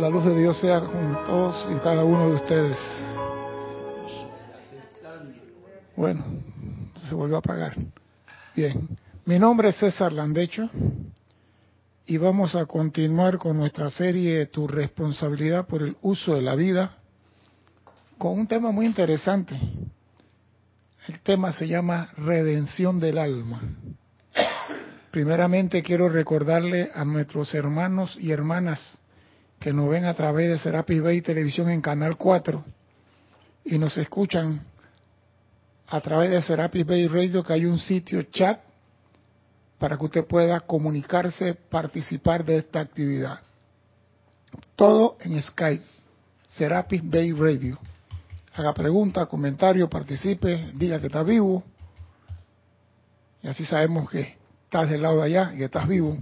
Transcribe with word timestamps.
la 0.00 0.08
luz 0.08 0.24
de 0.24 0.34
Dios 0.34 0.58
sea 0.58 0.80
con 0.80 1.12
todos 1.26 1.68
y 1.70 1.78
cada 1.80 2.02
uno 2.04 2.30
de 2.30 2.34
ustedes. 2.36 2.78
Bueno, 5.94 6.24
se 7.06 7.14
volvió 7.14 7.36
a 7.36 7.40
apagar. 7.40 7.76
Bien, 8.56 8.88
mi 9.26 9.38
nombre 9.38 9.68
es 9.68 9.76
César 9.76 10.12
Landecho 10.12 10.70
y 12.06 12.16
vamos 12.16 12.54
a 12.54 12.64
continuar 12.64 13.36
con 13.36 13.58
nuestra 13.58 13.90
serie 13.90 14.46
Tu 14.46 14.66
responsabilidad 14.66 15.66
por 15.66 15.82
el 15.82 15.94
uso 16.00 16.34
de 16.34 16.42
la 16.42 16.54
vida 16.54 16.96
con 18.16 18.38
un 18.38 18.46
tema 18.46 18.70
muy 18.70 18.86
interesante. 18.86 19.60
El 21.08 21.20
tema 21.20 21.52
se 21.52 21.68
llama 21.68 22.08
redención 22.16 23.00
del 23.00 23.18
alma. 23.18 23.60
Primeramente 25.10 25.82
quiero 25.82 26.08
recordarle 26.08 26.90
a 26.94 27.04
nuestros 27.04 27.52
hermanos 27.54 28.16
y 28.18 28.30
hermanas 28.30 29.02
que 29.60 29.74
nos 29.74 29.90
ven 29.90 30.06
a 30.06 30.14
través 30.14 30.48
de 30.48 30.58
Serapis 30.58 31.02
Bay 31.02 31.20
Televisión 31.20 31.68
en 31.68 31.82
Canal 31.82 32.16
4 32.16 32.64
y 33.66 33.76
nos 33.76 33.96
escuchan 33.98 34.62
a 35.86 36.00
través 36.00 36.30
de 36.30 36.40
Serapis 36.40 36.86
Bay 36.86 37.06
Radio 37.06 37.44
que 37.44 37.52
hay 37.52 37.66
un 37.66 37.78
sitio 37.78 38.22
chat 38.22 38.58
para 39.78 39.98
que 39.98 40.04
usted 40.04 40.24
pueda 40.26 40.60
comunicarse, 40.60 41.54
participar 41.54 42.42
de 42.44 42.56
esta 42.58 42.80
actividad. 42.80 43.40
Todo 44.76 45.18
en 45.20 45.40
Skype, 45.42 45.84
Serapis 46.48 47.02
Bay 47.04 47.32
Radio. 47.32 47.78
Haga 48.54 48.72
pregunta, 48.72 49.26
comentario, 49.26 49.90
participe, 49.90 50.70
diga 50.74 50.98
que 51.00 51.06
está 51.06 51.22
vivo. 51.22 51.62
Y 53.42 53.48
así 53.48 53.66
sabemos 53.66 54.08
que 54.10 54.38
estás 54.64 54.88
del 54.88 55.02
lado 55.02 55.18
de 55.18 55.24
allá 55.24 55.52
y 55.54 55.58
que 55.58 55.64
estás 55.64 55.86
vivo. 55.86 56.16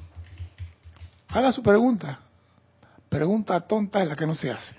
Haga 1.28 1.52
su 1.52 1.62
pregunta. 1.62 2.20
Pregunta 3.09 3.61
tonta 3.61 4.03
es 4.03 4.09
la 4.09 4.17
que 4.17 4.27
no 4.27 4.35
se 4.35 4.51
hace. 4.51 4.77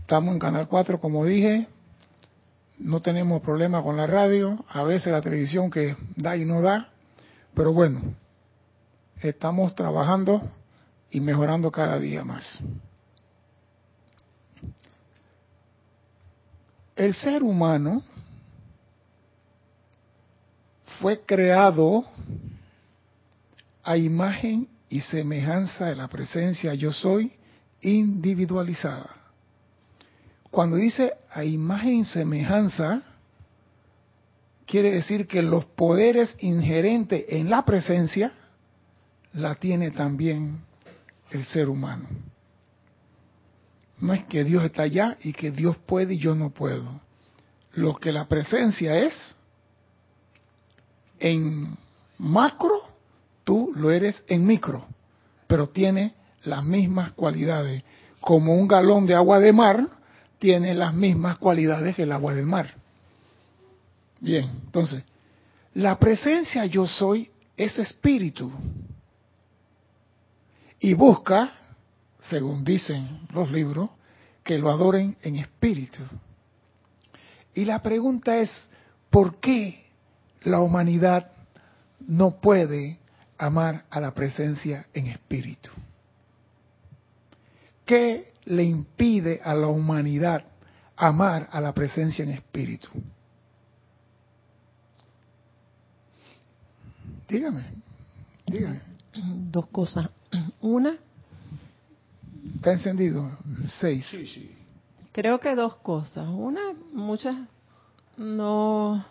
Estamos 0.00 0.32
en 0.32 0.38
Canal 0.38 0.68
4, 0.68 1.00
como 1.00 1.24
dije, 1.24 1.68
no 2.78 3.00
tenemos 3.00 3.42
problema 3.42 3.82
con 3.82 3.96
la 3.96 4.06
radio, 4.06 4.64
a 4.68 4.82
veces 4.82 5.12
la 5.12 5.20
televisión 5.20 5.70
que 5.70 5.96
da 6.16 6.36
y 6.36 6.44
no 6.44 6.60
da, 6.62 6.88
pero 7.54 7.72
bueno, 7.72 8.14
estamos 9.20 9.74
trabajando 9.74 10.42
y 11.10 11.20
mejorando 11.20 11.70
cada 11.70 11.98
día 11.98 12.24
más. 12.24 12.58
El 16.96 17.14
ser 17.14 17.42
humano 17.42 18.02
fue 21.00 21.20
creado 21.20 22.04
a 23.82 23.96
imagen 23.96 24.68
y 24.92 25.00
semejanza 25.00 25.86
de 25.86 25.96
la 25.96 26.06
presencia 26.06 26.74
yo 26.74 26.92
soy 26.92 27.32
individualizada. 27.80 29.08
Cuando 30.50 30.76
dice 30.76 31.14
a 31.30 31.44
imagen 31.44 32.00
y 32.00 32.04
semejanza, 32.04 33.00
quiere 34.66 34.90
decir 34.90 35.26
que 35.26 35.40
los 35.40 35.64
poderes 35.64 36.36
inherentes 36.40 37.24
en 37.30 37.48
la 37.48 37.64
presencia 37.64 38.32
la 39.32 39.54
tiene 39.54 39.92
también 39.92 40.60
el 41.30 41.42
ser 41.46 41.70
humano. 41.70 42.06
No 43.98 44.12
es 44.12 44.26
que 44.26 44.44
Dios 44.44 44.62
está 44.62 44.82
allá 44.82 45.16
y 45.22 45.32
que 45.32 45.52
Dios 45.52 45.78
puede 45.78 46.14
y 46.14 46.18
yo 46.18 46.34
no 46.34 46.50
puedo. 46.50 47.00
Lo 47.72 47.96
que 47.96 48.12
la 48.12 48.28
presencia 48.28 48.98
es, 48.98 49.34
en 51.18 51.78
macro, 52.18 52.81
tú 53.44 53.72
lo 53.74 53.90
eres 53.90 54.22
en 54.28 54.46
micro, 54.46 54.86
pero 55.46 55.68
tiene 55.68 56.14
las 56.44 56.64
mismas 56.64 57.12
cualidades. 57.12 57.82
Como 58.20 58.54
un 58.54 58.68
galón 58.68 59.06
de 59.06 59.14
agua 59.14 59.38
de 59.40 59.52
mar 59.52 59.88
tiene 60.38 60.74
las 60.74 60.94
mismas 60.94 61.38
cualidades 61.38 61.94
que 61.94 62.02
el 62.02 62.12
agua 62.12 62.34
del 62.34 62.46
mar. 62.46 62.74
Bien, 64.20 64.44
entonces, 64.64 65.02
la 65.74 65.98
presencia 65.98 66.66
yo 66.66 66.86
soy 66.86 67.30
es 67.56 67.78
espíritu. 67.78 68.52
Y 70.78 70.94
busca, 70.94 71.52
según 72.20 72.64
dicen 72.64 73.20
los 73.32 73.50
libros, 73.50 73.90
que 74.42 74.58
lo 74.58 74.70
adoren 74.70 75.16
en 75.22 75.36
espíritu. 75.36 76.02
Y 77.54 77.64
la 77.64 77.80
pregunta 77.82 78.38
es, 78.38 78.50
¿por 79.10 79.38
qué 79.38 79.84
la 80.42 80.60
humanidad 80.60 81.30
no 82.00 82.40
puede 82.40 82.98
amar 83.42 83.84
a 83.90 84.00
la 84.00 84.14
presencia 84.14 84.86
en 84.94 85.08
espíritu? 85.08 85.70
¿Qué 87.84 88.32
le 88.44 88.62
impide 88.62 89.40
a 89.42 89.54
la 89.54 89.66
humanidad 89.66 90.44
amar 90.96 91.48
a 91.50 91.60
la 91.60 91.72
presencia 91.72 92.24
en 92.24 92.30
espíritu? 92.30 92.88
Dígame, 97.28 97.64
dígame. 98.46 98.80
Dos 99.50 99.66
cosas. 99.66 100.08
Una. 100.60 100.96
¿Está 102.56 102.72
encendido? 102.72 103.38
Seis. 103.80 104.06
Sí, 104.06 104.26
sí. 104.26 104.56
Creo 105.12 105.40
que 105.40 105.54
dos 105.54 105.76
cosas. 105.76 106.28
Una, 106.28 106.60
muchas 106.92 107.36
no 108.16 109.04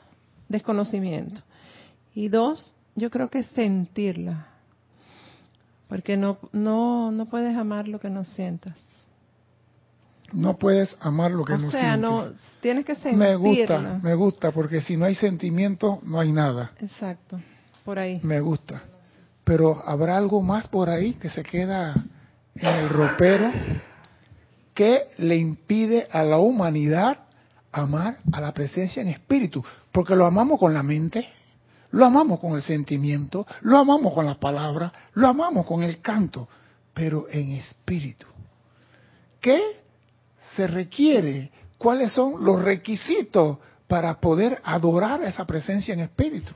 desconocimiento. 0.48 1.42
Y 2.14 2.30
dos, 2.30 2.74
yo 2.96 3.10
creo 3.10 3.30
que 3.30 3.44
sentirla. 3.44 4.48
Porque 5.88 6.16
no, 6.16 6.38
no, 6.54 7.12
no 7.12 7.26
puedes 7.26 7.56
amar 7.58 7.88
lo 7.88 8.00
que 8.00 8.10
no 8.10 8.24
sientas. 8.24 8.76
No 10.32 10.58
puedes 10.58 10.96
amar 11.02 11.32
lo 11.32 11.44
que 11.44 11.54
o 11.54 11.58
no 11.58 11.70
sea, 11.70 11.96
sientes. 11.96 12.10
no, 12.10 12.32
tienes 12.62 12.86
que 12.86 12.96
sentirla. 12.96 13.26
me 13.26 13.36
gusta, 13.36 14.00
me 14.02 14.14
gusta, 14.14 14.52
porque 14.52 14.80
si 14.80 14.96
no 14.96 15.04
hay 15.04 15.16
sentimiento, 15.16 16.00
no 16.04 16.22
hay 16.22 16.32
nada. 16.32 16.72
Exacto, 16.80 17.40
por 17.84 18.00
ahí. 18.00 18.22
Me 18.24 18.40
gusta. 18.40 18.82
Pero 19.44 19.82
habrá 19.86 20.16
algo 20.16 20.42
más 20.42 20.70
por 20.70 20.90
ahí 20.90 21.16
que 21.16 21.30
se 21.30 21.44
queda 21.44 21.94
en 22.56 22.76
el 22.76 22.90
ropero 22.90 23.52
que 24.74 25.08
le 25.18 25.36
impide 25.36 26.08
a 26.10 26.24
la 26.24 26.38
humanidad 26.38 27.20
amar 27.72 28.18
a 28.32 28.42
la 28.42 28.54
presencia 28.54 29.02
en 29.02 29.10
espíritu, 29.10 29.64
porque 29.92 30.16
lo 30.16 30.26
amamos 30.26 30.60
con 30.60 30.74
la 30.74 30.84
mente, 30.84 31.28
lo 31.92 32.06
amamos 32.06 32.40
con 32.40 32.56
el 32.56 32.62
sentimiento, 32.62 33.46
lo 33.62 33.78
amamos 33.78 34.14
con 34.14 34.26
las 34.26 34.38
palabras, 34.38 34.92
lo 35.14 35.28
amamos 35.28 35.66
con 35.66 35.84
el 35.84 36.02
canto, 36.02 36.48
pero 36.94 37.28
en 37.30 37.52
espíritu. 37.52 38.28
¿Qué 39.40 39.62
se 40.56 40.68
requiere? 40.68 41.52
¿Cuáles 41.78 42.14
son 42.14 42.44
los 42.44 42.62
requisitos 42.62 43.58
para 43.88 44.20
poder 44.20 44.62
adorar 44.64 45.22
a 45.22 45.30
esa 45.30 45.46
presencia 45.46 45.94
en 45.94 46.02
espíritu? 46.02 46.54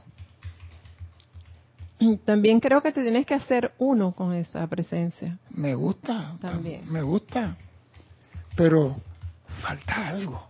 También 2.26 2.60
creo 2.60 2.82
que 2.82 2.92
te 2.92 3.02
tienes 3.02 3.26
que 3.26 3.34
hacer 3.34 3.74
uno 3.78 4.12
con 4.12 4.34
esa 4.34 4.68
presencia. 4.68 5.40
Me 5.50 5.74
gusta, 5.74 6.38
También. 6.40 6.92
me 6.92 7.02
gusta, 7.02 7.58
pero 8.56 8.98
falta 9.62 10.10
algo. 10.10 10.48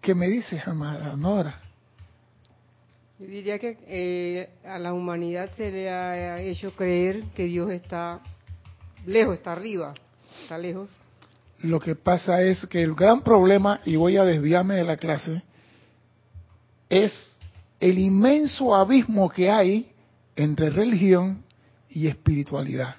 ¿Qué 0.00 0.14
me 0.14 0.28
dices, 0.28 0.66
amada 0.66 1.16
Nora? 1.16 1.60
Yo 3.20 3.26
diría 3.26 3.58
que 3.58 3.76
eh, 3.86 4.48
a 4.64 4.78
la 4.78 4.94
humanidad 4.94 5.50
se 5.54 5.70
le 5.70 5.90
ha 5.90 6.40
hecho 6.40 6.74
creer 6.74 7.24
que 7.36 7.44
Dios 7.44 7.70
está 7.70 8.20
lejos, 9.04 9.36
está 9.36 9.52
arriba, 9.52 9.92
está 10.40 10.56
lejos. 10.56 10.88
Lo 11.58 11.80
que 11.80 11.94
pasa 11.96 12.40
es 12.40 12.64
que 12.64 12.80
el 12.80 12.94
gran 12.94 13.20
problema, 13.20 13.80
y 13.84 13.96
voy 13.96 14.16
a 14.16 14.24
desviarme 14.24 14.76
de 14.76 14.84
la 14.84 14.96
clase, 14.96 15.42
es 16.88 17.12
el 17.78 17.98
inmenso 17.98 18.74
abismo 18.74 19.28
que 19.28 19.50
hay 19.50 19.92
entre 20.34 20.70
religión 20.70 21.44
y 21.90 22.06
espiritualidad. 22.06 22.94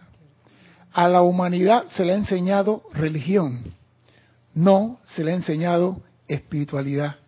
A 0.93 1.07
la 1.07 1.24
humanidad 1.24 1.88
se 1.88 2.06
le 2.06 2.13
ha 2.13 2.17
enseñado 2.17 2.83
religión, 2.94 3.74
no 4.53 5.00
se 5.03 5.24
le 5.24 5.31
ha 5.31 5.35
enseñado 5.35 6.03
espiritualidad. 6.27 7.20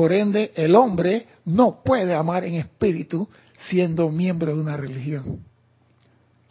Por 0.00 0.14
ende, 0.14 0.50
el 0.54 0.74
hombre 0.76 1.28
no 1.44 1.82
puede 1.82 2.14
amar 2.14 2.44
en 2.44 2.54
espíritu 2.54 3.28
siendo 3.68 4.08
miembro 4.08 4.56
de 4.56 4.58
una 4.58 4.74
religión. 4.74 5.44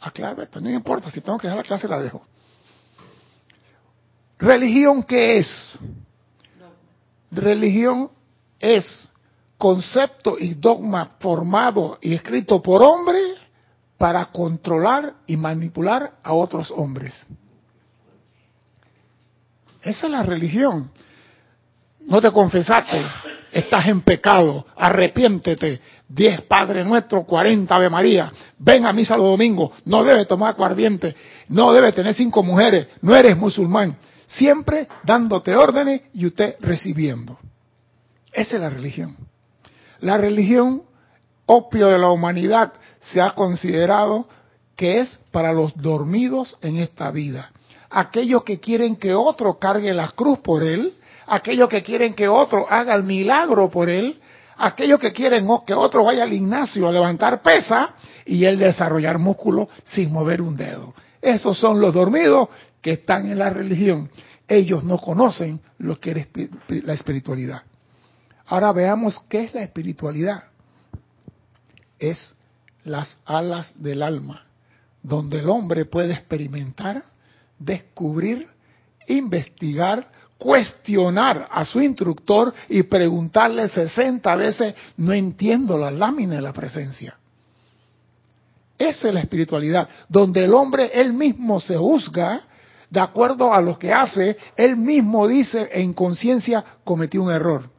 Aclaro 0.01 0.44
esto, 0.44 0.62
no 0.62 0.69
importa, 0.69 1.10
si 1.10 1.19
tengo 1.19 1.40
que 1.40 1.48
dejar 1.48 1.57
la 1.57 1.63
clase 1.63 1.88
la 1.88 2.00
dejo. 2.00 2.22
¿Religión 4.38 5.01
qué 5.01 5.40
es? 5.40 5.80
Religión 7.31 8.12
es 8.60 9.12
concepto 9.57 10.38
y 10.38 10.54
dogma 10.54 11.10
formado 11.19 11.98
y 12.04 12.13
escrito 12.13 12.62
por 12.62 12.84
hombres 12.84 13.36
para 13.98 14.28
controlar 14.28 15.16
y 15.25 15.36
manipular 15.38 16.19
a 16.22 16.34
otros 16.34 16.69
hombres. 16.69 17.16
Esa 19.81 20.06
es 20.06 20.12
la 20.12 20.22
religión. 20.22 20.92
No 22.02 22.22
te 22.22 22.31
confesaste, 22.31 23.04
estás 23.51 23.88
en 23.88 24.01
pecado, 24.01 24.66
arrepiéntete. 24.75 25.80
Diez 26.07 26.42
Padre 26.42 26.84
Nuestro, 26.84 27.24
cuarenta 27.24 27.75
Ave 27.75 27.90
María, 27.90 28.31
ven 28.57 28.86
a 28.86 28.94
misa 28.94 29.18
los 29.18 29.28
domingos, 29.28 29.72
no 29.86 30.04
debes 30.04 30.28
tomar 30.28 30.56
aguardiente, 30.56 31.16
no 31.50 31.72
debes 31.72 31.94
tener 31.94 32.16
cinco 32.16 32.44
mujeres, 32.44 32.88
no 33.01 33.16
eres 33.16 33.38
musulmán. 33.38 33.98
Siempre 34.28 34.88
dándote 35.04 35.56
órdenes 35.56 36.01
y 36.13 36.25
usted 36.25 36.56
recibiendo. 36.60 37.38
Esa 38.31 38.56
es 38.56 38.62
la 38.62 38.69
religión. 38.69 39.18
La 40.02 40.18
religión, 40.18 40.84
opio 41.45 41.88
de 41.88 41.98
la 41.98 42.10
humanidad, 42.10 42.74
se 43.00 43.22
ha 43.22 43.31
considerado 43.31 44.28
que 44.75 45.02
es 45.02 45.19
para 45.31 45.52
los 45.52 45.75
dormidos 45.75 46.57
en 46.62 46.78
esta 46.78 47.12
vida. 47.12 47.52
Aquellos 47.90 48.44
que 48.44 48.60
quieren 48.60 48.95
que 48.95 49.13
otro 49.13 49.57
cargue 49.57 49.94
la 49.94 50.10
cruz 50.10 50.40
por 50.40 50.63
él, 50.63 50.94
aquellos 51.30 51.70
que 51.70 51.84
quieren 51.84 52.14
que 52.14 52.28
otro 52.28 52.66
haga 52.70 52.96
el 52.96 53.04
milagro 53.04 53.70
por 53.70 53.90
él, 53.90 54.20
aquellos 54.58 55.00
que 55.00 55.14
quieren 55.14 55.48
que 55.66 55.74
otro 55.74 56.04
vaya 56.04 56.24
al 56.24 56.30
gimnasio 56.30 56.88
a 56.88 56.92
levantar 56.92 57.42
pesa 57.42 57.94
y 58.26 58.46
él 58.46 58.60
desarrollar 58.60 59.18
músculo 59.18 59.70
sin 59.86 60.12
mover 60.12 60.42
un 60.42 60.58
dedo. 60.58 60.94
Esos 61.22 61.58
son 61.58 61.80
los 61.80 61.94
dormidos 61.94 62.50
que 62.81 62.94
están 62.94 63.30
en 63.30 63.40
la 63.40 63.50
religión. 63.50 64.10
Ellos 64.48 64.84
no 64.84 64.98
conocen 64.98 65.62
lo 65.78 66.00
que 66.00 66.12
es 66.12 66.84
la 66.84 66.94
espiritualidad. 66.94 67.62
Ahora 68.48 68.72
veamos 68.72 69.20
qué 69.30 69.44
es 69.44 69.54
la 69.54 69.62
espiritualidad. 69.62 70.44
Es 72.00 72.36
las 72.84 73.20
alas 73.26 73.74
del 73.76 74.02
alma, 74.02 74.46
donde 75.04 75.40
el 75.40 75.50
hombre 75.50 75.86
puede 75.86 76.14
experimentar, 76.14 77.04
descubrir, 77.60 78.48
investigar, 79.08 80.10
cuestionar 80.39 81.50
a 81.51 81.65
su 81.65 81.81
instructor 81.81 82.51
y 82.69 82.83
preguntarle 82.83 83.68
60 83.68 84.36
veces, 84.38 84.74
no 84.97 85.13
entiendo 85.13 85.77
la 85.77 85.91
lámina 85.91 86.36
de 86.36 86.41
la 86.41 86.53
presencia. 86.53 87.15
Esa 88.77 89.09
es 89.09 89.13
la 89.13 89.19
espiritualidad, 89.19 89.88
donde 90.07 90.45
el 90.45 90.53
hombre 90.53 90.89
él 90.94 91.12
mismo 91.12 91.59
se 91.59 91.75
juzga 91.75 92.44
de 92.89 93.01
acuerdo 93.01 93.53
a 93.53 93.62
lo 93.62 93.77
que 93.77 93.94
hace, 93.94 94.38
él 94.56 94.77
mismo 94.77 95.27
dice 95.27 95.69
en 95.74 95.94
conciencia 95.94 96.63
cometí 96.83 97.18
un 97.18 97.30
error. 97.30 97.69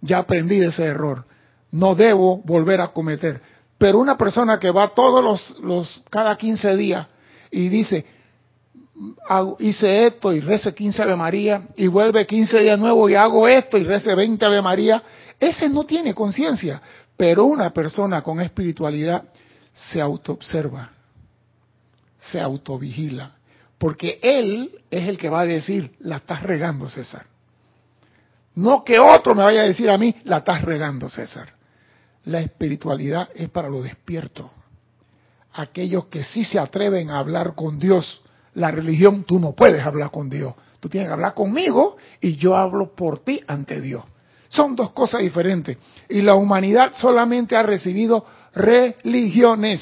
Ya 0.00 0.18
aprendí 0.18 0.58
de 0.58 0.66
ese 0.66 0.84
error. 0.84 1.24
No 1.70 1.94
debo 1.94 2.42
volver 2.44 2.80
a 2.80 2.88
cometer. 2.88 3.40
Pero 3.78 3.98
una 3.98 4.18
persona 4.18 4.58
que 4.58 4.70
va 4.70 4.88
todos 4.88 5.24
los, 5.24 5.60
los 5.60 6.02
cada 6.10 6.36
15 6.36 6.76
días 6.76 7.06
y 7.50 7.68
dice, 7.68 8.04
hice 9.58 10.06
esto 10.06 10.32
y 10.32 10.40
rece 10.40 10.74
15 10.74 11.02
Ave 11.02 11.16
María 11.16 11.62
y 11.76 11.86
vuelve 11.86 12.26
15 12.26 12.60
días 12.60 12.78
nuevo 12.78 13.08
y 13.08 13.14
hago 13.14 13.48
esto 13.48 13.78
y 13.78 13.84
rece 13.84 14.14
20 14.14 14.44
Ave 14.44 14.62
María, 14.62 15.02
ese 15.38 15.68
no 15.68 15.84
tiene 15.84 16.14
conciencia. 16.14 16.80
Pero 17.16 17.44
una 17.44 17.70
persona 17.70 18.22
con 18.22 18.40
espiritualidad 18.40 19.24
se 19.72 20.00
autoobserva, 20.00 20.90
se 22.18 22.40
autovigila, 22.40 23.32
porque 23.78 24.18
él 24.22 24.78
es 24.90 25.08
el 25.08 25.18
que 25.18 25.28
va 25.28 25.40
a 25.40 25.46
decir, 25.46 25.94
la 26.00 26.16
estás 26.16 26.42
regando 26.42 26.88
César. 26.88 27.26
No 28.54 28.84
que 28.84 28.98
otro 28.98 29.34
me 29.34 29.42
vaya 29.42 29.62
a 29.62 29.66
decir 29.66 29.88
a 29.90 29.98
mí, 29.98 30.14
la 30.24 30.38
estás 30.38 30.62
regando 30.62 31.08
César. 31.08 31.54
La 32.24 32.40
espiritualidad 32.40 33.28
es 33.34 33.48
para 33.48 33.68
los 33.68 33.84
despiertos. 33.84 34.46
Aquellos 35.54 36.06
que 36.06 36.22
sí 36.22 36.44
se 36.44 36.58
atreven 36.58 37.10
a 37.10 37.18
hablar 37.18 37.54
con 37.54 37.78
Dios 37.78 38.21
la 38.54 38.70
religión 38.70 39.24
tú 39.24 39.38
no 39.38 39.52
puedes 39.52 39.84
hablar 39.84 40.10
con 40.10 40.28
Dios. 40.28 40.54
Tú 40.80 40.88
tienes 40.88 41.08
que 41.08 41.12
hablar 41.12 41.34
conmigo 41.34 41.96
y 42.20 42.36
yo 42.36 42.56
hablo 42.56 42.94
por 42.94 43.20
ti 43.20 43.40
ante 43.46 43.80
Dios. 43.80 44.04
Son 44.48 44.76
dos 44.76 44.90
cosas 44.92 45.22
diferentes. 45.22 45.78
Y 46.08 46.20
la 46.20 46.34
humanidad 46.34 46.92
solamente 46.94 47.56
ha 47.56 47.62
recibido 47.62 48.26
religiones. 48.54 49.80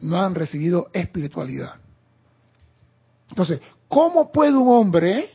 No 0.00 0.20
han 0.20 0.34
recibido 0.34 0.88
espiritualidad. 0.92 1.74
Entonces, 3.30 3.60
¿cómo 3.88 4.30
puede 4.30 4.54
un 4.56 4.68
hombre 4.68 5.30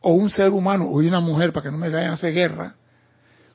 o 0.00 0.14
un 0.14 0.30
ser 0.30 0.50
humano 0.50 0.86
o 0.86 0.96
una 0.96 1.20
mujer, 1.20 1.52
para 1.52 1.64
que 1.64 1.70
no 1.70 1.78
me 1.78 1.90
vayan 1.90 2.10
a 2.10 2.14
hacer 2.14 2.34
guerra, 2.34 2.74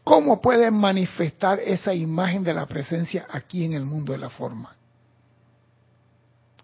cómo 0.04 0.40
puede 0.40 0.72
manifestar 0.72 1.60
esa 1.60 1.94
imagen 1.94 2.44
de 2.44 2.54
la 2.54 2.66
presencia 2.68 3.28
aquí 3.30 3.66
en 3.66 3.74
el 3.74 3.84
mundo 3.84 4.14
de 4.14 4.20
la 4.20 4.30
forma? 4.30 4.74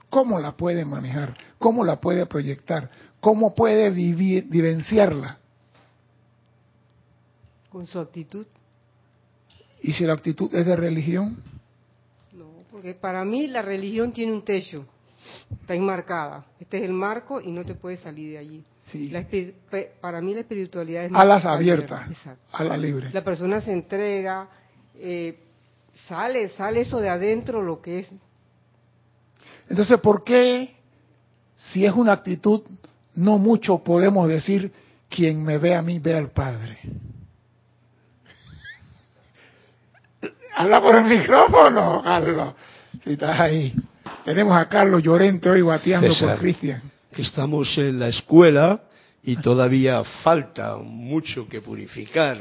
¿Cómo 0.10 0.40
la 0.40 0.56
puede 0.56 0.86
manejar? 0.86 1.36
¿Cómo 1.60 1.84
la 1.84 2.00
puede 2.00 2.26
proyectar? 2.26 2.90
¿Cómo 3.20 3.54
puede 3.54 3.90
vivir, 3.90 4.46
vivenciarla? 4.48 5.38
Con 7.70 7.88
su 7.88 8.00
actitud. 8.00 8.48
¿Y 9.82 9.92
si 9.94 10.06
la 10.06 10.14
actitud 10.14 10.54
es 10.56 10.66
de 10.66 10.76
religión? 10.76 11.38
No, 12.34 12.46
porque 12.72 12.94
para 12.94 13.24
mí 13.26 13.48
la 13.48 13.62
religión 13.62 14.12
tiene 14.14 14.34
un 14.34 14.44
techo, 14.44 14.86
está 15.62 15.76
enmarcada. 15.76 16.46
Este 16.60 16.78
es 16.78 16.84
el 16.84 16.94
marco 16.94 17.42
y 17.42 17.52
no 17.52 17.66
te 17.66 17.76
puedes 17.76 18.00
salir 18.00 18.32
de 18.32 18.38
allí. 18.38 18.64
Sí. 18.86 19.12
para 20.00 20.22
mí 20.22 20.34
la 20.34 20.42
espiritualidad 20.42 21.06
es... 21.06 21.12
Alas 21.14 21.46
abiertas, 21.46 22.10
a 22.54 22.64
la 22.64 22.78
libre. 22.78 23.10
La 23.12 23.22
persona 23.22 23.60
se 23.60 23.74
entrega, 23.74 24.48
eh, 24.96 25.38
sale, 26.08 26.50
sale 26.50 26.82
eso 26.82 27.02
de 27.02 27.10
adentro, 27.10 27.62
lo 27.62 27.82
que 27.82 28.00
es 28.00 28.08
entonces, 29.70 30.00
¿por 30.00 30.24
qué, 30.24 30.76
si 31.56 31.86
es 31.86 31.94
una 31.94 32.14
actitud, 32.14 32.62
no 33.16 33.38
mucho 33.38 33.80
podemos 33.80 34.28
decir, 34.28 34.72
quien 35.10 35.44
me 35.44 35.58
ve 35.58 35.76
a 35.76 35.82
mí 35.82 36.00
ve 36.00 36.16
al 36.16 36.30
Padre? 36.30 36.80
Habla 40.56 40.82
por 40.82 40.96
el 40.96 41.06
micrófono, 41.06 42.02
Carlos. 42.04 42.54
Si 43.04 43.12
estás 43.14 43.40
ahí. 43.40 43.74
Tenemos 44.24 44.58
a 44.58 44.68
Carlos 44.68 45.04
Llorente 45.04 45.50
hoy 45.50 45.62
bateando 45.62 46.14
por 46.20 46.38
Cristian. 46.38 46.82
Que 47.12 47.22
estamos 47.22 47.78
en 47.78 48.00
la 48.00 48.10
escuela 48.10 48.82
y 49.24 49.36
todavía 49.38 50.04
falta 50.24 50.78
mucho 50.78 51.48
que 51.48 51.62
purificar 51.62 52.38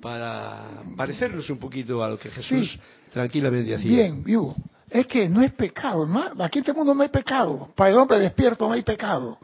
para 0.00 0.82
parecernos 0.96 1.48
un 1.50 1.58
poquito 1.58 2.02
a 2.04 2.10
lo 2.10 2.18
que 2.18 2.30
Jesús 2.30 2.78
tranquilamente 3.12 3.74
hacía. 3.74 3.90
Bien, 3.90 4.22
vivo 4.22 4.54
es 4.90 5.06
que 5.06 5.28
no 5.28 5.42
es 5.42 5.52
pecado, 5.52 6.06
¿no? 6.06 6.24
aquí 6.42 6.58
en 6.58 6.62
este 6.62 6.72
mundo 6.72 6.94
no 6.94 7.02
hay 7.02 7.08
pecado, 7.08 7.70
para 7.74 7.90
el 7.90 7.96
hombre 7.98 8.18
despierto 8.18 8.66
no 8.66 8.72
hay 8.72 8.82
pecado, 8.82 9.38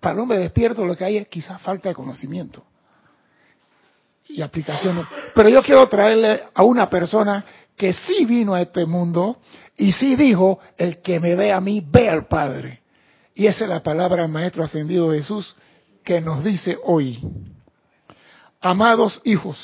para 0.00 0.14
el 0.14 0.20
hombre 0.20 0.38
despierto 0.38 0.84
lo 0.84 0.96
que 0.96 1.04
hay 1.04 1.16
es 1.16 1.28
quizás 1.28 1.60
falta 1.62 1.88
de 1.88 1.94
conocimiento 1.94 2.64
y 4.28 4.42
aplicación. 4.42 5.06
Pero 5.34 5.48
yo 5.48 5.62
quiero 5.62 5.86
traerle 5.88 6.44
a 6.54 6.62
una 6.62 6.88
persona 6.88 7.44
que 7.76 7.92
sí 7.92 8.24
vino 8.24 8.54
a 8.54 8.62
este 8.62 8.86
mundo 8.86 9.38
y 9.76 9.92
sí 9.92 10.16
dijo, 10.16 10.60
el 10.76 11.00
que 11.00 11.18
me 11.20 11.34
ve 11.34 11.52
a 11.52 11.60
mí, 11.60 11.84
ve 11.86 12.08
al 12.08 12.26
Padre. 12.26 12.80
Y 13.34 13.46
esa 13.46 13.64
es 13.64 13.70
la 13.70 13.82
palabra 13.82 14.22
del 14.22 14.30
Maestro 14.30 14.64
Ascendido 14.64 15.10
Jesús 15.10 15.56
que 16.04 16.20
nos 16.20 16.44
dice 16.44 16.78
hoy. 16.84 17.18
Amados 18.60 19.20
hijos, 19.24 19.56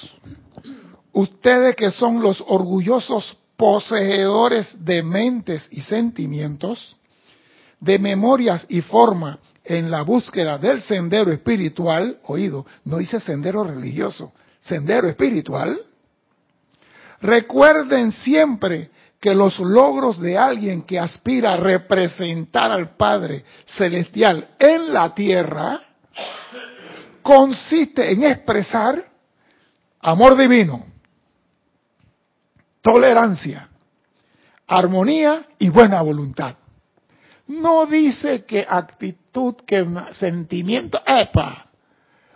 ustedes 1.12 1.76
que 1.76 1.90
son 1.90 2.23
los 2.23 2.42
orgullosos 2.47 3.37
poseedores 3.56 4.85
de 4.85 5.02
mentes 5.02 5.68
y 5.70 5.82
sentimientos, 5.82 6.97
de 7.78 7.99
memorias 7.99 8.64
y 8.68 8.80
forma 8.80 9.38
en 9.64 9.90
la 9.90 10.02
búsqueda 10.02 10.59
del 10.59 10.82
sendero 10.82 11.30
espiritual, 11.30 12.18
oído, 12.25 12.66
no 12.85 12.99
dice 12.99 13.20
sendero 13.20 13.64
religioso, 13.64 14.32
sendero 14.61 15.09
espiritual, 15.09 15.78
recuerden 17.20 18.12
siempre 18.12 18.90
que 19.20 19.35
los 19.35 19.59
logros 19.59 20.18
de 20.18 20.38
alguien 20.38 20.82
que 20.82 20.99
aspira 20.99 21.52
a 21.52 21.56
representar 21.59 22.70
al 22.70 22.97
Padre 22.97 23.44
Celestial 23.66 24.49
en 24.59 24.92
la 24.92 25.14
tierra 25.14 25.82
consiste 27.30 28.10
en 28.10 28.25
expresar 28.25 29.04
amor 30.00 30.37
divino, 30.37 30.84
tolerancia, 32.80 33.68
armonía 34.66 35.46
y 35.56 35.68
buena 35.68 36.02
voluntad. 36.02 36.56
No 37.46 37.87
dice 37.87 38.44
que 38.44 38.66
actitud, 38.68 39.54
que 39.64 39.87
sentimiento, 40.14 41.00
epa. 41.06 41.66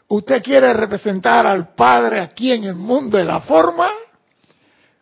¿Usted 0.07 0.41
quiere 0.45 0.73
representar 0.73 1.45
al 1.45 1.75
Padre 1.75 2.21
aquí 2.21 2.53
en 2.53 2.63
el 2.63 2.77
mundo 2.77 3.19
de 3.19 3.25
la 3.25 3.41
forma? 3.41 3.91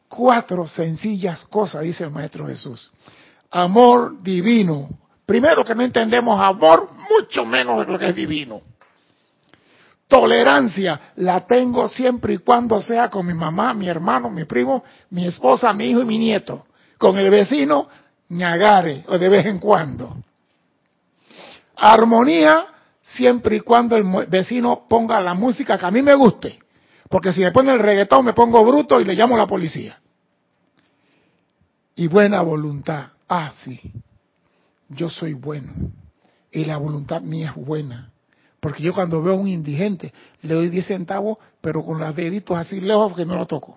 Cuatro 0.09 0.67
sencillas 0.69 1.45
cosas, 1.45 1.83
dice 1.83 2.05
el 2.05 2.11
Maestro 2.11 2.47
Jesús. 2.47 2.91
Amor 3.51 4.23
divino. 4.23 4.89
Primero 5.27 5.63
que 5.67 5.75
no 5.75 5.83
entendemos 5.83 6.43
amor, 6.43 6.89
mucho 7.11 7.45
menos 7.45 7.81
de 7.81 7.93
lo 7.93 7.99
que 7.99 8.09
es 8.09 8.17
divino. 8.17 8.72
Tolerancia 10.13 11.01
la 11.17 11.47
tengo 11.47 11.89
siempre 11.89 12.35
y 12.35 12.39
cuando 12.39 12.83
sea 12.83 13.09
con 13.09 13.27
mi 13.27 13.33
mamá, 13.33 13.73
mi 13.73 13.89
hermano, 13.89 14.29
mi 14.29 14.45
primo, 14.45 14.85
mi 15.09 15.27
esposa, 15.27 15.73
mi 15.73 15.87
hijo 15.87 16.03
y 16.03 16.05
mi 16.05 16.19
nieto. 16.19 16.67
Con 16.99 17.17
el 17.17 17.31
vecino, 17.31 17.89
ñagare 18.29 19.05
o 19.09 19.17
de 19.19 19.29
vez 19.31 19.47
en 19.47 19.59
cuando. 19.59 20.15
Armonía 21.77 22.67
siempre 23.01 23.57
y 23.57 23.61
cuando 23.61 23.97
el 23.97 24.05
vecino 24.29 24.85
ponga 24.87 25.19
la 25.19 25.33
música 25.33 25.79
que 25.79 25.87
a 25.87 25.91
mí 25.91 26.03
me 26.03 26.15
guste. 26.15 26.59
Porque 27.09 27.33
si 27.33 27.41
me 27.41 27.51
pone 27.51 27.73
el 27.73 27.79
reggaetón 27.79 28.27
me 28.27 28.35
pongo 28.35 28.63
bruto 28.67 29.01
y 29.01 29.07
le 29.07 29.15
llamo 29.15 29.37
a 29.37 29.39
la 29.39 29.47
policía. 29.47 29.99
Y 31.95 32.07
buena 32.07 32.43
voluntad. 32.43 33.13
Ah, 33.27 33.51
sí. 33.65 33.81
Yo 34.91 35.09
soy 35.09 35.33
bueno. 35.33 35.73
Y 36.51 36.67
la 36.67 36.77
voluntad 36.77 37.23
mía 37.23 37.55
es 37.57 37.65
buena. 37.65 38.12
Porque 38.63 38.81
yo 38.81 38.95
cuando 38.95 39.21
veo 39.21 39.33
a 39.33 39.37
un 39.37 39.49
indigente 39.49 40.13
le 40.43 40.55
doy 40.55 40.69
10 40.69 40.87
centavos, 40.87 41.37
pero 41.61 41.85
con 41.85 41.99
los 41.99 42.15
deditos 42.15 42.57
así 42.57 42.81
lejos 42.81 43.13
que 43.17 43.27
no 43.27 43.35
lo 43.35 43.45
toco. 43.45 43.77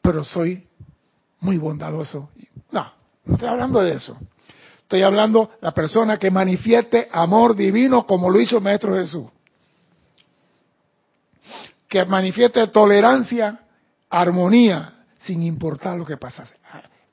Pero 0.00 0.24
soy 0.24 0.66
muy 1.40 1.58
bondadoso. 1.58 2.30
No, 2.72 2.90
no 3.26 3.34
estoy 3.34 3.48
hablando 3.50 3.82
de 3.82 3.92
eso. 3.92 4.16
Estoy 4.78 5.02
hablando 5.02 5.44
de 5.44 5.58
la 5.60 5.74
persona 5.74 6.16
que 6.16 6.30
manifieste 6.30 7.06
amor 7.12 7.54
divino 7.54 8.06
como 8.06 8.30
lo 8.30 8.40
hizo 8.40 8.56
el 8.56 8.62
Maestro 8.62 8.94
Jesús. 8.94 9.26
Que 11.86 12.06
manifieste 12.06 12.66
tolerancia, 12.68 13.60
armonía, 14.08 15.04
sin 15.18 15.42
importar 15.42 15.98
lo 15.98 16.06
que 16.06 16.16
pasase. 16.16 16.56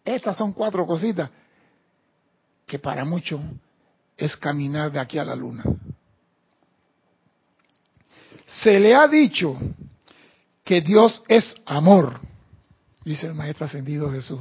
Estas 0.05 0.37
son 0.37 0.53
cuatro 0.53 0.87
cositas 0.87 1.29
que 2.65 2.79
para 2.79 3.03
muchos 3.03 3.41
es 4.15 4.37
caminar 4.37 4.93
de 4.93 4.99
aquí 5.01 5.17
a 5.17 5.25
la 5.25 5.35
luna. 5.35 5.65
Se 8.59 8.79
le 8.79 8.93
ha 8.95 9.07
dicho 9.07 9.57
que 10.63 10.81
Dios 10.81 11.23
es 11.27 11.55
amor, 11.65 12.19
dice 13.03 13.27
el 13.27 13.33
Maestro 13.33 13.65
Ascendido 13.65 14.11
Jesús. 14.11 14.39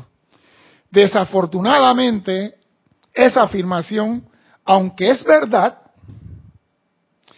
Desafortunadamente, 0.91 2.57
esa 3.15 3.43
afirmación, 3.43 4.29
aunque 4.65 5.11
es 5.11 5.25
verdad, 5.25 5.79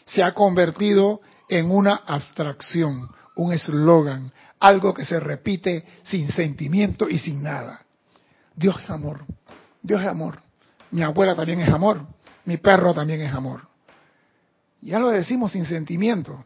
se 0.06 0.22
ha 0.22 0.32
convertido 0.32 1.20
en 1.48 1.70
una 1.70 1.94
abstracción, 2.06 3.08
un 3.36 3.52
eslogan, 3.52 4.32
algo 4.58 4.94
que 4.94 5.04
se 5.04 5.20
repite 5.20 5.84
sin 6.02 6.30
sentimiento 6.30 7.08
y 7.08 7.18
sin 7.18 7.42
nada. 7.42 7.84
Dios 8.54 8.76
es 8.82 8.90
amor, 8.90 9.24
Dios 9.82 10.00
es 10.00 10.06
amor. 10.06 10.40
Mi 10.90 11.02
abuela 11.02 11.34
también 11.34 11.60
es 11.60 11.68
amor, 11.68 12.06
mi 12.44 12.56
perro 12.58 12.94
también 12.94 13.20
es 13.22 13.32
amor. 13.32 13.68
Ya 14.80 14.98
lo 14.98 15.08
decimos 15.08 15.52
sin 15.52 15.64
sentimiento. 15.64 16.44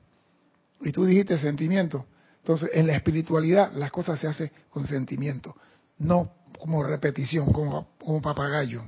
Y 0.80 0.92
tú 0.92 1.04
dijiste 1.04 1.38
sentimiento. 1.38 2.06
Entonces, 2.38 2.70
en 2.74 2.86
la 2.86 2.94
espiritualidad 2.94 3.72
las 3.72 3.90
cosas 3.90 4.20
se 4.20 4.28
hacen 4.28 4.52
con 4.70 4.86
sentimiento, 4.86 5.56
no 5.98 6.30
como 6.60 6.82
repetición, 6.84 7.52
como, 7.52 7.88
como 7.98 8.22
papagayo. 8.22 8.84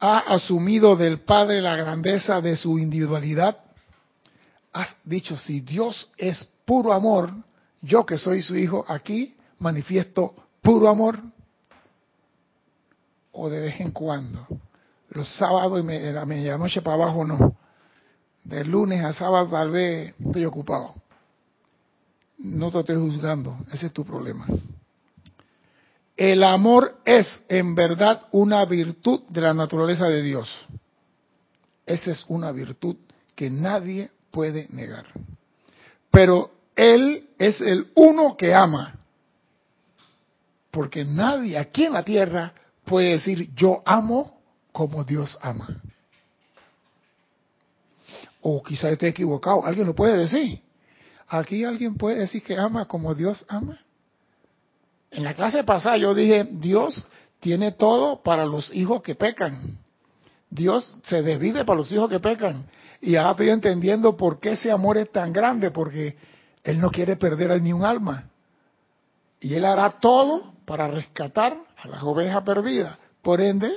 Ha 0.00 0.18
asumido 0.18 0.96
del 0.96 1.20
Padre 1.20 1.60
la 1.60 1.76
grandeza 1.76 2.40
de 2.40 2.56
su 2.56 2.78
individualidad. 2.78 3.58
Has 4.72 4.94
dicho, 5.04 5.36
si 5.36 5.60
Dios 5.60 6.10
es 6.16 6.46
puro 6.64 6.92
amor, 6.92 7.30
yo 7.80 8.04
que 8.04 8.18
soy 8.18 8.42
su 8.42 8.56
hijo 8.56 8.84
aquí 8.88 9.36
manifiesto 9.58 10.34
puro 10.62 10.88
amor. 10.88 11.20
O 13.32 13.48
de 13.48 13.60
vez 13.60 13.80
en 13.80 13.90
cuando. 13.90 14.46
Los 15.10 15.28
sábados 15.36 15.82
y 15.82 15.86
de 15.86 16.12
la 16.12 16.26
medianoche 16.26 16.82
para 16.82 17.04
abajo 17.04 17.24
no. 17.24 17.56
De 18.46 18.64
lunes 18.64 19.04
a 19.04 19.12
sábado 19.12 19.48
tal 19.48 19.72
vez 19.72 20.14
estoy 20.24 20.44
ocupado. 20.44 20.94
No 22.38 22.70
te 22.70 22.78
estoy 22.78 22.94
juzgando, 22.94 23.58
ese 23.72 23.86
es 23.86 23.92
tu 23.92 24.04
problema. 24.04 24.46
El 26.16 26.44
amor 26.44 27.00
es 27.04 27.42
en 27.48 27.74
verdad 27.74 28.22
una 28.30 28.64
virtud 28.64 29.22
de 29.28 29.40
la 29.40 29.52
naturaleza 29.52 30.06
de 30.06 30.22
Dios. 30.22 30.48
Esa 31.84 32.12
es 32.12 32.24
una 32.28 32.52
virtud 32.52 32.96
que 33.34 33.50
nadie 33.50 34.10
puede 34.30 34.68
negar. 34.70 35.06
Pero 36.12 36.52
Él 36.76 37.28
es 37.38 37.60
el 37.60 37.90
uno 37.96 38.36
que 38.36 38.54
ama. 38.54 38.94
Porque 40.70 41.04
nadie 41.04 41.58
aquí 41.58 41.86
en 41.86 41.94
la 41.94 42.04
tierra 42.04 42.54
puede 42.84 43.10
decir 43.10 43.52
yo 43.56 43.82
amo 43.84 44.40
como 44.70 45.02
Dios 45.02 45.36
ama. 45.42 45.82
O 48.48 48.62
quizá 48.62 48.90
esté 48.90 49.08
equivocado, 49.08 49.66
alguien 49.66 49.88
lo 49.88 49.94
puede 49.96 50.16
decir. 50.18 50.62
Aquí 51.26 51.64
alguien 51.64 51.96
puede 51.96 52.20
decir 52.20 52.44
que 52.44 52.56
ama 52.56 52.84
como 52.84 53.12
Dios 53.12 53.44
ama. 53.48 53.80
En 55.10 55.24
la 55.24 55.34
clase 55.34 55.64
pasada 55.64 55.96
yo 55.96 56.14
dije, 56.14 56.44
Dios 56.44 57.08
tiene 57.40 57.72
todo 57.72 58.22
para 58.22 58.46
los 58.46 58.72
hijos 58.72 59.02
que 59.02 59.16
pecan. 59.16 59.80
Dios 60.48 60.96
se 61.02 61.24
divide 61.24 61.64
para 61.64 61.78
los 61.78 61.90
hijos 61.90 62.08
que 62.08 62.20
pecan. 62.20 62.66
Y 63.00 63.16
ahora 63.16 63.32
estoy 63.32 63.50
entendiendo 63.50 64.16
por 64.16 64.38
qué 64.38 64.52
ese 64.52 64.70
amor 64.70 64.96
es 64.96 65.10
tan 65.10 65.32
grande, 65.32 65.72
porque 65.72 66.16
Él 66.62 66.80
no 66.80 66.92
quiere 66.92 67.16
perder 67.16 67.50
a 67.50 67.58
ni 67.58 67.72
un 67.72 67.84
alma. 67.84 68.30
Y 69.40 69.54
Él 69.54 69.64
hará 69.64 69.98
todo 69.98 70.52
para 70.64 70.86
rescatar 70.86 71.58
a 71.76 71.88
las 71.88 72.00
ovejas 72.04 72.44
perdidas. 72.44 72.96
Por 73.22 73.40
ende, 73.40 73.72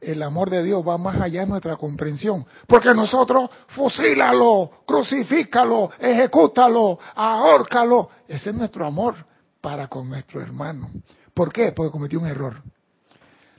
el 0.00 0.22
amor 0.22 0.50
de 0.50 0.62
Dios 0.62 0.86
va 0.86 0.98
más 0.98 1.20
allá 1.20 1.40
de 1.40 1.46
nuestra 1.46 1.76
comprensión. 1.76 2.46
Porque 2.66 2.94
nosotros, 2.94 3.50
fusílalo, 3.68 4.82
crucifícalo, 4.86 5.90
ejecútalo, 5.98 6.98
ahórcalo. 7.14 8.10
Ese 8.28 8.50
es 8.50 8.56
nuestro 8.56 8.86
amor 8.86 9.14
para 9.60 9.88
con 9.88 10.08
nuestro 10.08 10.40
hermano. 10.40 10.90
¿Por 11.34 11.52
qué? 11.52 11.72
Porque 11.72 11.90
cometió 11.90 12.20
un 12.20 12.26
error. 12.26 12.62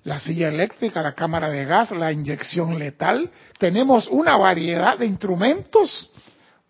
La 0.04 0.20
silla 0.20 0.48
eléctrica, 0.48 1.02
la 1.02 1.14
cámara 1.14 1.50
de 1.50 1.66
gas, 1.66 1.92
la 1.92 2.12
inyección 2.12 2.80
letal. 2.80 3.30
Tenemos 3.60 4.08
una 4.08 4.38
variedad 4.38 4.98
de 4.98 5.06
instrumentos 5.06 6.10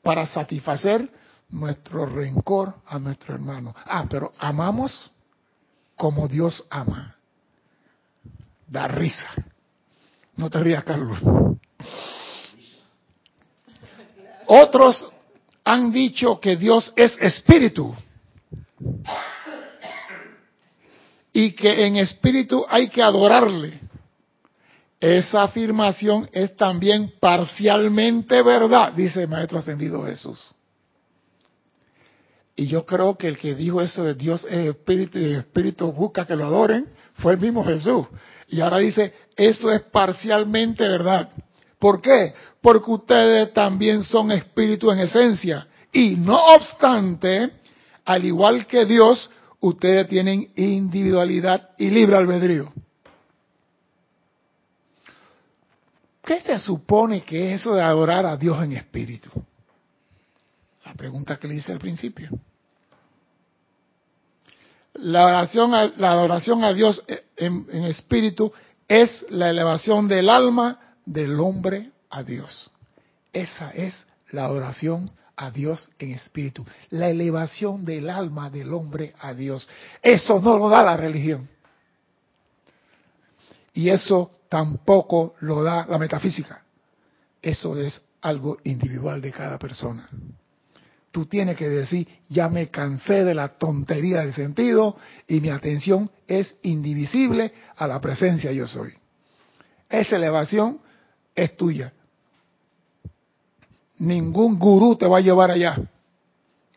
para 0.01 0.25
satisfacer 0.25 1.07
nuestro 1.49 2.05
rencor 2.05 2.75
a 2.87 2.97
nuestro 2.97 3.35
hermano. 3.35 3.75
Ah, 3.85 4.05
pero 4.09 4.33
amamos 4.39 5.11
como 5.95 6.27
Dios 6.27 6.65
ama. 6.69 7.15
Da 8.67 8.87
risa. 8.87 9.29
No 10.37 10.49
te 10.49 10.59
rías, 10.59 10.83
Carlos. 10.83 11.19
Otros 14.47 15.11
han 15.63 15.91
dicho 15.91 16.39
que 16.39 16.55
Dios 16.55 16.93
es 16.95 17.17
espíritu 17.19 17.93
y 21.33 21.51
que 21.51 21.85
en 21.85 21.97
espíritu 21.97 22.65
hay 22.69 22.87
que 22.87 23.01
adorarle. 23.03 23.79
Esa 24.99 25.43
afirmación 25.43 26.29
es 26.31 26.55
también 26.55 27.13
parcialmente 27.19 28.41
verdad, 28.41 28.93
dice 28.93 29.23
el 29.23 29.27
Maestro 29.27 29.59
Ascendido 29.59 30.03
Jesús. 30.05 30.55
Y 32.59 32.65
yo 32.65 32.87
creo 32.87 33.15
que 33.15 33.27
el 33.27 33.37
que 33.37 33.53
dijo 33.53 33.83
eso 33.83 34.03
de 34.03 34.15
Dios 34.15 34.43
es 34.49 34.69
espíritu 34.69 35.19
y 35.19 35.25
el 35.25 35.35
espíritu 35.35 35.91
busca 35.93 36.25
que 36.25 36.35
lo 36.35 36.45
adoren 36.45 36.87
fue 37.13 37.33
el 37.33 37.39
mismo 37.39 37.63
Jesús. 37.63 38.07
Y 38.47 38.61
ahora 38.61 38.79
dice, 38.79 39.13
eso 39.35 39.71
es 39.71 39.83
parcialmente 39.83 40.87
verdad. 40.87 41.29
¿Por 41.77 42.01
qué? 42.01 42.33
Porque 42.59 42.89
ustedes 42.89 43.53
también 43.53 44.01
son 44.01 44.31
espíritu 44.31 44.89
en 44.89 44.97
esencia. 44.97 45.67
Y 45.93 46.15
no 46.15 46.35
obstante, 46.55 47.51
al 48.03 48.25
igual 48.25 48.65
que 48.65 48.85
Dios, 48.85 49.29
ustedes 49.59 50.07
tienen 50.07 50.51
individualidad 50.55 51.69
y 51.77 51.91
libre 51.91 52.17
albedrío. 52.17 52.73
¿Qué 56.25 56.41
se 56.41 56.57
supone 56.57 57.21
que 57.21 57.53
es 57.53 57.61
eso 57.61 57.75
de 57.75 57.83
adorar 57.83 58.25
a 58.25 58.35
Dios 58.35 58.63
en 58.63 58.71
espíritu? 58.71 59.29
La 60.87 60.93
pregunta 60.93 61.37
que 61.37 61.49
le 61.49 61.55
hice 61.55 61.73
al 61.73 61.79
principio. 61.79 62.29
La 64.93 65.25
oración 65.25 65.73
a, 65.73 65.91
la 65.97 66.11
adoración 66.11 66.63
a 66.63 66.73
Dios 66.73 67.03
en, 67.35 67.67
en 67.69 67.83
espíritu 67.83 68.53
es 68.87 69.25
la 69.29 69.49
elevación 69.49 70.07
del 70.07 70.29
alma 70.29 70.95
del 71.05 71.37
hombre 71.41 71.91
a 72.09 72.23
Dios. 72.23 72.71
Esa 73.33 73.71
es 73.71 74.07
la 74.31 74.45
adoración 74.45 75.11
a 75.35 75.51
Dios 75.51 75.89
en 75.99 76.11
espíritu. 76.11 76.65
La 76.89 77.09
elevación 77.09 77.83
del 77.83 78.09
alma 78.09 78.49
del 78.49 78.73
hombre 78.73 79.13
a 79.19 79.33
Dios. 79.33 79.67
Eso 80.01 80.39
no 80.39 80.57
lo 80.57 80.69
da 80.69 80.83
la 80.83 80.95
religión. 80.95 81.49
Y 83.73 83.89
eso 83.89 84.31
tampoco 84.47 85.35
lo 85.41 85.63
da 85.63 85.85
la 85.85 85.97
metafísica. 85.97 86.63
Eso 87.41 87.77
es 87.77 88.01
algo 88.21 88.57
individual 88.63 89.21
de 89.21 89.31
cada 89.33 89.59
persona. 89.59 90.09
Tú 91.17 91.25
tienes 91.25 91.57
que 91.57 91.67
decir, 91.67 92.07
ya 92.29 92.47
me 92.47 92.69
cansé 92.69 93.23
de 93.23 93.33
la 93.33 93.47
tontería 93.47 94.19
del 94.19 94.33
sentido 94.33 94.95
y 95.27 95.41
mi 95.41 95.49
atención 95.49 96.11
es 96.27 96.59
indivisible 96.61 97.51
a 97.75 97.87
la 97.87 97.99
presencia 97.99 98.51
yo 98.51 98.67
soy. 98.67 98.93
Esa 99.89 100.17
elevación 100.17 100.79
es 101.33 101.57
tuya. 101.57 101.91
Ningún 103.97 104.59
gurú 104.59 104.95
te 104.95 105.07
va 105.07 105.17
a 105.17 105.21
llevar 105.21 105.49
allá. 105.49 105.81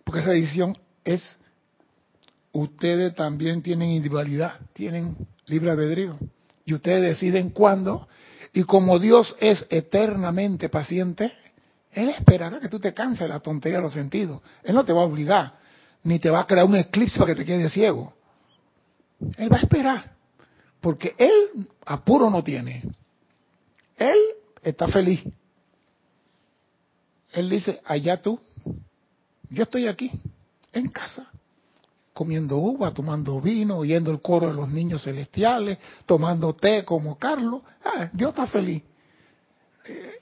Porque 0.04 0.20
esa 0.20 0.30
decisión 0.30 0.74
es, 1.04 1.38
ustedes 2.52 3.14
también 3.14 3.60
tienen 3.60 3.90
individualidad, 3.90 4.58
tienen 4.72 5.18
libre 5.48 5.70
albedrío. 5.70 6.16
Y 6.64 6.72
ustedes 6.72 7.02
deciden 7.02 7.50
cuándo. 7.50 8.08
Y 8.54 8.62
como 8.62 8.98
Dios 8.98 9.36
es 9.38 9.66
eternamente 9.68 10.70
paciente, 10.70 11.30
Él 11.92 12.08
esperará 12.10 12.60
que 12.60 12.68
tú 12.68 12.78
te 12.78 12.94
canses 12.94 13.28
la 13.28 13.40
tontería 13.40 13.78
de 13.78 13.84
los 13.84 13.92
sentidos. 13.92 14.40
Él 14.62 14.74
no 14.74 14.84
te 14.84 14.92
va 14.92 15.02
a 15.02 15.04
obligar, 15.04 15.54
ni 16.04 16.18
te 16.18 16.30
va 16.30 16.40
a 16.40 16.46
crear 16.46 16.64
un 16.64 16.76
eclipse 16.76 17.18
para 17.18 17.32
que 17.32 17.40
te 17.40 17.44
quedes 17.44 17.72
ciego. 17.72 18.14
Él 19.36 19.52
va 19.52 19.56
a 19.56 19.60
esperar, 19.60 20.12
porque 20.80 21.14
él 21.18 21.68
apuro 21.84 22.30
no 22.30 22.42
tiene. 22.44 22.82
Él 23.96 24.18
está 24.62 24.88
feliz. 24.88 25.22
Él 27.32 27.50
dice, 27.50 27.80
allá 27.84 28.20
tú, 28.22 28.40
yo 29.50 29.64
estoy 29.64 29.86
aquí, 29.86 30.10
en 30.72 30.88
casa, 30.88 31.28
comiendo 32.12 32.56
uva, 32.56 32.92
tomando 32.92 33.40
vino, 33.40 33.78
oyendo 33.78 34.10
el 34.10 34.20
coro 34.20 34.48
de 34.48 34.54
los 34.54 34.68
niños 34.68 35.02
celestiales, 35.02 35.78
tomando 36.06 36.54
té 36.54 36.84
como 36.84 37.18
Carlos. 37.18 37.62
Ah, 37.84 38.08
Dios 38.12 38.30
está 38.30 38.46
feliz. 38.46 38.82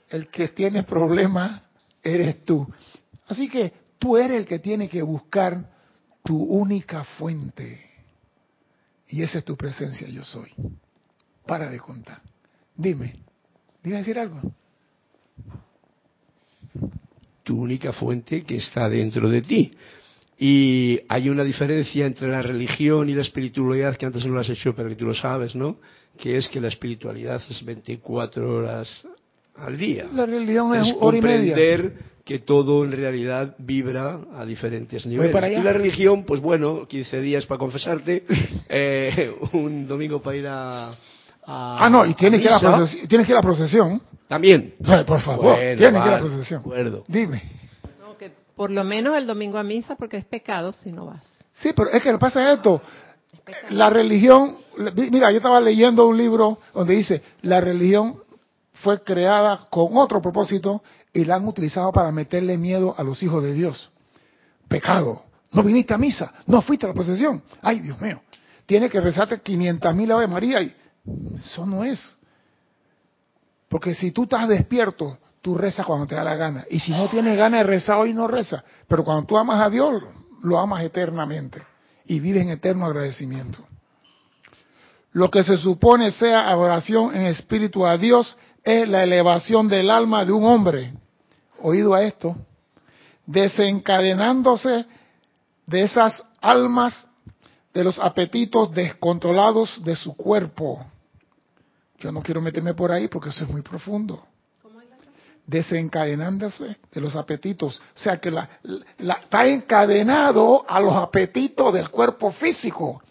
El 0.09 0.29
que 0.29 0.49
tiene 0.49 0.83
problemas 0.83 1.61
eres 2.01 2.43
tú. 2.45 2.67
Así 3.27 3.47
que 3.49 3.73
tú 3.97 4.17
eres 4.17 4.37
el 4.37 4.45
que 4.45 4.59
tiene 4.59 4.89
que 4.89 5.01
buscar 5.01 5.69
tu 6.23 6.41
única 6.41 7.03
fuente. 7.03 7.85
Y 9.07 9.23
esa 9.23 9.39
es 9.39 9.45
tu 9.45 9.57
presencia, 9.57 10.07
yo 10.07 10.23
soy. 10.23 10.51
Para 11.45 11.69
de 11.69 11.79
contar. 11.79 12.21
Dime, 12.75 13.15
dime 13.83 13.97
decir 13.97 14.17
algo? 14.19 14.39
Tu 17.43 17.59
única 17.59 17.91
fuente 17.91 18.43
que 18.43 18.55
está 18.55 18.87
dentro 18.87 19.29
de 19.29 19.41
ti. 19.41 19.73
Y 20.37 21.01
hay 21.09 21.27
una 21.29 21.43
diferencia 21.43 22.05
entre 22.05 22.29
la 22.29 22.41
religión 22.41 23.09
y 23.09 23.13
la 23.13 23.23
espiritualidad 23.23 23.97
que 23.97 24.05
antes 24.05 24.25
no 24.25 24.33
lo 24.33 24.39
has 24.39 24.49
hecho, 24.49 24.73
pero 24.73 24.87
que 24.87 24.95
tú 24.95 25.05
lo 25.05 25.13
sabes, 25.13 25.55
¿no? 25.55 25.79
Que 26.17 26.37
es 26.37 26.47
que 26.47 26.61
la 26.61 26.69
espiritualidad 26.69 27.41
es 27.49 27.65
24 27.65 28.49
horas 28.49 29.05
al 29.65 29.77
día. 29.77 30.07
La 30.13 30.25
religión 30.25 30.73
es, 30.75 30.89
es 30.89 30.95
hora 30.99 31.17
y 31.17 31.21
media. 31.21 31.53
comprender 31.55 31.93
que 32.25 32.39
todo 32.39 32.83
en 32.85 32.91
realidad 32.91 33.55
vibra 33.57 34.19
a 34.35 34.45
diferentes 34.45 35.05
niveles. 35.05 35.31
para 35.31 35.47
allá. 35.47 35.59
Y 35.59 35.63
la 35.63 35.73
religión, 35.73 36.23
pues 36.25 36.41
bueno, 36.41 36.87
15 36.87 37.21
días 37.21 37.45
para 37.47 37.57
confesarte, 37.57 38.23
eh, 38.69 39.33
un 39.53 39.87
domingo 39.87 40.21
para 40.21 40.37
ir 40.37 40.47
a... 40.47 40.89
a- 40.89 40.93
Ah, 41.45 41.89
no, 41.89 42.05
y 42.05 42.13
tienes 42.13 42.39
a 42.39 42.41
que, 42.41 42.47
ir 42.47 42.51
a 42.53 42.53
la 42.53 42.59
misa. 42.59 42.77
procesión, 42.77 43.07
tienes 43.07 43.25
que 43.27 43.31
ir 43.31 43.35
a 43.35 43.39
la 43.39 43.43
procesión. 43.43 44.01
También. 44.27 44.75
Ay, 44.85 45.03
por 45.05 45.19
favor, 45.21 45.43
Bueno, 45.45 45.77
tienes 45.77 45.77
que 45.79 46.07
ir 46.07 46.13
a 46.13 46.17
la 46.17 46.19
procesión. 46.19 46.61
de 46.61 46.67
acuerdo. 46.69 47.03
Dime. 47.07 47.41
No, 47.99 48.15
que 48.15 48.31
por 48.55 48.69
lo 48.69 48.83
menos 48.83 49.17
el 49.17 49.25
domingo 49.25 49.57
a 49.57 49.63
misa, 49.63 49.95
porque 49.95 50.17
es 50.17 50.25
pecado 50.25 50.71
si 50.73 50.91
no 50.91 51.07
vas. 51.07 51.23
Sí, 51.53 51.69
pero 51.75 51.89
es 51.89 52.03
que 52.03 52.11
le 52.11 52.19
pasa 52.19 52.53
esto. 52.53 52.79
Es 53.33 53.39
pecado. 53.39 53.65
La 53.71 53.89
religión, 53.89 54.57
mira, 55.09 55.31
yo 55.31 55.37
estaba 55.37 55.59
leyendo 55.59 56.05
un 56.07 56.15
libro 56.15 56.59
donde 56.75 56.93
dice, 56.95 57.23
la 57.41 57.59
religión 57.59 58.17
fue 58.83 59.03
creada 59.03 59.67
con 59.69 59.97
otro 59.97 60.21
propósito 60.21 60.83
y 61.13 61.25
la 61.25 61.35
han 61.35 61.47
utilizado 61.47 61.91
para 61.91 62.11
meterle 62.11 62.57
miedo 62.57 62.95
a 62.97 63.03
los 63.03 63.21
hijos 63.23 63.43
de 63.43 63.53
Dios. 63.53 63.91
Pecado. 64.67 65.23
No 65.51 65.63
viniste 65.63 65.93
a 65.93 65.97
misa, 65.97 66.31
no 66.45 66.61
fuiste 66.61 66.85
a 66.85 66.89
la 66.89 66.93
procesión. 66.93 67.41
Ay, 67.61 67.79
Dios 67.79 67.99
mío. 67.99 68.21
Tienes 68.65 68.91
que 68.91 69.01
rezarte 69.01 69.41
500 69.41 69.95
mil 69.95 70.11
Ave 70.11 70.27
María 70.27 70.61
y 70.61 70.75
eso 71.43 71.65
no 71.65 71.83
es. 71.83 72.17
Porque 73.67 73.95
si 73.95 74.11
tú 74.11 74.23
estás 74.23 74.47
despierto, 74.47 75.17
tú 75.41 75.57
rezas 75.57 75.85
cuando 75.85 76.05
te 76.05 76.15
da 76.15 76.23
la 76.23 76.35
gana. 76.35 76.65
Y 76.69 76.79
si 76.79 76.91
no 76.91 77.09
tienes 77.09 77.35
ganas 77.35 77.61
de 77.61 77.63
rezar 77.67 77.97
hoy, 77.97 78.13
no 78.13 78.27
rezas. 78.27 78.63
Pero 78.87 79.03
cuando 79.03 79.25
tú 79.25 79.37
amas 79.37 79.61
a 79.61 79.69
Dios, 79.69 80.03
lo 80.43 80.59
amas 80.59 80.83
eternamente. 80.83 81.61
Y 82.05 82.19
vives 82.19 82.43
en 82.43 82.49
eterno 82.49 82.85
agradecimiento. 82.85 83.65
Lo 85.11 85.31
que 85.31 85.43
se 85.43 85.57
supone 85.57 86.11
sea 86.11 86.49
adoración 86.49 87.15
en 87.15 87.25
espíritu 87.25 87.85
a 87.85 87.97
Dios 87.97 88.37
es 88.63 88.87
la 88.87 89.03
elevación 89.03 89.67
del 89.67 89.89
alma 89.89 90.25
de 90.25 90.31
un 90.31 90.45
hombre. 90.45 90.93
Oído 91.61 91.93
a 91.93 92.03
esto. 92.03 92.35
Desencadenándose 93.25 94.85
de 95.65 95.83
esas 95.83 96.23
almas 96.41 97.07
de 97.73 97.83
los 97.83 97.99
apetitos 97.99 98.71
descontrolados 98.73 99.83
de 99.83 99.95
su 99.95 100.15
cuerpo. 100.15 100.85
Yo 101.99 102.11
no 102.11 102.21
quiero 102.21 102.41
meterme 102.41 102.73
por 102.73 102.91
ahí 102.91 103.07
porque 103.07 103.29
eso 103.29 103.43
es 103.43 103.49
muy 103.49 103.61
profundo. 103.61 104.21
Desencadenándose 105.45 106.77
de 106.91 107.01
los 107.01 107.15
apetitos. 107.15 107.79
O 107.79 107.99
sea 107.99 108.17
que 108.17 108.31
la, 108.31 108.49
está 108.97 109.47
encadenado 109.47 110.65
a 110.67 110.79
los 110.79 110.95
apetitos 110.95 111.73
del 111.73 111.89
cuerpo 111.89 112.31
físico. 112.31 113.01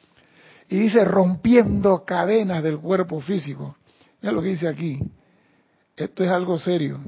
Y 0.68 0.78
dice 0.78 1.04
rompiendo 1.04 2.04
cadenas 2.04 2.62
del 2.62 2.78
cuerpo 2.78 3.20
físico. 3.20 3.76
Mira 4.20 4.32
lo 4.32 4.42
que 4.42 4.48
dice 4.48 4.68
aquí. 4.68 5.00
Esto 5.98 6.22
es 6.22 6.30
algo 6.30 6.58
serio. 6.58 7.00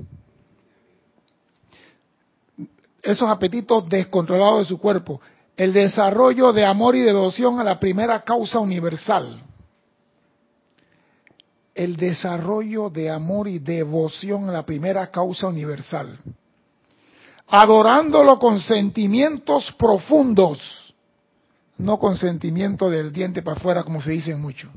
Esos 3.03 3.29
apetitos 3.29 3.88
descontrolados 3.88 4.61
de 4.61 4.64
su 4.66 4.79
cuerpo. 4.79 5.20
El 5.57 5.72
desarrollo 5.72 6.53
de 6.53 6.64
amor 6.64 6.96
y 6.96 7.00
devoción 7.00 7.61
a 7.61 7.64
la 7.64 7.79
primera 7.79 8.20
causa 8.22 8.59
universal. 8.59 9.40
El 11.74 11.96
desarrollo 11.96 12.90
de 12.90 13.11
amor 13.11 13.46
y 13.46 13.59
devoción 13.61 14.48
a 14.50 14.53
la 14.53 14.66
primera 14.66 15.07
causa 15.11 15.46
universal. 15.46 16.18
Adorándolo 17.46 18.38
con 18.38 18.61
sentimientos 18.61 19.72
profundos 19.79 20.90
no 21.81 21.98
con 21.98 22.16
sentimiento 22.16 22.90
del 22.90 23.12
diente 23.12 23.42
para 23.42 23.57
afuera 23.57 23.83
como 23.83 24.03
se 24.03 24.12
dice 24.12 24.37
mucho. 24.37 24.70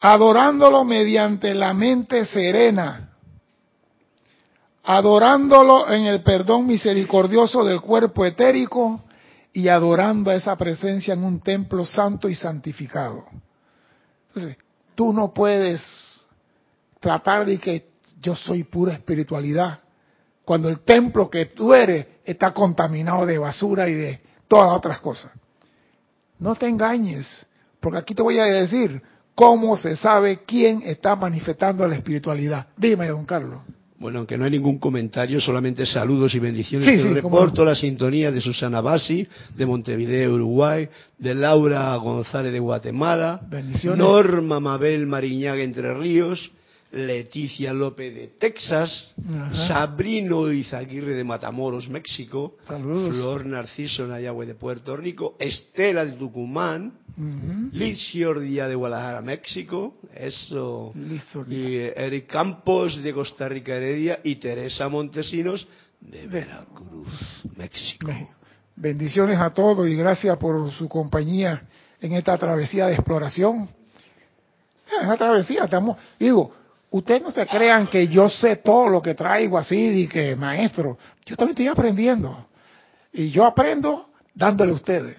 Adorándolo 0.00 0.84
mediante 0.84 1.54
la 1.54 1.74
mente 1.74 2.24
serena, 2.24 3.10
adorándolo 4.82 5.92
en 5.92 6.06
el 6.06 6.22
perdón 6.22 6.66
misericordioso 6.66 7.64
del 7.64 7.80
cuerpo 7.82 8.24
etérico 8.24 9.02
y 9.52 9.68
adorando 9.68 10.30
a 10.30 10.34
esa 10.34 10.56
presencia 10.56 11.14
en 11.14 11.22
un 11.22 11.40
templo 11.40 11.84
santo 11.84 12.28
y 12.28 12.34
santificado. 12.34 13.24
Entonces, 14.28 14.56
tú 14.94 15.12
no 15.12 15.34
puedes 15.34 15.82
tratar 16.98 17.44
de 17.44 17.58
que 17.58 17.90
yo 18.20 18.34
soy 18.36 18.64
pura 18.64 18.94
espiritualidad 18.94 19.80
cuando 20.44 20.68
el 20.68 20.80
templo 20.80 21.30
que 21.30 21.46
tú 21.46 21.74
eres 21.74 22.06
está 22.24 22.52
contaminado 22.52 23.26
de 23.26 23.38
basura 23.38 23.88
y 23.88 23.94
de 23.94 24.20
todas 24.48 24.76
otras 24.76 24.98
cosas. 24.98 25.30
No 26.38 26.54
te 26.54 26.66
engañes, 26.66 27.46
porque 27.80 27.98
aquí 27.98 28.14
te 28.14 28.22
voy 28.22 28.38
a 28.38 28.44
decir 28.44 29.02
cómo 29.40 29.74
se 29.78 29.96
sabe 29.96 30.40
quién 30.46 30.82
está 30.84 31.16
manifestando 31.16 31.88
la 31.88 31.96
espiritualidad. 31.96 32.66
Dime, 32.76 33.08
don 33.08 33.24
Carlos. 33.24 33.62
Bueno, 33.98 34.18
aunque 34.18 34.36
no 34.36 34.44
hay 34.44 34.50
ningún 34.50 34.78
comentario, 34.78 35.40
solamente 35.40 35.86
saludos 35.86 36.34
y 36.34 36.38
bendiciones. 36.38 36.86
Sí, 36.86 36.98
sí, 36.98 37.14
reporto 37.14 37.64
la 37.64 37.74
sintonía 37.74 38.30
de 38.30 38.42
Susana 38.42 38.82
Basi, 38.82 39.26
de 39.56 39.64
Montevideo, 39.64 40.34
Uruguay, 40.34 40.88
de 41.16 41.34
Laura 41.34 41.96
González 41.96 42.52
de 42.52 42.58
Guatemala, 42.58 43.40
Bendiciones. 43.48 43.98
Norma 43.98 44.60
Mabel 44.60 45.06
Mariñaga 45.06 45.62
Entre 45.62 45.94
Ríos, 45.94 46.50
Leticia 46.92 47.72
López 47.72 48.12
de 48.14 48.26
Texas, 48.28 49.14
Ajá. 49.28 49.66
Sabrino 49.68 50.50
Izaguirre 50.50 51.14
de 51.14 51.22
Matamoros, 51.22 51.88
México, 51.88 52.54
Saludos. 52.66 53.14
Flor 53.14 53.46
Narciso 53.46 54.06
Nayagüe 54.06 54.46
de 54.46 54.54
Puerto 54.54 54.96
Rico, 54.96 55.36
Estela 55.38 56.04
de 56.04 56.12
Tucumán, 56.12 56.92
Ujú. 57.16 57.70
Liz 57.72 58.12
Díaz 58.12 58.68
de 58.68 58.74
Guadalajara, 58.74 59.22
México, 59.22 59.94
eso. 60.14 60.92
Y 61.48 61.76
eh, 61.76 61.94
Eric 61.96 62.26
Campos 62.26 63.00
de 63.02 63.12
Costa 63.12 63.48
Rica, 63.48 63.74
Heredia, 63.76 64.18
y 64.24 64.36
Teresa 64.36 64.88
Montesinos 64.88 65.66
de 66.00 66.26
Veracruz, 66.26 67.42
México. 67.56 68.08
México. 68.08 68.34
Bendiciones 68.74 69.38
a 69.38 69.50
todos 69.50 69.86
y 69.86 69.94
gracias 69.94 70.36
por 70.38 70.72
su 70.72 70.88
compañía 70.88 71.62
en 72.00 72.14
esta 72.14 72.38
travesía 72.38 72.86
de 72.86 72.94
exploración. 72.94 73.68
Es 74.86 75.04
una 75.04 75.16
travesía, 75.16 75.64
estamos, 75.64 75.98
digo, 76.18 76.52
ustedes 76.90 77.22
no 77.22 77.30
se 77.30 77.46
crean 77.46 77.86
que 77.86 78.08
yo 78.08 78.28
sé 78.28 78.56
todo 78.56 78.88
lo 78.88 79.02
que 79.02 79.14
traigo 79.14 79.58
así, 79.58 80.02
y 80.02 80.08
que 80.08 80.36
maestro, 80.36 80.98
yo 81.24 81.36
también 81.36 81.52
estoy 81.52 81.68
aprendiendo. 81.68 82.46
Y 83.12 83.30
yo 83.30 83.44
aprendo 83.44 84.10
dándole 84.34 84.72
a 84.72 84.74
ustedes. 84.74 85.16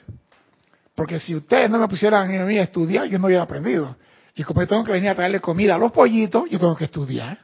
Porque 0.95 1.19
si 1.19 1.35
ustedes 1.35 1.69
no 1.69 1.79
me 1.79 1.87
pusieran 1.87 2.33
a 2.39 2.45
mí 2.45 2.57
a 2.57 2.63
estudiar, 2.63 3.05
yo 3.07 3.17
no 3.17 3.27
hubiera 3.27 3.43
aprendido. 3.43 3.95
Y 4.35 4.43
como 4.43 4.61
yo 4.61 4.67
tengo 4.67 4.83
que 4.83 4.91
venir 4.91 5.09
a 5.09 5.15
traerle 5.15 5.39
comida 5.39 5.75
a 5.75 5.77
los 5.77 5.91
pollitos, 5.91 6.49
yo 6.49 6.59
tengo 6.59 6.75
que 6.75 6.85
estudiar. 6.85 7.37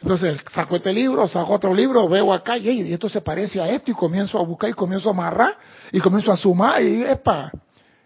Entonces 0.00 0.40
saco 0.52 0.76
este 0.76 0.92
libro, 0.92 1.26
saco 1.26 1.54
otro 1.54 1.74
libro, 1.74 2.08
veo 2.08 2.32
acá 2.32 2.56
y, 2.56 2.68
"Ey, 2.68 2.92
esto 2.92 3.08
se 3.08 3.20
parece 3.20 3.60
a 3.60 3.68
esto 3.68 3.90
y 3.90 3.94
comienzo 3.94 4.38
a 4.38 4.42
buscar 4.42 4.70
y 4.70 4.72
comienzo 4.72 5.08
a 5.08 5.12
amarrar 5.12 5.56
y 5.90 5.98
comienzo 5.98 6.30
a 6.30 6.36
sumar 6.36 6.82
y 6.82 7.02
epa. 7.02 7.50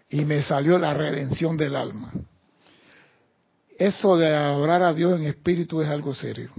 Y 0.09 0.25
me 0.25 0.41
salió 0.41 0.79
la 0.79 0.93
redención 0.93 1.55
del 1.55 1.75
alma. 1.75 2.11
Eso 3.77 4.17
de 4.17 4.35
adorar 4.35 4.83
a 4.83 4.93
Dios 4.93 5.19
en 5.19 5.25
espíritu 5.25 5.81
es 5.81 5.89
algo 5.89 6.13
serio. 6.13 6.51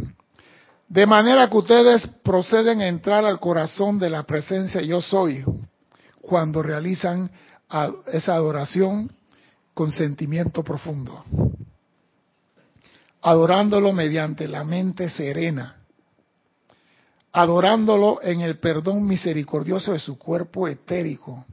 De 0.88 1.06
manera 1.06 1.48
que 1.48 1.56
ustedes 1.56 2.06
proceden 2.22 2.80
a 2.80 2.88
entrar 2.88 3.24
al 3.24 3.40
corazón 3.40 3.98
de 3.98 4.10
la 4.10 4.24
presencia 4.24 4.82
yo 4.82 5.00
soy 5.00 5.44
cuando 6.20 6.62
realizan 6.62 7.30
esa 8.12 8.34
adoración 8.34 9.10
con 9.72 9.90
sentimiento 9.90 10.62
profundo. 10.62 11.24
adorándolo 13.26 13.92
mediante 13.92 14.46
la 14.46 14.64
mente 14.64 15.08
serena, 15.08 15.76
adorándolo 17.32 18.20
en 18.22 18.42
el 18.42 18.58
perdón 18.58 19.06
misericordioso 19.06 19.92
de 19.92 19.98
su 19.98 20.18
cuerpo 20.18 20.68
etérico 20.68 21.46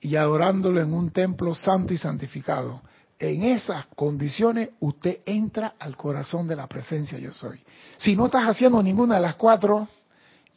y 0.00 0.16
adorándolo 0.16 0.80
en 0.80 0.94
un 0.94 1.10
templo 1.10 1.54
santo 1.54 1.92
y 1.92 1.98
santificado. 1.98 2.80
En 3.22 3.44
esas 3.44 3.86
condiciones 3.94 4.70
usted 4.80 5.20
entra 5.24 5.76
al 5.78 5.96
corazón 5.96 6.48
de 6.48 6.56
la 6.56 6.66
presencia 6.66 7.20
yo 7.20 7.30
soy. 7.32 7.62
Si 7.98 8.16
no 8.16 8.26
estás 8.26 8.48
haciendo 8.48 8.82
ninguna 8.82 9.14
de 9.14 9.20
las 9.20 9.36
cuatro, 9.36 9.86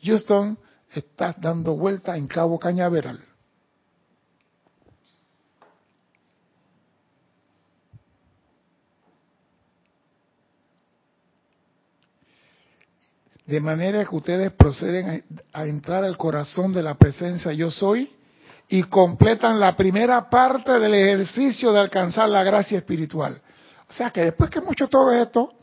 Houston, 0.01 0.58
estás 0.91 1.39
dando 1.39 1.75
vuelta 1.75 2.17
en 2.17 2.25
Cabo 2.25 2.58
Cañaveral. 2.58 3.19
De 13.45 13.62
manera 13.62 14.04
que 14.06 14.15
ustedes 14.15 14.51
proceden 14.54 15.23
a, 15.54 15.67
entrar 15.67 16.04
al 16.04 16.17
corazón 16.17 16.73
de 16.73 16.82
la 16.82 16.95
presencia 16.95 17.54
yo 17.54 17.69
soy 17.69 18.12
y 18.67 18.84
completan 18.84 19.60
la 19.60 19.75
primera 19.75 20.30
parte 20.30 20.80
del 20.80 20.93
ejercicio 20.93 21.71
de 21.71 21.80
alcanzar 21.80 22.30
la 22.30 22.43
gracia 22.43 22.80
espiritual. 22.80 23.41
O 23.89 23.93
sea 23.93 24.10
que 24.10 24.21
después 24.21 24.49
que 24.49 24.60
hemos 24.60 24.71
hecho 24.73 24.88
todo 24.88 25.12
esto, 25.12 25.54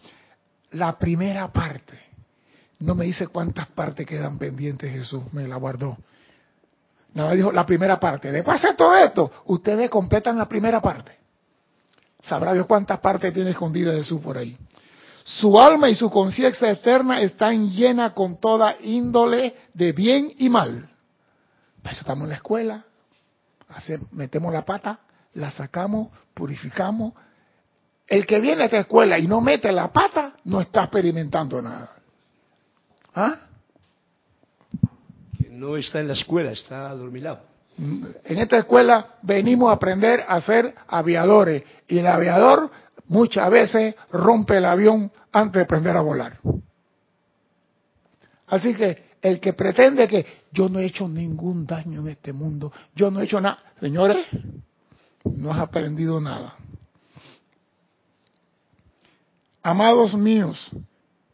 la 0.72 0.96
primera 0.98 1.52
parte, 1.52 2.00
no 2.80 2.94
me 2.94 3.04
dice 3.04 3.26
cuántas 3.28 3.66
partes 3.68 4.06
quedan 4.06 4.38
pendientes 4.38 4.90
Jesús, 4.92 5.32
me 5.32 5.46
la 5.48 5.56
guardó. 5.56 5.96
Nada 7.14 7.32
dijo 7.32 7.52
la 7.52 7.66
primera 7.66 8.00
parte. 8.00 8.32
Después 8.32 8.62
de 8.62 8.74
todo 8.74 8.96
esto, 8.96 9.30
ustedes 9.46 9.90
completan 9.90 10.38
la 10.38 10.48
primera 10.48 10.80
parte. 10.80 11.18
Sabrá 12.26 12.54
Dios 12.54 12.66
cuántas 12.66 13.00
partes 13.00 13.34
tiene 13.34 13.50
escondida 13.50 13.92
Jesús 13.92 14.20
por 14.20 14.38
ahí. 14.38 14.56
Su 15.24 15.60
alma 15.60 15.88
y 15.88 15.94
su 15.94 16.10
conciencia 16.10 16.70
externa 16.70 17.20
están 17.20 17.70
llenas 17.70 18.12
con 18.12 18.40
toda 18.40 18.76
índole 18.80 19.54
de 19.74 19.92
bien 19.92 20.32
y 20.38 20.48
mal. 20.48 20.88
Para 21.82 21.92
eso 21.92 22.00
estamos 22.00 22.24
en 22.24 22.30
la 22.30 22.36
escuela. 22.36 22.84
Metemos 24.12 24.52
la 24.52 24.64
pata, 24.64 25.00
la 25.34 25.50
sacamos, 25.50 26.08
purificamos. 26.34 27.14
El 28.06 28.26
que 28.26 28.40
viene 28.40 28.62
a 28.62 28.64
esta 28.66 28.80
escuela 28.80 29.18
y 29.18 29.26
no 29.26 29.40
mete 29.40 29.72
la 29.72 29.92
pata, 29.92 30.34
no 30.44 30.60
está 30.60 30.84
experimentando 30.84 31.62
nada. 31.62 31.90
¿Ah? 33.14 33.36
Que 35.38 35.48
no 35.50 35.76
está 35.76 36.00
en 36.00 36.08
la 36.08 36.14
escuela, 36.14 36.52
está 36.52 36.90
adormilado. 36.90 37.52
En 37.78 38.38
esta 38.38 38.58
escuela 38.58 39.16
venimos 39.22 39.70
a 39.70 39.74
aprender 39.74 40.24
a 40.28 40.40
ser 40.42 40.74
aviadores 40.88 41.62
y 41.88 41.98
el 41.98 42.06
aviador 42.06 42.70
muchas 43.08 43.50
veces 43.50 43.94
rompe 44.10 44.58
el 44.58 44.64
avión 44.66 45.10
antes 45.32 45.54
de 45.54 45.62
aprender 45.62 45.96
a 45.96 46.02
volar. 46.02 46.38
Así 48.46 48.74
que 48.74 49.11
el 49.22 49.38
que 49.38 49.52
pretende 49.52 50.08
que 50.08 50.26
yo 50.50 50.68
no 50.68 50.80
he 50.80 50.86
hecho 50.86 51.08
ningún 51.08 51.64
daño 51.64 52.00
en 52.00 52.08
este 52.08 52.32
mundo, 52.32 52.72
yo 52.94 53.10
no 53.10 53.20
he 53.20 53.24
hecho 53.24 53.40
nada, 53.40 53.62
señores, 53.78 54.26
no 55.24 55.52
has 55.52 55.60
aprendido 55.60 56.20
nada. 56.20 56.56
Amados 59.62 60.14
míos, 60.14 60.70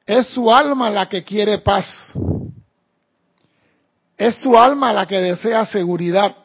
es 0.04 0.26
su 0.28 0.52
alma 0.52 0.90
la 0.90 1.08
que 1.08 1.24
quiere 1.24 1.58
paz. 1.58 2.12
Es 4.18 4.34
su 4.42 4.58
alma 4.58 4.92
la 4.92 5.06
que 5.06 5.16
desea 5.18 5.64
seguridad. 5.64 6.36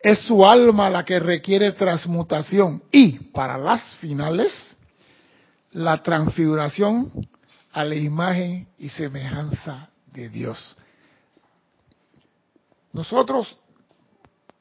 Es 0.00 0.18
su 0.20 0.44
alma 0.44 0.90
la 0.90 1.04
que 1.04 1.20
requiere 1.20 1.72
transmutación 1.72 2.82
y 2.90 3.18
para 3.30 3.56
las 3.58 3.94
finales, 3.96 4.76
la 5.72 6.02
transfiguración 6.02 7.12
a 7.70 7.84
la 7.84 7.94
imagen 7.94 8.66
y 8.78 8.88
semejanza 8.88 9.89
de 10.12 10.28
Dios. 10.28 10.76
Nosotros, 12.92 13.56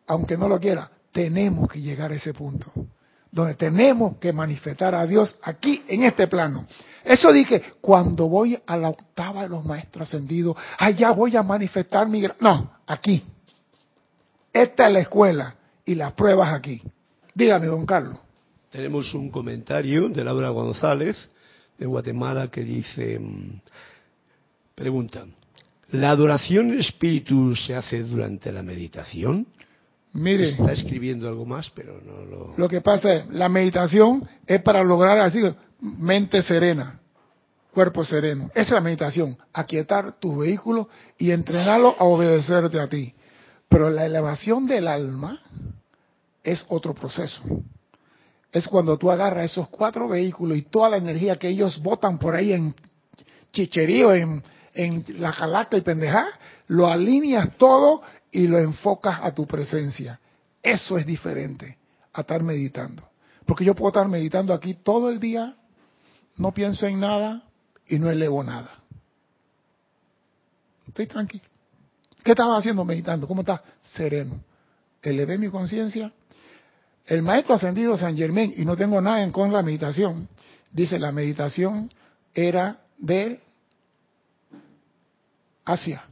aunque 0.07 0.37
no 0.37 0.47
lo 0.47 0.59
quiera, 0.59 0.89
tenemos 1.11 1.67
que 1.69 1.81
llegar 1.81 2.11
a 2.11 2.15
ese 2.15 2.33
punto, 2.33 2.71
donde 3.31 3.55
tenemos 3.55 4.17
que 4.17 4.31
manifestar 4.31 4.93
a 4.95 5.05
Dios 5.05 5.37
aquí 5.43 5.83
en 5.87 6.03
este 6.03 6.27
plano. 6.27 6.67
Eso 7.03 7.31
dije, 7.31 7.61
cuando 7.81 8.27
voy 8.27 8.61
a 8.65 8.77
la 8.77 8.89
octava 8.89 9.43
de 9.43 9.49
los 9.49 9.65
maestros 9.65 10.07
ascendidos, 10.07 10.55
allá 10.77 11.11
voy 11.11 11.35
a 11.35 11.43
manifestar 11.43 12.07
mi... 12.07 12.23
No, 12.39 12.71
aquí, 12.85 13.23
esta 14.53 14.87
es 14.87 14.93
la 14.93 14.99
escuela 14.99 15.55
y 15.85 15.95
las 15.95 16.13
pruebas 16.13 16.53
aquí. 16.53 16.81
Dígame, 17.33 17.67
don 17.67 17.85
Carlos. 17.85 18.17
Tenemos 18.69 19.13
un 19.13 19.31
comentario 19.31 20.09
de 20.09 20.23
Laura 20.23 20.49
González 20.49 21.29
de 21.77 21.85
Guatemala 21.85 22.49
que 22.51 22.61
dice, 22.63 23.17
mm, 23.17 23.61
pregunta, 24.75 25.25
¿la 25.91 26.11
adoración 26.11 26.71
en 26.71 26.79
espíritu 26.79 27.55
se 27.55 27.75
hace 27.75 28.03
durante 28.03 28.51
la 28.51 28.63
meditación? 28.63 29.47
Mire, 30.13 30.49
está 30.49 30.71
escribiendo 30.71 31.27
algo 31.27 31.45
más, 31.45 31.69
pero 31.75 32.01
no 32.01 32.25
lo. 32.25 32.53
Lo 32.57 32.67
que 32.67 32.81
pasa 32.81 33.13
es, 33.13 33.29
la 33.29 33.47
meditación 33.47 34.27
es 34.45 34.61
para 34.61 34.83
lograr 34.83 35.19
así, 35.19 35.39
mente 35.81 36.41
serena, 36.41 36.99
cuerpo 37.71 38.03
sereno. 38.03 38.49
Esa 38.51 38.61
es 38.61 38.71
la 38.71 38.81
meditación, 38.81 39.37
aquietar 39.53 40.19
tu 40.19 40.39
vehículo 40.39 40.89
y 41.17 41.31
entrenarlo 41.31 41.95
a 41.99 42.05
obedecerte 42.05 42.79
a 42.79 42.87
ti. 42.87 43.13
Pero 43.67 43.89
la 43.91 44.05
elevación 44.05 44.65
del 44.65 44.87
alma 44.87 45.41
es 46.43 46.65
otro 46.69 46.95
proceso. 46.95 47.41
Es 48.51 48.67
cuando 48.67 48.97
tú 48.97 49.11
agarras 49.11 49.51
esos 49.51 49.69
cuatro 49.69 50.07
vehículos 50.07 50.57
y 50.57 50.63
toda 50.63 50.89
la 50.89 50.97
energía 50.97 51.37
que 51.37 51.49
ellos 51.49 51.79
botan 51.83 52.17
por 52.17 52.33
ahí 52.33 52.51
en 52.51 52.73
chicherío, 53.51 54.11
en, 54.15 54.41
la 54.73 55.31
jalata 55.31 55.77
y 55.77 55.81
pendejá, 55.81 56.27
lo 56.67 56.87
alineas 56.87 57.57
todo 57.57 58.01
y 58.31 58.47
lo 58.47 58.59
enfocas 58.59 59.19
a 59.23 59.33
tu 59.33 59.47
presencia. 59.47 60.19
Eso 60.61 60.97
es 60.97 61.05
diferente 61.05 61.77
a 62.13 62.21
estar 62.21 62.43
meditando. 62.43 63.03
Porque 63.45 63.65
yo 63.65 63.73
puedo 63.73 63.89
estar 63.89 64.07
meditando 64.07 64.53
aquí 64.53 64.75
todo 64.75 65.09
el 65.09 65.19
día, 65.19 65.55
no 66.37 66.53
pienso 66.53 66.85
en 66.85 66.99
nada 66.99 67.43
y 67.87 67.97
no 67.97 68.09
elevo 68.09 68.43
nada. 68.43 68.71
Estoy 70.87 71.07
tranquilo. 71.07 71.43
¿Qué 72.23 72.31
estaba 72.31 72.57
haciendo 72.57 72.83
meditando? 72.85 73.27
¿Cómo 73.27 73.41
está? 73.41 73.63
Sereno. 73.81 74.43
Elevé 75.01 75.37
mi 75.37 75.49
conciencia. 75.49 76.11
El 77.05 77.23
maestro 77.23 77.55
ascendido 77.55 77.97
San 77.97 78.15
Germán, 78.15 78.53
y 78.55 78.65
no 78.65 78.77
tengo 78.77 79.01
nada 79.01 79.23
en 79.23 79.31
contra 79.31 79.57
de 79.57 79.63
la 79.63 79.65
meditación, 79.65 80.27
dice 80.71 80.99
la 80.99 81.11
meditación 81.11 81.91
era 82.33 82.81
de 82.97 83.41
Asia. 85.71 86.03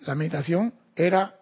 La 0.00 0.14
meditación 0.14 0.72
era 0.94 1.34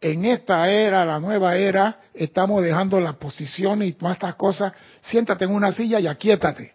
en 0.00 0.26
esta 0.26 0.68
era, 0.68 1.04
la 1.04 1.18
nueva 1.18 1.56
era, 1.56 2.00
estamos 2.12 2.62
dejando 2.62 3.00
las 3.00 3.16
posiciones 3.16 3.88
y 3.88 3.92
todas 3.92 4.14
estas 4.14 4.34
cosas. 4.34 4.72
Siéntate 5.00 5.46
en 5.46 5.52
una 5.52 5.72
silla 5.72 5.98
y 5.98 6.06
aquíétate. 6.06 6.74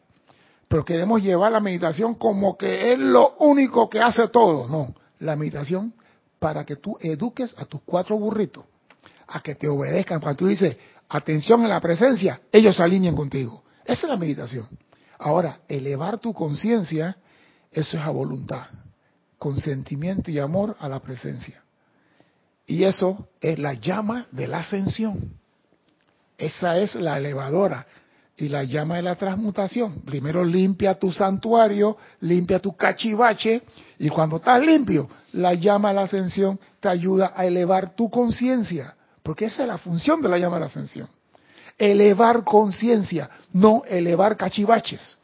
Pero 0.67 0.83
queremos 0.83 1.21
llevar 1.21 1.51
la 1.51 1.59
meditación 1.59 2.15
como 2.15 2.57
que 2.57 2.93
es 2.93 2.99
lo 2.99 3.35
único 3.37 3.89
que 3.89 4.01
hace 4.01 4.27
todo. 4.29 4.67
No, 4.67 4.95
la 5.19 5.35
meditación 5.35 5.93
para 6.39 6.65
que 6.65 6.77
tú 6.77 6.97
eduques 7.01 7.53
a 7.57 7.65
tus 7.65 7.81
cuatro 7.85 8.17
burritos 8.17 8.65
a 9.27 9.41
que 9.41 9.55
te 9.55 9.67
obedezcan. 9.67 10.19
Cuando 10.19 10.37
tú 10.37 10.47
dices, 10.47 10.75
atención 11.07 11.61
en 11.61 11.69
la 11.69 11.79
presencia, 11.79 12.41
ellos 12.51 12.75
se 12.75 12.83
alineen 12.83 13.15
contigo. 13.15 13.63
Esa 13.85 14.07
es 14.07 14.09
la 14.09 14.17
meditación. 14.17 14.67
Ahora, 15.19 15.59
elevar 15.67 16.17
tu 16.17 16.33
conciencia, 16.33 17.17
eso 17.71 17.97
es 17.97 18.03
a 18.03 18.09
voluntad, 18.09 18.65
consentimiento 19.39 20.29
y 20.29 20.37
amor 20.37 20.75
a 20.79 20.87
la 20.87 20.99
presencia. 20.99 21.63
Y 22.67 22.83
eso 22.83 23.27
es 23.41 23.57
la 23.57 23.73
llama 23.73 24.27
de 24.31 24.47
la 24.47 24.59
ascensión. 24.59 25.39
Esa 26.37 26.77
es 26.77 26.93
la 26.95 27.17
elevadora 27.17 27.87
y 28.37 28.47
la 28.47 28.63
llama 28.63 28.97
de 28.97 29.01
la 29.01 29.15
transmutación. 29.15 30.01
Primero 30.01 30.43
limpia 30.45 30.93
tu 30.93 31.11
santuario, 31.11 31.97
limpia 32.21 32.59
tu 32.59 32.75
cachivache 32.75 33.63
y 33.97 34.09
cuando 34.09 34.37
estás 34.37 34.61
limpio, 34.61 35.09
la 35.33 35.53
llama 35.53 35.89
de 35.89 35.95
la 35.95 36.01
ascensión 36.03 36.59
te 36.79 36.87
ayuda 36.87 37.33
a 37.35 37.45
elevar 37.45 37.95
tu 37.95 38.09
conciencia, 38.09 38.95
porque 39.23 39.45
esa 39.45 39.63
es 39.63 39.67
la 39.67 39.77
función 39.77 40.21
de 40.21 40.29
la 40.29 40.37
llama 40.37 40.57
de 40.57 40.61
la 40.61 40.65
ascensión. 40.67 41.09
Elevar 41.77 42.43
conciencia, 42.43 43.29
no 43.51 43.83
elevar 43.87 44.37
cachivaches. 44.37 45.17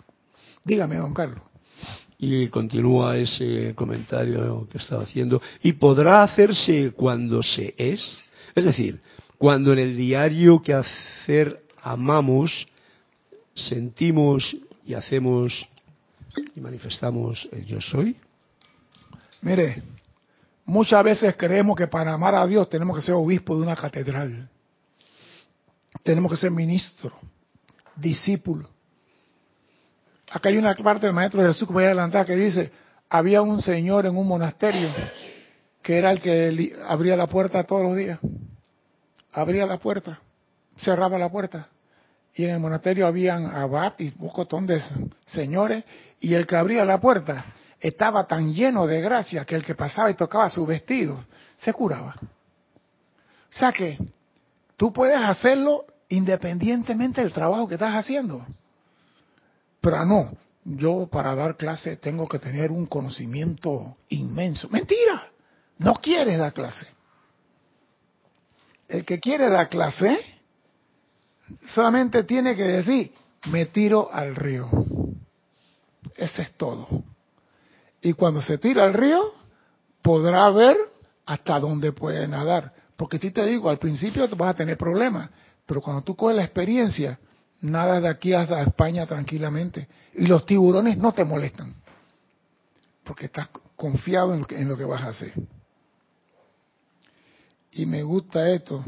Dígame, 0.63 0.97
don 0.97 1.13
Carlos. 1.13 1.43
Y 2.17 2.47
continúa 2.47 3.17
ese 3.17 3.73
comentario 3.75 4.67
que 4.71 4.77
estaba 4.77 5.03
haciendo. 5.03 5.41
Y 5.61 5.73
podrá 5.73 6.23
hacerse 6.23 6.91
cuando 6.91 7.43
se 7.43 7.75
es. 7.77 8.19
Es 8.55 8.63
decir, 8.63 9.01
cuando 9.37 9.73
en 9.73 9.79
el 9.79 9.97
diario 9.97 10.61
que 10.61 10.73
hacer 10.73 11.61
amamos, 11.81 12.65
sentimos 13.53 14.55
y 14.85 14.93
hacemos 14.93 15.67
y 16.55 16.59
manifestamos 16.59 17.47
el 17.51 17.65
yo 17.65 17.81
soy? 17.81 18.15
Mire, 19.41 19.83
muchas 20.65 21.03
veces 21.03 21.35
creemos 21.37 21.77
que 21.77 21.87
para 21.87 22.13
amar 22.13 22.35
a 22.35 22.47
Dios 22.47 22.69
tenemos 22.69 22.97
que 22.97 23.03
ser 23.03 23.15
obispo 23.15 23.55
de 23.55 23.63
una 23.63 23.75
catedral. 23.75 24.49
Tenemos 26.03 26.31
que 26.31 26.37
ser 26.37 26.51
ministro, 26.51 27.13
discípulo. 27.95 28.69
Acá 30.29 30.49
hay 30.49 30.57
una 30.57 30.73
parte 30.75 31.05
del 31.05 31.15
Maestro 31.15 31.41
Jesús 31.41 31.67
que 31.67 31.73
voy 31.73 31.83
a 31.83 31.87
adelantar 31.87 32.25
que 32.25 32.35
dice, 32.35 32.71
había 33.09 33.41
un 33.41 33.61
señor 33.61 34.05
en 34.05 34.17
un 34.17 34.27
monasterio 34.27 34.89
que 35.81 35.97
era 35.97 36.11
el 36.11 36.19
que 36.19 36.73
abría 36.87 37.15
la 37.15 37.27
puerta 37.27 37.63
todos 37.63 37.83
los 37.83 37.95
días. 37.95 38.19
Abría 39.31 39.67
la 39.67 39.77
puerta, 39.77 40.19
cerraba 40.77 41.19
la 41.19 41.29
puerta. 41.29 41.67
Y 42.33 42.45
en 42.45 42.51
el 42.55 42.59
monasterio 42.59 43.05
habían 43.05 43.45
abad 43.45 43.93
y 43.99 44.07
un 44.17 44.31
montón 44.35 44.65
de 44.65 44.81
señores, 45.27 45.83
y 46.19 46.33
el 46.33 46.47
que 46.47 46.55
abría 46.55 46.83
la 46.85 46.99
puerta 46.99 47.45
estaba 47.79 48.25
tan 48.25 48.51
lleno 48.51 48.87
de 48.87 48.99
gracia 48.99 49.45
que 49.45 49.55
el 49.55 49.63
que 49.63 49.75
pasaba 49.75 50.09
y 50.09 50.15
tocaba 50.15 50.49
su 50.49 50.65
vestido 50.65 51.23
se 51.59 51.71
curaba. 51.71 52.15
O 52.19 53.57
sea 53.57 53.71
que 53.71 53.97
tú 54.75 54.91
puedes 54.91 55.21
hacerlo 55.21 55.85
independientemente 56.09 57.21
del 57.21 57.31
trabajo 57.31 57.67
que 57.67 57.75
estás 57.75 57.93
haciendo. 57.93 58.45
Pero 59.85 60.03
no, 60.03 60.31
yo 60.63 61.07
para 61.11 61.35
dar 61.35 61.57
clase 61.57 61.97
tengo 61.97 62.27
que 62.27 62.39
tener 62.39 62.71
un 62.71 62.87
conocimiento 62.87 63.95
inmenso. 64.09 64.67
Mentira, 64.69 65.29
no 65.77 65.93
quieres 66.01 66.39
dar 66.39 66.53
clase. 66.53 66.87
El 68.87 69.05
que 69.05 69.19
quiere 69.19 69.47
dar 69.47 69.69
clase 69.69 70.17
solamente 71.67 72.23
tiene 72.23 72.55
que 72.55 72.63
decir, 72.63 73.13
me 73.51 73.67
tiro 73.67 74.11
al 74.11 74.35
río. 74.35 74.67
Ese 76.15 76.41
es 76.41 76.53
todo. 76.53 76.87
Y 78.01 78.13
cuando 78.13 78.41
se 78.41 78.57
tira 78.57 78.85
al 78.85 78.95
río, 78.95 79.33
podrá 80.01 80.49
ver 80.49 80.77
hasta 81.27 81.59
dónde 81.59 81.91
puede 81.91 82.27
nadar. 82.27 82.73
Porque 82.97 83.19
si 83.19 83.29
te 83.29 83.45
digo, 83.45 83.69
al 83.69 83.77
principio 83.77 84.27
vas 84.29 84.49
a 84.49 84.57
tener 84.57 84.79
problemas, 84.79 85.29
pero 85.67 85.79
cuando 85.79 86.01
tú 86.01 86.15
coges 86.15 86.37
la 86.37 86.43
experiencia, 86.43 87.19
nada 87.71 87.99
de 87.99 88.07
aquí 88.07 88.33
hasta 88.33 88.61
España 88.61 89.05
tranquilamente. 89.05 89.87
Y 90.13 90.27
los 90.27 90.45
tiburones 90.45 90.97
no 90.97 91.13
te 91.13 91.25
molestan, 91.25 91.75
porque 93.03 93.25
estás 93.25 93.49
confiado 93.75 94.33
en 94.33 94.41
lo 94.41 94.47
que, 94.47 94.59
en 94.59 94.69
lo 94.69 94.77
que 94.77 94.85
vas 94.85 95.01
a 95.01 95.09
hacer. 95.09 95.33
Y 97.71 97.85
me 97.85 98.03
gusta 98.03 98.49
esto 98.49 98.83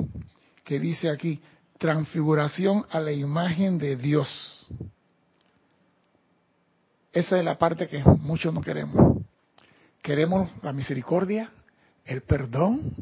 que 0.64 0.80
dice 0.80 1.10
aquí, 1.10 1.42
transfiguración 1.78 2.86
a 2.90 3.00
la 3.00 3.12
imagen 3.12 3.78
de 3.78 3.96
Dios. 3.96 4.68
Esa 7.12 7.38
es 7.38 7.44
la 7.44 7.58
parte 7.58 7.88
que 7.88 8.04
muchos 8.04 8.54
no 8.54 8.62
queremos. 8.62 9.18
Queremos 10.02 10.50
la 10.62 10.72
misericordia, 10.72 11.52
el 12.06 12.22
perdón, 12.22 12.94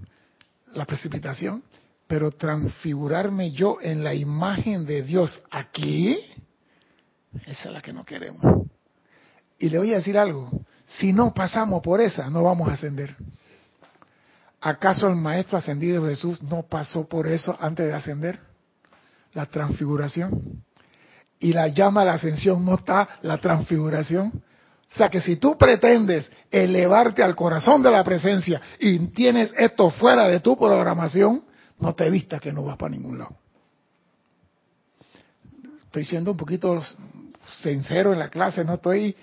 la 0.73 0.85
precipitación, 0.85 1.63
pero 2.07 2.31
transfigurarme 2.31 3.51
yo 3.51 3.77
en 3.81 4.03
la 4.03 4.13
imagen 4.13 4.85
de 4.85 5.01
Dios 5.03 5.41
aquí, 5.51 6.19
esa 7.45 7.69
es 7.69 7.73
la 7.73 7.81
que 7.81 7.93
no 7.93 8.03
queremos. 8.05 8.67
Y 9.57 9.69
le 9.69 9.79
voy 9.79 9.93
a 9.93 9.97
decir 9.97 10.17
algo, 10.17 10.49
si 10.85 11.13
no 11.13 11.33
pasamos 11.33 11.81
por 11.81 12.01
esa, 12.01 12.29
no 12.29 12.43
vamos 12.43 12.69
a 12.69 12.73
ascender. 12.73 13.15
¿Acaso 14.61 15.07
el 15.07 15.15
Maestro 15.15 15.57
ascendido 15.57 16.05
Jesús 16.07 16.41
no 16.43 16.63
pasó 16.63 17.07
por 17.07 17.27
eso 17.27 17.55
antes 17.59 17.85
de 17.85 17.93
ascender? 17.93 18.39
La 19.33 19.45
transfiguración. 19.45 20.63
Y 21.39 21.53
la 21.53 21.67
llama 21.67 22.01
a 22.01 22.05
la 22.05 22.13
ascensión 22.13 22.65
no 22.65 22.75
está 22.75 23.19
la 23.21 23.37
transfiguración. 23.37 24.43
O 24.91 24.97
sea 24.97 25.09
que 25.09 25.21
si 25.21 25.35
tú 25.35 25.57
pretendes 25.57 26.31
elevarte 26.49 27.21
al 27.21 27.35
corazón 27.35 27.83
de 27.83 27.91
la 27.91 28.03
presencia 28.03 28.61
y 28.79 28.99
tienes 29.09 29.53
esto 29.57 29.89
fuera 29.91 30.27
de 30.27 30.39
tu 30.39 30.57
programación, 30.57 31.43
no 31.79 31.93
te 31.93 32.09
vistas 32.09 32.41
que 32.41 32.51
no 32.51 32.63
vas 32.63 32.77
para 32.77 32.91
ningún 32.95 33.17
lado. 33.17 33.35
Estoy 35.83 36.05
siendo 36.05 36.31
un 36.31 36.38
poquito 36.38 36.83
sincero 37.61 38.13
en 38.13 38.19
la 38.19 38.29
clase, 38.29 38.65
no 38.65 38.75
estoy 38.75 39.15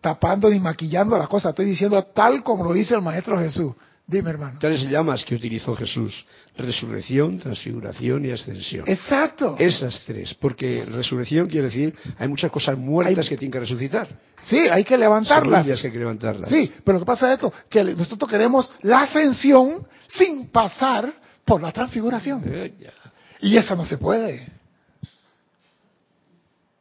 tapando 0.00 0.50
ni 0.50 0.58
maquillando 0.58 1.18
las 1.18 1.28
cosas, 1.28 1.50
estoy 1.50 1.66
diciendo 1.66 2.02
tal 2.02 2.42
como 2.42 2.64
lo 2.64 2.72
dice 2.72 2.94
el 2.94 3.02
Maestro 3.02 3.38
Jesús. 3.38 3.74
Dime, 4.10 4.30
hermano. 4.30 4.58
Tres 4.58 4.88
llamas 4.88 5.22
que 5.22 5.34
utilizó 5.34 5.76
Jesús: 5.76 6.24
resurrección, 6.56 7.38
transfiguración 7.38 8.24
y 8.24 8.30
ascensión. 8.30 8.84
Exacto. 8.86 9.54
Esas 9.58 10.00
tres, 10.06 10.32
porque 10.32 10.82
resurrección 10.86 11.46
quiere 11.46 11.66
decir 11.66 11.94
hay 12.16 12.26
muchas 12.26 12.50
cosas 12.50 12.78
muertas 12.78 13.28
que 13.28 13.36
tienen 13.36 13.52
que 13.52 13.60
resucitar. 13.60 14.08
Sí, 14.44 14.56
hay 14.56 14.82
que 14.82 14.96
levantarlas. 14.96 15.62
Semillas 15.62 15.82
que 15.82 15.88
hay 15.88 15.92
que 15.92 15.98
levantarlas. 15.98 16.48
Sí, 16.48 16.72
pero 16.82 16.94
lo 16.98 17.04
que 17.04 17.06
pasa 17.06 17.28
es 17.28 17.34
esto, 17.34 17.52
que 17.68 17.84
nosotros 17.84 18.30
queremos 18.30 18.72
la 18.80 19.02
ascensión 19.02 19.86
sin 20.06 20.48
pasar 20.48 21.12
por 21.48 21.60
la 21.62 21.72
transfiguración. 21.72 22.42
Eh, 22.46 22.74
Y 23.40 23.56
eso 23.56 23.74
no 23.74 23.84
se 23.84 23.98
puede. 23.98 24.46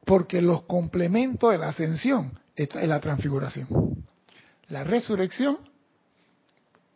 Porque 0.06 0.42
los 0.42 0.64
complementos 0.64 1.52
de 1.52 1.58
la 1.58 1.70
ascensión 1.70 2.32
es 2.56 2.74
la 2.76 3.00
transfiguración. 3.00 3.68
La 4.70 4.84
resurrección 4.84 5.58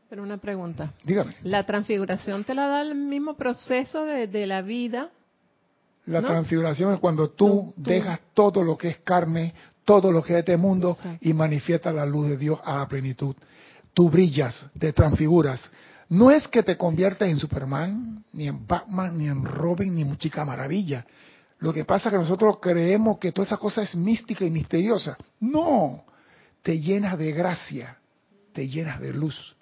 Pero 0.10 0.24
una 0.24 0.38
pregunta. 0.38 0.94
Dígame. 1.06 1.36
¿La 1.44 1.66
transfiguración 1.66 2.44
te 2.44 2.54
la 2.54 2.68
da 2.68 2.82
el 2.82 2.96
mismo 2.96 3.36
proceso 3.36 4.06
de, 4.06 4.28
de 4.28 4.46
la 4.46 4.62
vida? 4.62 5.10
La 6.06 6.20
¿No? 6.22 6.28
transfiguración 6.28 6.94
es 6.94 7.00
cuando 7.00 7.30
tú, 7.30 7.74
Tú- 7.76 7.82
tú- 7.84 7.90
dejas 7.90 8.20
todo 8.34 8.62
lo 8.64 8.78
que 8.78 8.90
es 8.90 8.98
carne, 8.98 9.54
todo 9.86 10.12
lo 10.12 10.22
que 10.24 10.34
es 10.34 10.40
este 10.40 10.58
mundo 10.58 10.92
Exacto. 10.98 11.20
y 11.30 11.34
manifiestas 11.34 11.94
la 11.96 12.06
luz 12.06 12.28
de 12.30 12.38
Dios 12.38 12.60
a 12.66 12.78
la 12.80 12.88
plenitud. 12.88 13.36
Tú 13.94 14.10
brillas, 14.10 14.66
te 14.80 14.92
transfiguras. 14.94 15.70
No 16.12 16.30
es 16.30 16.46
que 16.50 16.62
te 16.62 16.76
conviertas 16.76 17.30
en 17.30 17.38
Superman, 17.38 18.26
ni 18.34 18.46
en 18.46 18.68
Batman, 18.68 19.18
ni 19.18 19.30
en 19.30 19.46
Robin, 19.46 19.96
ni 19.96 20.02
en 20.02 20.18
Chica 20.18 20.44
Maravilla. 20.44 21.06
Lo 21.60 21.72
que 21.72 21.86
pasa 21.86 22.10
es 22.10 22.12
que 22.12 22.20
nosotros 22.20 22.58
creemos 22.62 23.18
que 23.18 23.32
toda 23.32 23.46
esa 23.46 23.56
cosa 23.56 23.82
es 23.82 23.96
mística 23.96 24.44
y 24.44 24.52
misteriosa. 24.52 25.18
No, 25.40 26.04
te 26.64 26.82
llenas 26.82 27.18
de 27.18 27.32
gracia, 27.32 27.98
te 28.52 28.68
llenas 28.68 29.00
de 29.00 29.14
luz. 29.14 29.56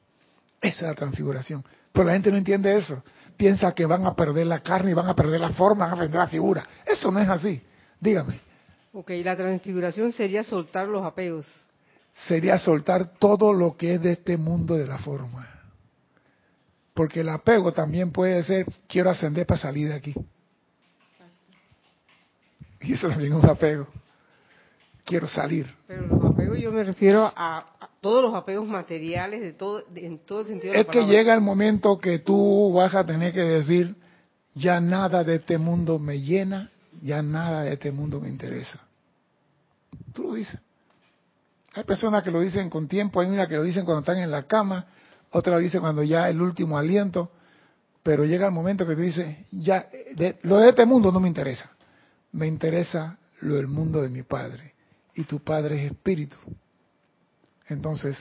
Esa 0.59 0.85
es 0.85 0.87
la 0.89 0.95
transfiguración. 0.95 1.63
Pero 1.91 2.05
la 2.05 2.13
gente 2.13 2.31
no 2.31 2.37
entiende 2.37 2.75
eso. 2.75 3.03
Piensa 3.37 3.75
que 3.75 3.85
van 3.85 4.07
a 4.07 4.15
perder 4.15 4.47
la 4.47 4.61
carne 4.61 4.89
y 4.89 4.95
van 4.95 5.07
a 5.07 5.13
perder 5.13 5.39
la 5.39 5.51
forma, 5.51 5.85
van 5.85 5.93
a 5.93 6.01
perder 6.01 6.15
la 6.15 6.27
figura. 6.27 6.67
Eso 6.83 7.11
no 7.11 7.19
es 7.19 7.29
así. 7.29 7.61
Dígame. 8.01 8.39
Ok, 8.93 9.11
la 9.23 9.37
transfiguración 9.37 10.13
sería 10.13 10.43
soltar 10.43 10.87
los 10.87 11.05
apegos. 11.05 11.45
Sería 12.11 12.57
soltar 12.57 13.19
todo 13.19 13.53
lo 13.53 13.77
que 13.77 13.93
es 13.93 14.01
de 14.01 14.13
este 14.13 14.35
mundo 14.35 14.73
de 14.73 14.87
la 14.87 14.97
forma. 14.97 15.58
Porque 16.99 17.21
el 17.21 17.29
apego 17.29 17.71
también 17.71 18.11
puede 18.11 18.43
ser, 18.43 18.65
quiero 18.85 19.09
ascender 19.09 19.45
para 19.45 19.57
salir 19.57 19.87
de 19.87 19.93
aquí. 19.93 20.13
Y 22.81 22.91
eso 22.91 23.07
también 23.07 23.31
es 23.31 23.41
un 23.41 23.49
apego. 23.49 23.87
Quiero 25.05 25.25
salir. 25.29 25.73
Pero 25.87 26.07
los 26.07 26.25
apegos 26.25 26.57
yo 26.59 26.73
me 26.73 26.83
refiero 26.83 27.23
a, 27.33 27.59
a 27.59 27.89
todos 28.01 28.21
los 28.21 28.35
apegos 28.35 28.67
materiales 28.67 29.39
de 29.39 29.53
todo, 29.53 29.81
de- 29.83 30.07
en 30.07 30.19
todo 30.25 30.41
el 30.41 30.47
sentido 30.47 30.73
de 30.73 30.81
Es 30.81 30.87
la 30.87 30.91
que 30.91 31.05
llega 31.05 31.33
el 31.33 31.39
momento 31.39 31.97
que 31.99 32.19
tú 32.19 32.73
vas 32.73 32.93
a 32.93 33.05
tener 33.05 33.31
que 33.31 33.43
decir, 33.43 33.95
ya 34.53 34.81
nada 34.81 35.23
de 35.23 35.35
este 35.35 35.57
mundo 35.57 35.99
me 35.99 36.19
llena, 36.19 36.69
ya 37.01 37.21
nada 37.21 37.63
de 37.63 37.71
este 37.75 37.93
mundo 37.93 38.19
me 38.19 38.27
interesa. 38.27 38.77
Tú 40.13 40.23
lo 40.23 40.33
dices. 40.33 40.59
Hay 41.75 41.85
personas 41.85 42.23
que 42.23 42.31
lo 42.31 42.41
dicen 42.41 42.69
con 42.69 42.89
tiempo, 42.89 43.21
hay 43.21 43.29
una 43.29 43.47
que 43.47 43.55
lo 43.55 43.63
dicen 43.63 43.85
cuando 43.85 44.01
están 44.01 44.17
en 44.17 44.29
la 44.31 44.43
cama, 44.43 44.85
otra 45.31 45.57
dice 45.57 45.79
cuando 45.79 46.03
ya 46.03 46.29
el 46.29 46.41
último 46.41 46.77
aliento, 46.77 47.31
pero 48.03 48.25
llega 48.25 48.45
el 48.47 48.51
momento 48.53 48.87
que 48.87 48.95
tú 48.95 49.01
dices, 49.01 49.35
ya, 49.51 49.87
de- 50.15 50.37
lo 50.43 50.57
de 50.57 50.69
este 50.69 50.85
mundo 50.85 51.11
no 51.11 51.19
me 51.19 51.27
interesa, 51.27 51.69
me 52.31 52.47
interesa 52.47 53.17
lo 53.41 53.55
del 53.55 53.67
mundo 53.67 54.01
de 54.01 54.09
mi 54.09 54.23
Padre, 54.23 54.73
y 55.15 55.23
tu 55.23 55.39
Padre 55.43 55.85
es 55.85 55.91
espíritu. 55.91 56.37
Entonces, 57.67 58.17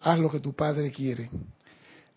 haz 0.00 0.18
lo 0.18 0.30
que 0.30 0.40
tu 0.40 0.54
Padre 0.54 0.90
quiere. 0.92 1.30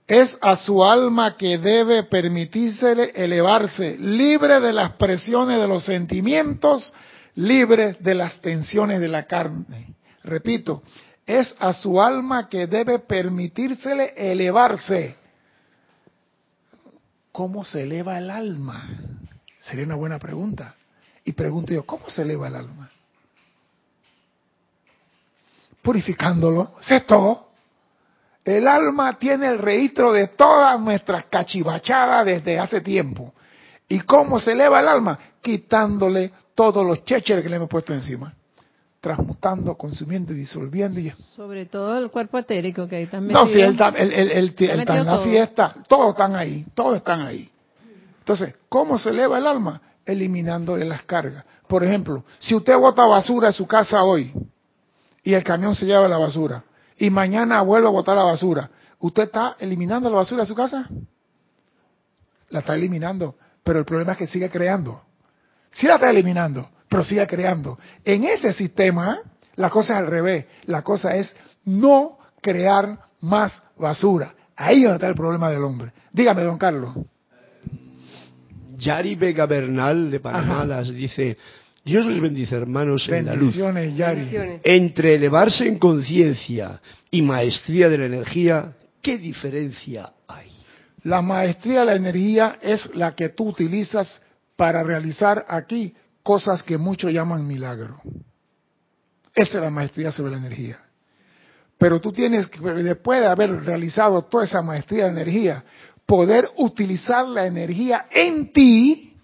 Es 0.08 0.38
a 0.42 0.56
su 0.56 0.84
alma 0.84 1.36
que 1.38 1.58
debe 1.58 2.04
permitírsele 2.04 3.12
elevarse, 3.16 3.98
libre 3.98 4.60
de 4.60 4.74
las 4.74 4.92
presiones 4.94 5.60
de 5.60 5.68
los 5.68 5.84
sentimientos, 5.84 6.94
libre 7.36 7.98
de 8.00 8.14
las 8.14 8.40
tensiones 8.42 9.00
de 9.00 9.08
la 9.08 9.24
carne. 9.26 9.96
Repito, 10.24 10.82
es 11.26 11.56
a 11.60 11.74
su 11.74 12.02
alma 12.02 12.48
que 12.50 12.68
debe 12.68 13.00
permitírsele 13.00 14.14
elevarse. 14.16 15.16
¿Cómo 17.32 17.66
se 17.66 17.84
eleva 17.84 18.18
el 18.18 18.30
alma? 18.30 18.88
Sería 19.62 19.86
una 19.86 19.96
buena 19.96 20.20
pregunta. 20.20 20.76
Y 21.24 21.34
pregunto 21.34 21.74
yo, 21.74 21.86
¿cómo 21.86 22.10
se 22.10 22.22
eleva 22.22 22.48
el 22.48 22.56
alma? 22.56 22.92
Purificándolo, 25.82 26.76
¿eso 26.82 26.96
es 26.96 27.06
todo? 27.06 27.50
El 28.44 28.68
alma 28.68 29.18
tiene 29.18 29.48
el 29.48 29.58
registro 29.58 30.14
de 30.14 30.28
todas 30.28 30.80
nuestras 30.80 31.26
cachivachadas 31.26 32.26
desde 32.28 32.60
hace 32.60 32.82
tiempo. 32.82 33.34
¿Y 33.88 34.02
cómo 34.02 34.40
se 34.40 34.52
eleva 34.52 34.80
el 34.80 34.88
alma? 34.88 35.18
Quitándole 35.42 36.32
todos 36.54 36.86
los 36.86 37.04
chécheres 37.04 37.44
que 37.44 37.50
le 37.50 37.56
hemos 37.56 37.70
puesto 37.70 37.92
encima. 37.92 38.34
Transmutando, 39.06 39.76
consumiendo 39.78 40.34
y 40.34 40.38
disolviendo. 40.38 41.00
Y... 41.00 41.12
Sobre 41.12 41.68
todo 41.68 41.96
el 42.00 42.10
cuerpo 42.10 42.40
etérico 42.40 42.88
que 42.88 42.96
ahí 42.96 43.06
también. 43.06 43.34
No, 43.40 43.46
si 43.46 43.62
él 43.62 43.74
está, 43.74 43.90
él, 43.90 44.12
él- 44.12 44.32
él- 44.32 44.56
está 44.58 44.98
en 44.98 45.06
la 45.06 45.20
fiesta, 45.20 45.76
todos 45.88 46.10
están 46.10 46.36
ahí, 46.36 46.66
todos 46.74 46.98
están 46.98 47.22
ahí. 47.22 47.48
Entonces, 48.18 48.56
¿cómo 48.68 48.98
se 48.98 49.12
eleva 49.12 49.38
el 49.38 49.46
alma? 49.46 49.80
eliminándole 50.08 50.86
las 50.86 51.04
cargas. 51.04 51.46
Por 51.68 51.84
ejemplo, 51.84 52.24
si 52.40 52.56
usted 52.56 52.76
bota 52.78 53.06
basura 53.06 53.48
en 53.48 53.54
su 53.54 53.68
casa 53.68 54.04
hoy 54.04 54.34
y 55.22 55.34
el 55.36 55.44
camión 55.44 55.76
se 55.76 55.86
lleva 55.86 56.08
la 56.08 56.18
basura 56.18 56.64
y 56.98 57.12
mañana 57.12 57.62
vuelve 57.62 57.88
a 57.88 57.92
botar 57.92 58.16
la 58.16 58.24
basura, 58.24 58.72
¿usted 59.00 59.24
está 59.24 59.56
eliminando 59.60 60.10
la 60.10 60.16
basura 60.16 60.42
de 60.42 60.48
su 60.48 60.56
casa? 60.56 60.90
La 62.50 62.60
está 62.60 62.74
eliminando, 62.74 63.36
pero 63.64 63.78
el 63.78 63.86
problema 63.86 64.14
es 64.14 64.18
que 64.18 64.28
sigue 64.28 64.50
creando. 64.50 65.02
Sí 65.72 65.86
la 65.86 65.96
está 65.96 66.10
eliminando, 66.10 66.70
pero 66.96 67.04
sigue 67.04 67.28
creando. 67.28 67.78
En 68.06 68.24
este 68.24 68.54
sistema, 68.54 69.20
la 69.58 69.70
cosa 69.70 69.96
es 69.96 70.00
al 70.00 70.08
revés. 70.08 70.46
La 70.66 70.82
cosa 70.82 71.14
es 71.14 71.36
no 71.66 72.18
crear 72.42 72.98
más 73.20 73.62
basura. 73.78 74.34
Ahí 74.56 74.78
es 74.78 74.84
donde 74.84 74.96
está 74.96 75.08
el 75.10 75.16
problema 75.16 75.50
del 75.50 75.62
hombre. 75.62 75.92
Dígame, 76.14 76.44
don 76.44 76.58
Carlos. 76.58 76.94
Yari 78.78 79.16
Vega 79.16 79.46
Bernal 79.46 80.10
de 80.10 80.22
Panamá 80.22 80.60
Ajá. 80.60 80.66
las 80.66 80.94
dice, 80.94 81.38
Dios 81.84 82.06
les 82.06 82.22
bendice 82.22 82.56
hermanos 82.56 83.10
en 83.10 83.26
la 83.26 83.34
luz. 83.34 83.58
Bendiciones, 83.58 83.98
Yari. 83.98 84.16
Bendiciones. 84.16 84.62
Entre 84.64 85.16
elevarse 85.16 85.68
en 85.68 85.78
conciencia 85.78 86.80
y 87.12 87.22
maestría 87.22 87.90
de 87.90 87.98
la 87.98 88.06
energía, 88.06 88.74
¿qué 89.02 89.18
diferencia 89.18 90.14
hay? 90.30 90.48
La 91.04 91.22
maestría 91.22 91.82
de 91.82 91.86
la 91.88 91.96
energía 91.96 92.58
es 92.62 92.90
la 92.96 93.16
que 93.16 93.28
tú 93.28 93.50
utilizas 93.50 94.22
para 94.56 94.82
realizar 94.82 95.46
aquí 95.50 95.94
cosas 96.26 96.64
que 96.64 96.80
muchos 96.80 97.14
llaman 97.14 97.46
milagro. 97.46 98.02
Esa 99.36 99.58
es 99.58 99.64
la 99.64 99.70
maestría 99.70 100.12
sobre 100.12 100.32
la 100.32 100.38
energía. 100.38 100.80
Pero 101.78 102.02
tú 102.02 102.12
tienes 102.12 102.48
que, 102.48 102.60
después 102.60 103.22
de 103.22 103.28
haber 103.28 103.64
realizado 103.64 104.24
toda 104.24 104.46
esa 104.46 104.64
maestría 104.64 105.04
de 105.04 105.12
energía, 105.12 105.64
poder 106.04 106.50
utilizar 106.58 107.28
la 107.28 107.46
energía 107.46 108.08
en 108.10 108.52
ti, 108.52 109.16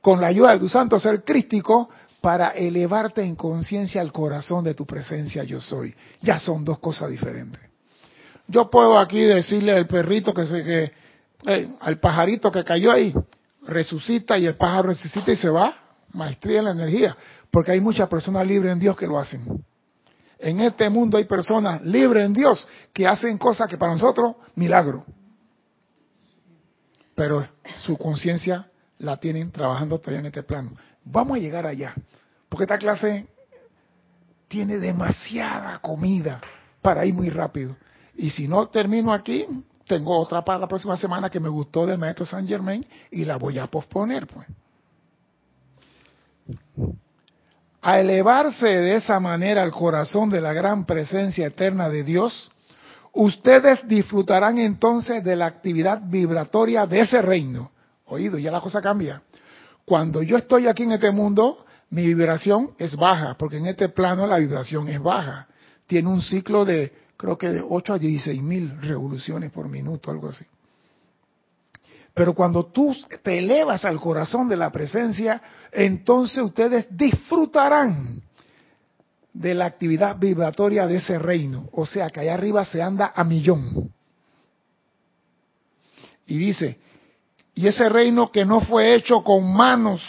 con 0.00 0.20
la 0.20 0.26
ayuda 0.26 0.54
de 0.54 0.58
tu 0.58 0.68
santo 0.68 0.98
ser 0.98 1.22
crístico, 1.22 1.88
para 2.20 2.48
elevarte 2.48 3.22
en 3.22 3.36
conciencia 3.36 4.00
al 4.00 4.10
corazón 4.10 4.64
de 4.64 4.74
tu 4.74 4.84
presencia 4.84 5.44
yo 5.44 5.60
soy. 5.60 5.94
Ya 6.20 6.40
son 6.40 6.64
dos 6.64 6.80
cosas 6.80 7.10
diferentes. 7.10 7.60
Yo 8.48 8.68
puedo 8.68 8.98
aquí 8.98 9.20
decirle 9.20 9.70
al 9.70 9.86
perrito 9.86 10.34
que 10.34 10.46
se 10.46 10.64
que 10.64 10.92
eh, 11.46 11.68
al 11.78 12.00
pajarito 12.00 12.50
que 12.50 12.64
cayó 12.64 12.90
ahí, 12.90 13.14
resucita 13.62 14.36
y 14.36 14.46
el 14.46 14.56
pájaro 14.56 14.88
resucita 14.88 15.30
y 15.30 15.36
se 15.36 15.48
va, 15.48 15.79
maestría 16.12 16.58
en 16.58 16.64
la 16.66 16.70
energía, 16.72 17.16
porque 17.50 17.72
hay 17.72 17.80
muchas 17.80 18.08
personas 18.08 18.46
libres 18.46 18.72
en 18.72 18.78
Dios 18.78 18.96
que 18.96 19.06
lo 19.06 19.18
hacen. 19.18 19.64
En 20.38 20.60
este 20.60 20.88
mundo 20.88 21.18
hay 21.18 21.24
personas 21.24 21.82
libres 21.82 22.24
en 22.24 22.32
Dios 22.32 22.66
que 22.92 23.06
hacen 23.06 23.36
cosas 23.36 23.68
que 23.68 23.76
para 23.76 23.92
nosotros 23.92 24.36
milagro. 24.54 25.04
Pero 27.14 27.46
su 27.82 27.96
conciencia 27.98 28.70
la 28.98 29.18
tienen 29.18 29.50
trabajando 29.50 29.98
todavía 29.98 30.20
en 30.20 30.26
este 30.26 30.42
plano. 30.42 30.72
Vamos 31.04 31.36
a 31.36 31.40
llegar 31.40 31.66
allá, 31.66 31.94
porque 32.48 32.64
esta 32.64 32.78
clase 32.78 33.26
tiene 34.48 34.78
demasiada 34.78 35.78
comida 35.78 36.40
para 36.80 37.04
ir 37.04 37.14
muy 37.14 37.28
rápido. 37.28 37.76
Y 38.14 38.30
si 38.30 38.48
no 38.48 38.68
termino 38.68 39.12
aquí, 39.12 39.46
tengo 39.86 40.18
otra 40.18 40.44
para 40.44 40.58
la 40.58 40.68
próxima 40.68 40.96
semana 40.96 41.28
que 41.28 41.40
me 41.40 41.48
gustó 41.48 41.86
del 41.86 41.98
maestro 41.98 42.24
Saint 42.24 42.48
Germain 42.48 42.84
y 43.10 43.24
la 43.24 43.36
voy 43.36 43.58
a 43.58 43.66
posponer, 43.66 44.26
pues. 44.26 44.46
A 47.82 48.00
elevarse 48.00 48.66
de 48.66 48.96
esa 48.96 49.18
manera 49.20 49.62
al 49.62 49.72
corazón 49.72 50.30
de 50.30 50.40
la 50.40 50.52
gran 50.52 50.84
presencia 50.84 51.46
eterna 51.46 51.88
de 51.88 52.04
Dios, 52.04 52.50
ustedes 53.12 53.80
disfrutarán 53.86 54.58
entonces 54.58 55.24
de 55.24 55.36
la 55.36 55.46
actividad 55.46 56.02
vibratoria 56.04 56.86
de 56.86 57.00
ese 57.00 57.22
reino. 57.22 57.70
Oído, 58.06 58.38
ya 58.38 58.50
la 58.50 58.60
cosa 58.60 58.82
cambia. 58.82 59.22
Cuando 59.84 60.22
yo 60.22 60.36
estoy 60.36 60.66
aquí 60.66 60.82
en 60.82 60.92
este 60.92 61.10
mundo, 61.10 61.64
mi 61.90 62.06
vibración 62.06 62.72
es 62.78 62.96
baja, 62.96 63.34
porque 63.38 63.56
en 63.56 63.66
este 63.66 63.88
plano 63.88 64.26
la 64.26 64.38
vibración 64.38 64.88
es 64.88 65.00
baja. 65.00 65.48
Tiene 65.86 66.08
un 66.08 66.22
ciclo 66.22 66.64
de, 66.64 66.92
creo 67.16 67.36
que 67.36 67.48
de 67.48 67.64
8 67.66 67.94
a 67.94 67.98
16 67.98 68.42
mil 68.42 68.80
revoluciones 68.80 69.50
por 69.50 69.68
minuto, 69.68 70.10
algo 70.10 70.28
así. 70.28 70.44
Pero 72.14 72.34
cuando 72.34 72.66
tú 72.66 72.94
te 73.22 73.38
elevas 73.38 73.84
al 73.84 74.00
corazón 74.00 74.48
de 74.48 74.56
la 74.56 74.70
presencia, 74.70 75.40
entonces 75.72 76.42
ustedes 76.42 76.88
disfrutarán 76.90 78.22
de 79.32 79.54
la 79.54 79.66
actividad 79.66 80.18
vibratoria 80.18 80.86
de 80.86 80.96
ese 80.96 81.18
reino. 81.18 81.68
O 81.72 81.86
sea 81.86 82.10
que 82.10 82.20
allá 82.20 82.34
arriba 82.34 82.64
se 82.64 82.82
anda 82.82 83.12
a 83.14 83.24
millón. 83.24 83.92
Y 86.26 86.38
dice, 86.38 86.78
y 87.54 87.66
ese 87.66 87.88
reino 87.88 88.30
que 88.30 88.44
no 88.44 88.60
fue 88.60 88.94
hecho 88.94 89.22
con 89.22 89.52
manos, 89.52 90.02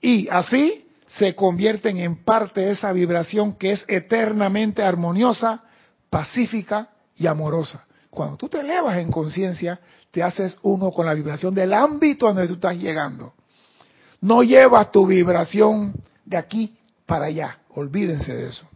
y 0.00 0.28
así 0.28 0.86
se 1.06 1.34
convierten 1.34 1.98
en 1.98 2.24
parte 2.24 2.62
de 2.62 2.72
esa 2.72 2.92
vibración 2.92 3.54
que 3.54 3.72
es 3.72 3.84
eternamente 3.88 4.82
armoniosa, 4.82 5.62
pacífica 6.10 6.90
y 7.16 7.26
amorosa. 7.26 7.86
Cuando 8.10 8.36
tú 8.36 8.48
te 8.48 8.60
elevas 8.60 8.98
en 8.98 9.10
conciencia, 9.10 9.80
te 10.12 10.22
haces 10.22 10.58
uno 10.62 10.92
con 10.92 11.06
la 11.06 11.14
vibración 11.14 11.54
del 11.54 11.72
ámbito 11.72 12.26
donde 12.26 12.46
tú 12.46 12.54
estás 12.54 12.76
llegando. 12.76 13.32
No 14.20 14.42
llevas 14.42 14.92
tu 14.92 15.06
vibración 15.06 15.94
de 16.24 16.36
aquí 16.36 16.76
para 17.06 17.24
allá. 17.24 17.58
Olvídense 17.70 18.32
de 18.32 18.50
eso. 18.50 18.68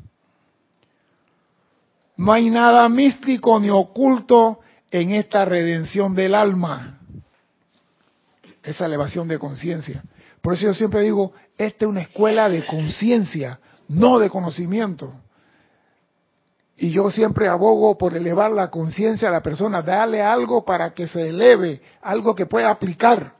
No 2.16 2.32
hay 2.32 2.48
nada 2.48 2.88
místico 2.88 3.60
ni 3.60 3.68
oculto 3.68 4.60
en 4.90 5.12
esta 5.12 5.44
redención 5.44 6.14
del 6.14 6.34
alma. 6.34 7.00
Esa 8.62 8.86
elevación 8.86 9.28
de 9.28 9.38
conciencia. 9.38 10.02
Por 10.40 10.54
eso 10.54 10.64
yo 10.64 10.74
siempre 10.74 11.02
digo, 11.02 11.32
esta 11.58 11.84
es 11.84 11.90
una 11.90 12.00
escuela 12.00 12.48
de 12.48 12.64
conciencia, 12.64 13.60
no 13.88 14.18
de 14.18 14.30
conocimiento. 14.30 15.12
Y 16.76 16.90
yo 16.90 17.10
siempre 17.10 17.48
abogo 17.48 17.96
por 17.96 18.14
elevar 18.14 18.50
la 18.50 18.70
conciencia 18.70 19.28
a 19.28 19.32
la 19.32 19.42
persona, 19.42 19.80
darle 19.82 20.22
algo 20.22 20.64
para 20.64 20.92
que 20.92 21.08
se 21.08 21.28
eleve, 21.28 21.80
algo 22.02 22.34
que 22.34 22.46
pueda 22.46 22.70
aplicar, 22.70 23.32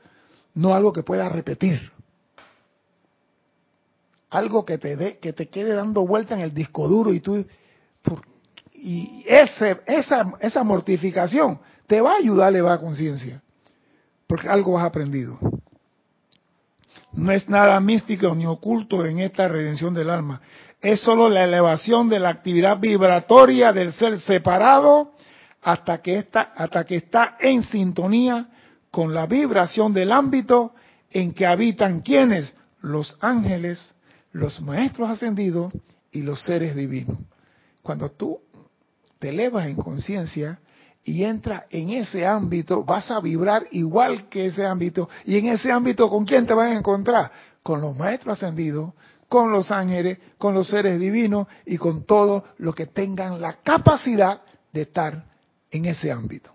no 0.55 0.73
algo 0.73 0.93
que 0.93 1.03
pueda 1.03 1.29
repetir. 1.29 1.93
Algo 4.31 4.65
que 4.65 4.79
te 4.79 4.97
dé, 4.97 5.19
que 5.19 5.33
te 5.33 5.49
quede 5.49 5.75
dando 5.75 6.07
vuelta 6.07 6.35
en 6.35 6.41
el 6.41 6.55
disco 6.55 6.89
duro 6.89 7.13
y 7.13 7.21
tú 7.21 7.45
y 8.73 9.25
ese, 9.27 9.81
esa, 9.87 10.35
esa 10.41 10.63
mortificación 10.63 11.59
te 11.87 12.01
va 12.01 12.13
a 12.13 12.19
ayudar 12.19 12.47
a 12.47 12.49
elevar 12.51 12.81
conciencia, 12.81 13.43
porque 14.27 14.49
algo 14.49 14.79
has 14.79 14.85
aprendido. 14.85 15.39
No 17.13 17.33
es 17.33 17.49
nada 17.49 17.81
místico 17.81 18.35
ni 18.35 18.47
oculto 18.47 19.05
en 19.07 19.21
esta 19.21 19.49
redención 19.49 19.95
del 19.95 20.11
alma. 20.11 20.41
Es 20.87 21.01
solo 21.01 21.29
la 21.29 21.43
elevación 21.43 22.09
de 22.09 22.21
la 22.21 22.29
actividad 22.29 22.79
vibratoria 22.79 23.73
del 23.73 23.93
ser 23.93 24.21
separado 24.21 25.15
hasta 25.61 26.01
que 26.01 26.19
está, 26.21 27.37
en 27.41 27.65
sintonía 27.65 28.47
con 28.93 29.13
la 29.13 29.27
vibración 29.27 29.93
del 29.93 30.13
ámbito 30.13 30.75
en 31.11 31.35
que 31.35 31.45
habitan 31.45 32.03
quienes, 32.03 32.55
los 32.83 33.17
ángeles, 33.21 33.97
los 34.31 34.61
maestros 34.61 35.11
ascendidos 35.11 35.73
y 36.13 36.23
los 36.23 36.41
seres 36.43 36.77
divinos. 36.77 37.19
Cuando 37.83 38.13
tú 38.13 38.39
te 39.19 39.31
elevas 39.31 39.67
en 39.67 39.75
conciencia 39.75 40.61
y 41.03 41.25
entras 41.25 41.65
en 41.71 41.91
ese 41.91 42.25
ámbito, 42.25 42.85
vas 42.85 43.11
a 43.11 43.19
vibrar 43.19 43.67
igual 43.73 44.29
que 44.29 44.47
ese 44.47 44.65
ámbito. 44.65 45.09
Y 45.25 45.37
en 45.37 45.49
ese 45.49 45.73
ámbito, 45.73 46.09
¿con 46.09 46.25
quién 46.25 46.47
te 46.47 46.55
vas 46.55 46.71
a 46.71 46.79
encontrar? 46.79 47.33
Con 47.65 47.81
los 47.81 47.97
maestros 47.97 48.41
ascendidos, 48.41 48.93
con 49.29 49.53
los 49.53 49.71
ángeles, 49.71 50.19
con 50.39 50.55
los 50.55 50.69
seres 50.69 51.01
divinos 51.01 51.47
y 51.65 51.77
con 51.77 52.05
todos 52.05 52.43
los 52.59 52.75
que 52.75 52.87
tengan 52.87 53.41
la 53.41 53.55
capacidad 53.55 54.43
de 54.73 54.83
estar 54.83 55.25
en 55.71 55.87
ese 55.87 56.11
ámbito. 56.11 56.53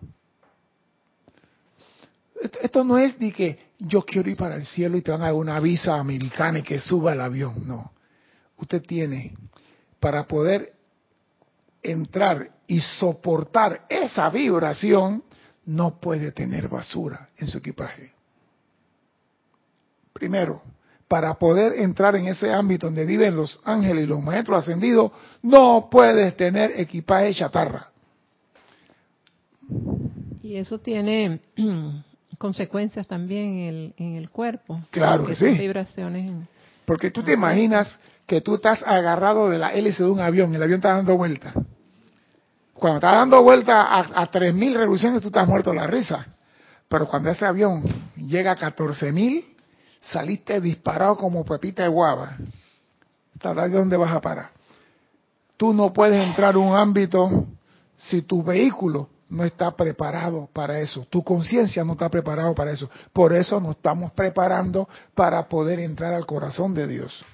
Esto, 2.61 2.83
no 2.83 2.97
es 2.97 3.19
de 3.19 3.31
que 3.31 3.71
yo 3.77 4.01
quiero 4.01 4.29
ir 4.29 4.37
para 4.37 4.55
el 4.55 4.65
cielo 4.65 4.97
y 4.97 5.01
te 5.01 5.11
van 5.11 5.21
a 5.21 5.25
dar 5.25 5.33
una 5.35 5.59
visa 5.59 5.95
americana 5.95 6.59
y 6.59 6.63
que 6.63 6.79
suba 6.79 7.13
el 7.13 7.21
avión. 7.21 7.67
No. 7.67 7.91
Usted 8.57 8.81
tiene 8.81 9.35
para 9.99 10.27
poder 10.27 10.73
entrar 11.83 12.49
y 12.67 12.79
soportar 12.79 13.85
esa 13.89 14.29
vibración, 14.29 15.23
no 15.65 15.99
puede 15.99 16.31
tener 16.31 16.67
basura 16.67 17.29
en 17.37 17.47
su 17.47 17.59
equipaje. 17.59 18.13
Primero, 20.13 20.61
para 21.11 21.33
poder 21.33 21.73
entrar 21.73 22.15
en 22.15 22.27
ese 22.27 22.53
ámbito 22.53 22.85
donde 22.85 23.05
viven 23.05 23.35
los 23.35 23.59
ángeles 23.65 24.05
y 24.05 24.07
los 24.07 24.21
maestros 24.21 24.59
ascendidos, 24.59 25.11
no 25.41 25.89
puedes 25.91 26.37
tener 26.37 26.71
equipaje 26.79 27.33
chatarra. 27.33 27.89
Y 30.41 30.55
eso 30.55 30.79
tiene 30.79 31.41
consecuencias 32.37 33.05
también 33.07 33.45
en 33.45 33.67
el, 33.67 33.93
en 33.97 34.15
el 34.15 34.29
cuerpo. 34.29 34.79
Claro 34.89 35.25
que 35.25 35.35
sí. 35.35 35.49
vibraciones. 35.49 36.47
Porque 36.85 37.11
tú 37.11 37.21
te 37.23 37.33
imaginas 37.33 37.99
que 38.25 38.39
tú 38.39 38.55
estás 38.55 38.81
agarrado 38.81 39.49
de 39.49 39.57
la 39.57 39.73
hélice 39.73 40.03
de 40.03 40.09
un 40.11 40.21
avión 40.21 40.53
y 40.53 40.55
el 40.55 40.63
avión 40.63 40.77
está 40.77 40.95
dando 40.95 41.17
vuelta. 41.17 41.51
Cuando 42.73 42.99
está 42.99 43.17
dando 43.17 43.43
vuelta 43.43 43.81
a, 43.81 43.99
a 43.99 44.31
3.000 44.31 44.77
revoluciones, 44.77 45.21
tú 45.21 45.27
estás 45.27 45.45
muerto 45.45 45.71
de 45.71 45.75
la 45.75 45.87
risa. 45.87 46.25
Pero 46.87 47.05
cuando 47.05 47.31
ese 47.31 47.45
avión 47.45 47.83
llega 48.15 48.53
a 48.53 48.57
14.000, 48.57 49.50
saliste 50.01 50.59
disparado 50.59 51.15
como 51.15 51.45
pepita 51.45 51.83
de 51.83 51.89
guava. 51.89 52.35
¿De 53.41 53.69
dónde 53.69 53.97
vas 53.97 54.13
a 54.13 54.21
parar? 54.21 54.51
Tú 55.57 55.73
no 55.73 55.93
puedes 55.93 56.23
entrar 56.23 56.55
a 56.55 56.57
un 56.57 56.75
ámbito 56.75 57.45
si 58.09 58.23
tu 58.23 58.43
vehículo 58.43 59.09
no 59.29 59.45
está 59.45 59.71
preparado 59.71 60.49
para 60.51 60.79
eso. 60.79 61.07
Tu 61.09 61.23
conciencia 61.23 61.83
no 61.83 61.93
está 61.93 62.09
preparado 62.09 62.53
para 62.53 62.71
eso. 62.71 62.89
Por 63.13 63.33
eso 63.33 63.59
nos 63.59 63.77
estamos 63.77 64.11
preparando 64.11 64.89
para 65.15 65.47
poder 65.47 65.79
entrar 65.79 66.13
al 66.13 66.25
corazón 66.25 66.73
de 66.73 66.87
Dios. 66.87 67.25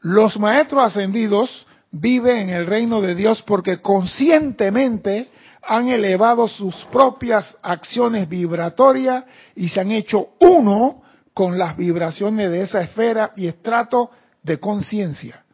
Los 0.00 0.38
maestros 0.38 0.82
ascendidos 0.82 1.66
viven 1.90 2.48
en 2.48 2.50
el 2.50 2.66
reino 2.66 3.00
de 3.00 3.14
Dios 3.14 3.42
porque 3.42 3.80
conscientemente 3.80 5.30
han 5.62 5.88
elevado 5.88 6.48
sus 6.48 6.74
propias 6.86 7.56
acciones 7.62 8.28
vibratorias 8.28 9.24
y 9.54 9.68
se 9.68 9.80
han 9.80 9.90
hecho 9.90 10.30
uno 10.40 11.02
con 11.34 11.58
las 11.58 11.76
vibraciones 11.76 12.50
de 12.50 12.62
esa 12.62 12.80
esfera 12.80 13.32
y 13.36 13.46
estrato 13.46 14.10
de 14.42 14.58
conciencia. 14.58 15.44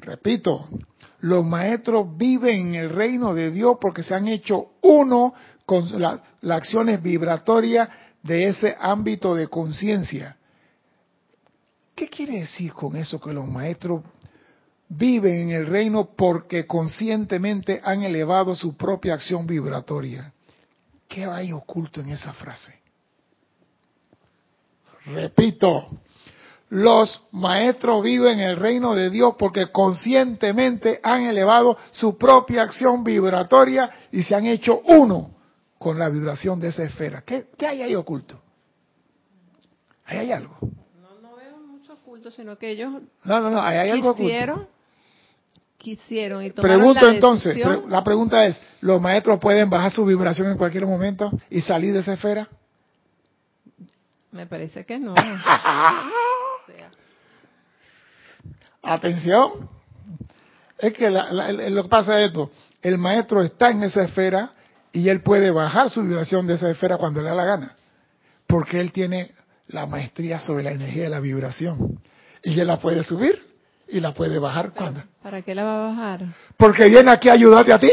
Repito, 0.00 0.68
los 1.20 1.44
maestros 1.44 2.16
viven 2.16 2.68
en 2.68 2.74
el 2.76 2.90
reino 2.90 3.34
de 3.34 3.50
Dios 3.50 3.76
porque 3.80 4.02
se 4.02 4.14
han 4.14 4.28
hecho 4.28 4.72
uno 4.82 5.34
con 5.66 6.00
las 6.00 6.20
acciones 6.48 7.02
vibratorias 7.02 7.88
de 8.22 8.48
ese 8.48 8.76
ámbito 8.80 9.34
de 9.34 9.48
conciencia. 9.48 10.36
¿Qué 11.94 12.08
quiere 12.08 12.40
decir 12.40 12.72
con 12.72 12.96
eso 12.96 13.20
que 13.20 13.32
los 13.32 13.46
maestros 13.46 14.02
viven 14.88 15.40
en 15.40 15.50
el 15.50 15.66
reino 15.66 16.10
porque 16.16 16.66
conscientemente 16.66 17.80
han 17.84 18.02
elevado 18.02 18.54
su 18.54 18.76
propia 18.76 19.14
acción 19.14 19.46
vibratoria? 19.46 20.32
¿Qué 21.08 21.24
hay 21.24 21.52
oculto 21.52 22.00
en 22.00 22.10
esa 22.10 22.32
frase? 22.32 22.74
Repito, 25.06 25.88
los 26.70 27.22
maestros 27.32 28.02
viven 28.02 28.40
en 28.40 28.50
el 28.50 28.56
reino 28.56 28.94
de 28.94 29.08
Dios 29.08 29.34
porque 29.38 29.68
conscientemente 29.68 31.00
han 31.02 31.22
elevado 31.22 31.78
su 31.92 32.18
propia 32.18 32.62
acción 32.62 33.02
vibratoria 33.04 33.90
y 34.12 34.22
se 34.22 34.34
han 34.34 34.46
hecho 34.46 34.82
uno 34.84 35.30
con 35.78 35.98
la 35.98 36.10
vibración 36.10 36.60
de 36.60 36.68
esa 36.68 36.84
esfera. 36.84 37.22
¿Qué, 37.22 37.46
hay 37.66 37.82
ahí 37.82 37.94
oculto? 37.94 38.40
¿Ahí 40.04 40.18
hay 40.18 40.32
algo? 40.32 40.58
No, 41.00 41.20
no 41.20 41.36
veo 41.36 41.58
mucho 41.58 41.94
oculto, 41.94 42.30
sino 42.30 42.58
que 42.58 42.70
ellos 42.70 42.92
no, 43.24 43.40
no, 43.40 43.50
no, 43.50 43.62
hay 43.62 43.90
algo 43.90 44.14
quisieron, 44.14 44.68
quisieron 45.78 46.44
y 46.44 46.50
Pregunto 46.50 47.08
entonces, 47.08 47.56
la 47.88 48.04
pregunta 48.04 48.44
es, 48.46 48.60
¿los 48.80 49.00
maestros 49.00 49.38
pueden 49.38 49.70
bajar 49.70 49.92
su 49.92 50.04
vibración 50.04 50.50
en 50.50 50.58
cualquier 50.58 50.84
momento 50.84 51.30
y 51.48 51.60
salir 51.60 51.94
de 51.94 52.00
esa 52.00 52.14
esfera? 52.14 52.48
Me 54.32 54.46
parece 54.46 54.84
que 54.84 54.98
no. 54.98 55.14
Atención. 58.82 59.70
Es 60.78 60.92
que 60.92 61.10
lo 61.10 61.82
que 61.84 61.88
pasa 61.88 62.20
es 62.20 62.26
esto. 62.26 62.50
El 62.82 62.98
maestro 62.98 63.42
está 63.42 63.70
en 63.70 63.82
esa 63.84 64.02
esfera 64.02 64.52
y 64.92 65.08
él 65.08 65.22
puede 65.22 65.50
bajar 65.50 65.90
su 65.90 66.02
vibración 66.02 66.46
de 66.46 66.54
esa 66.54 66.70
esfera 66.70 66.98
cuando 66.98 67.20
le 67.22 67.28
da 67.28 67.34
la 67.34 67.44
gana. 67.44 67.76
Porque 68.46 68.80
él 68.80 68.92
tiene 68.92 69.32
la 69.68 69.86
maestría 69.86 70.38
sobre 70.40 70.62
la 70.64 70.72
energía 70.72 71.04
de 71.04 71.10
la 71.10 71.20
vibración. 71.20 72.00
Y 72.42 72.58
él 72.58 72.66
la 72.66 72.78
puede 72.78 73.04
subir 73.04 73.47
y 73.90 74.00
la 74.00 74.12
puede 74.12 74.38
bajar 74.38 74.72
cuando. 74.72 75.02
¿Para 75.22 75.42
qué 75.42 75.54
la 75.54 75.64
va 75.64 75.84
a 75.84 75.88
bajar? 75.88 76.26
Porque 76.56 76.88
viene 76.88 77.10
aquí 77.10 77.28
a 77.28 77.32
ayudarte 77.32 77.72
a 77.72 77.78
ti. 77.78 77.90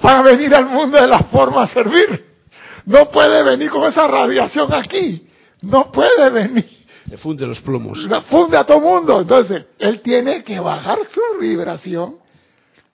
Para 0.00 0.22
venir 0.22 0.54
al 0.54 0.66
mundo 0.66 1.00
de 1.00 1.06
la 1.06 1.20
forma 1.24 1.62
a 1.62 1.66
servir. 1.66 2.24
No 2.86 3.08
puede 3.10 3.42
venir 3.42 3.70
con 3.70 3.84
esa 3.88 4.06
radiación 4.06 4.72
aquí. 4.72 5.26
No 5.62 5.90
puede 5.90 6.30
venir. 6.30 6.68
Le 7.06 7.16
funde 7.16 7.46
los 7.46 7.60
plomos. 7.60 7.98
Le 7.98 8.20
funde 8.22 8.56
a 8.56 8.64
todo 8.64 8.80
mundo. 8.80 9.20
Entonces, 9.20 9.64
él 9.78 10.00
tiene 10.00 10.42
que 10.44 10.58
bajar 10.60 10.98
su 11.10 11.40
vibración 11.40 12.16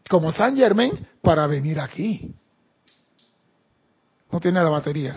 como 0.08 0.32
San 0.32 0.56
Germain 0.56 0.92
para 1.22 1.46
venir 1.46 1.80
aquí. 1.80 2.34
No 4.30 4.40
tiene 4.40 4.62
la 4.62 4.70
batería. 4.70 5.14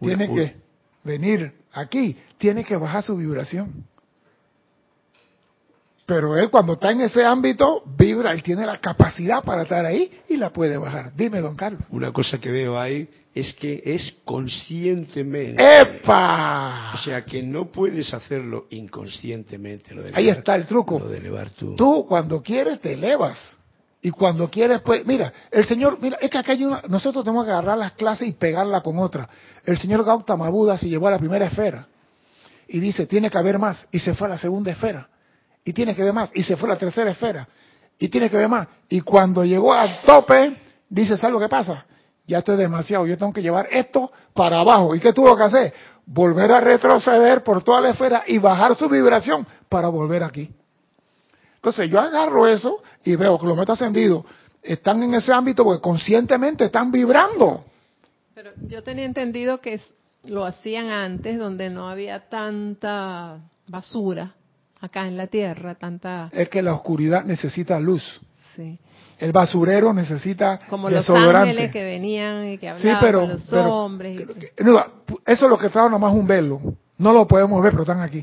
Tiene 0.00 0.32
que 0.32 0.56
venir 1.04 1.52
aquí. 1.72 2.16
Tiene 2.36 2.64
que 2.64 2.76
bajar 2.76 3.02
su 3.02 3.16
vibración. 3.16 3.86
Pero 6.08 6.38
él 6.38 6.48
cuando 6.48 6.72
está 6.72 6.90
en 6.90 7.02
ese 7.02 7.22
ámbito, 7.22 7.82
vibra, 7.84 8.32
él 8.32 8.42
tiene 8.42 8.64
la 8.64 8.78
capacidad 8.78 9.44
para 9.44 9.64
estar 9.64 9.84
ahí 9.84 10.10
y 10.26 10.38
la 10.38 10.48
puede 10.48 10.78
bajar. 10.78 11.12
Dime, 11.14 11.42
don 11.42 11.54
Carlos. 11.54 11.82
Una 11.90 12.12
cosa 12.14 12.38
que 12.38 12.50
veo 12.50 12.80
ahí 12.80 13.06
es 13.34 13.52
que 13.52 13.82
es 13.84 14.14
conscientemente. 14.24 15.62
¡Epa! 15.62 16.92
O 16.94 16.96
sea, 16.96 17.26
que 17.26 17.42
no 17.42 17.66
puedes 17.66 18.14
hacerlo 18.14 18.68
inconscientemente. 18.70 19.94
Lo 19.94 20.02
de 20.02 20.12
ahí 20.14 20.30
está 20.30 20.54
el 20.54 20.64
truco. 20.64 20.98
Lo 20.98 21.10
de 21.10 21.18
elevar 21.18 21.50
tú. 21.50 21.76
Tú 21.76 22.06
cuando 22.08 22.42
quieres 22.42 22.80
te 22.80 22.94
elevas. 22.94 23.58
Y 24.00 24.10
cuando 24.10 24.48
quieres, 24.48 24.80
pues, 24.80 25.04
mira, 25.04 25.30
el 25.50 25.66
Señor, 25.66 25.98
mira, 26.00 26.16
es 26.22 26.30
que 26.30 26.38
acá 26.38 26.52
hay 26.52 26.64
una, 26.64 26.80
nosotros 26.88 27.22
tenemos 27.22 27.44
que 27.44 27.50
agarrar 27.50 27.76
las 27.76 27.92
clases 27.92 28.28
y 28.28 28.32
pegarla 28.32 28.80
con 28.80 28.98
otra. 28.98 29.28
El 29.62 29.76
Señor 29.76 30.06
Gautama 30.06 30.48
Buda 30.48 30.78
se 30.78 30.88
llevó 30.88 31.08
a 31.08 31.10
la 31.10 31.18
primera 31.18 31.44
esfera 31.44 31.86
y 32.66 32.80
dice, 32.80 33.04
tiene 33.04 33.28
que 33.28 33.36
haber 33.36 33.58
más, 33.58 33.86
y 33.92 33.98
se 33.98 34.14
fue 34.14 34.26
a 34.26 34.30
la 34.30 34.38
segunda 34.38 34.70
esfera 34.70 35.06
y 35.68 35.74
tiene 35.74 35.94
que 35.94 36.02
ver 36.02 36.14
más. 36.14 36.30
Y 36.34 36.42
se 36.44 36.56
fue 36.56 36.66
a 36.70 36.72
la 36.72 36.78
tercera 36.78 37.10
esfera 37.10 37.46
y 37.98 38.08
tiene 38.08 38.30
que 38.30 38.38
ver 38.38 38.48
más. 38.48 38.66
Y 38.88 39.02
cuando 39.02 39.44
llegó 39.44 39.74
al 39.74 40.00
tope, 40.00 40.56
dice, 40.88 41.14
¿sabes 41.18 41.34
lo 41.34 41.38
que 41.38 41.48
pasa? 41.50 41.84
Ya 42.26 42.38
esto 42.38 42.52
es 42.52 42.58
demasiado, 42.58 43.06
yo 43.06 43.18
tengo 43.18 43.34
que 43.34 43.42
llevar 43.42 43.68
esto 43.70 44.10
para 44.32 44.60
abajo. 44.60 44.94
¿Y 44.94 45.00
qué 45.00 45.12
tuvo 45.12 45.36
que 45.36 45.42
hacer? 45.42 45.74
Volver 46.06 46.50
a 46.52 46.62
retroceder 46.62 47.44
por 47.44 47.62
toda 47.62 47.82
la 47.82 47.90
esfera 47.90 48.24
y 48.26 48.38
bajar 48.38 48.76
su 48.76 48.88
vibración 48.88 49.46
para 49.68 49.88
volver 49.88 50.22
aquí. 50.22 50.50
Entonces 51.56 51.90
yo 51.90 52.00
agarro 52.00 52.46
eso 52.46 52.82
y 53.04 53.14
veo 53.16 53.38
que 53.38 53.46
los 53.46 53.56
metas 53.56 53.74
ascendidos 53.78 54.24
están 54.62 55.02
en 55.02 55.12
ese 55.12 55.34
ámbito 55.34 55.64
porque 55.64 55.82
conscientemente 55.82 56.64
están 56.64 56.90
vibrando. 56.90 57.62
Pero 58.34 58.52
yo 58.68 58.82
tenía 58.82 59.04
entendido 59.04 59.60
que 59.60 59.78
lo 60.24 60.46
hacían 60.46 60.88
antes 60.88 61.38
donde 61.38 61.68
no 61.68 61.90
había 61.90 62.30
tanta 62.30 63.40
basura 63.66 64.32
acá 64.80 65.06
en 65.06 65.16
la 65.16 65.26
tierra 65.26 65.74
tanta... 65.74 66.28
Es 66.32 66.48
que 66.48 66.62
la 66.62 66.74
oscuridad 66.74 67.24
necesita 67.24 67.78
luz. 67.80 68.20
Sí. 68.54 68.78
El 69.18 69.32
basurero 69.32 69.92
necesita 69.92 70.60
Como 70.68 70.88
los 70.88 71.08
ángeles 71.10 71.72
que 71.72 71.82
venían 71.82 72.46
y 72.46 72.58
que 72.58 72.68
hablaban 72.68 72.92
sí, 72.92 72.98
pero, 73.00 73.26
los 73.26 73.52
hombres. 73.52 74.28
eso 75.26 75.44
es 75.44 75.50
lo 75.50 75.58
que 75.58 75.66
estaba 75.66 75.88
nomás 75.88 76.14
un 76.14 76.26
velo. 76.26 76.60
No 76.98 77.12
lo 77.12 77.26
podemos 77.26 77.62
ver, 77.62 77.72
pero 77.72 77.82
están 77.82 78.00
aquí. 78.00 78.22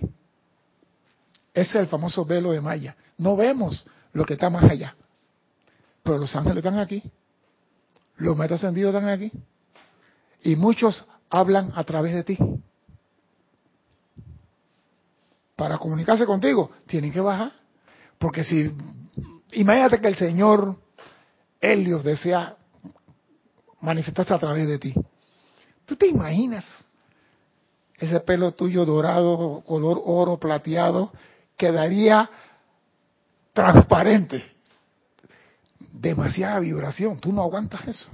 Ese 1.54 1.70
es 1.70 1.76
el 1.76 1.88
famoso 1.88 2.26
velo 2.26 2.52
de 2.52 2.62
Maya. 2.62 2.96
No 3.18 3.36
vemos 3.36 3.86
lo 4.14 4.26
que 4.26 4.34
está 4.34 4.50
más 4.50 4.64
allá. 4.64 4.96
Pero 6.04 6.18
los 6.18 6.34
ángeles 6.36 6.58
están 6.58 6.80
aquí. 6.80 7.04
Los 8.18 8.38
metas 8.38 8.64
ascendidos 8.64 8.94
están 8.94 9.10
aquí. 9.10 9.32
Y 10.44 10.56
muchos 10.56 11.06
hablan 11.30 11.72
a 11.76 11.84
través 11.84 12.14
de 12.14 12.24
ti 12.24 12.38
para 15.56 15.78
comunicarse 15.78 16.26
contigo, 16.26 16.72
tienen 16.86 17.12
que 17.12 17.22
bajar. 17.22 17.54
Porque 18.18 18.44
si, 18.44 18.72
imagínate 19.54 20.00
que 20.02 20.08
el 20.08 20.16
Señor 20.16 20.78
Helios 21.60 22.04
desea 22.04 22.56
manifestarse 23.82 24.34
a 24.34 24.40
través 24.40 24.68
de 24.68 24.80
ti. 24.80 24.94
¿Tú 25.86 25.96
te 25.96 26.08
imaginas 26.08 26.66
ese 27.98 28.20
pelo 28.22 28.52
tuyo 28.52 28.86
dorado, 28.86 29.64
color 29.66 30.02
oro 30.04 30.38
plateado, 30.38 31.12
quedaría 31.56 32.30
transparente? 33.54 34.44
Demasiada 35.94 36.60
vibración, 36.60 37.20
tú 37.20 37.32
no 37.32 37.42
aguantas 37.42 37.88
eso. 37.88 38.08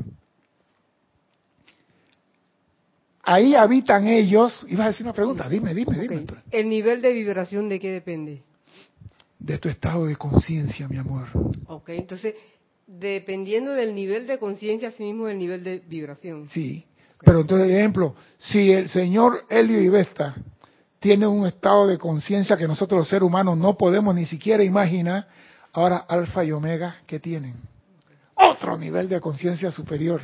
Ahí 3.31 3.55
habitan 3.55 4.07
ellos. 4.07 4.65
Ibas 4.69 4.85
a 4.85 4.89
decir 4.89 5.05
una 5.05 5.13
pregunta, 5.13 5.47
dime, 5.49 5.73
dime, 5.73 5.97
dime. 5.97 6.25
¿El 6.51 6.69
nivel 6.69 7.01
de 7.01 7.13
vibración 7.13 7.69
de 7.69 7.79
qué 7.79 7.91
depende? 7.91 8.43
De 9.39 9.57
tu 9.57 9.69
estado 9.69 10.05
de 10.05 10.15
conciencia, 10.15 10.87
mi 10.87 10.97
amor. 10.97 11.27
Ok, 11.67 11.89
entonces, 11.89 12.35
dependiendo 12.85 13.71
del 13.71 13.95
nivel 13.95 14.27
de 14.27 14.37
conciencia, 14.37 14.89
así 14.89 15.03
mismo 15.03 15.27
el 15.27 15.37
nivel 15.37 15.63
de 15.63 15.79
vibración. 15.79 16.47
Sí, 16.49 16.85
pero 17.23 17.41
entonces, 17.41 17.69
ejemplo, 17.69 18.15
si 18.37 18.71
el 18.71 18.89
señor 18.89 19.45
Helio 19.49 19.81
y 19.81 19.89
Vesta 19.89 20.35
tiene 20.99 21.25
un 21.27 21.45
estado 21.45 21.87
de 21.87 21.97
conciencia 21.97 22.57
que 22.57 22.67
nosotros 22.67 22.99
los 22.99 23.07
seres 23.07 23.23
humanos 23.23 23.57
no 23.57 23.77
podemos 23.77 24.13
ni 24.13 24.25
siquiera 24.25 24.63
imaginar, 24.63 25.27
ahora 25.73 25.97
alfa 25.97 26.43
y 26.43 26.51
omega, 26.51 26.97
¿qué 27.07 27.19
tienen? 27.19 27.55
Otro 28.35 28.77
nivel 28.77 29.09
de 29.09 29.19
conciencia 29.19 29.71
superior. 29.71 30.21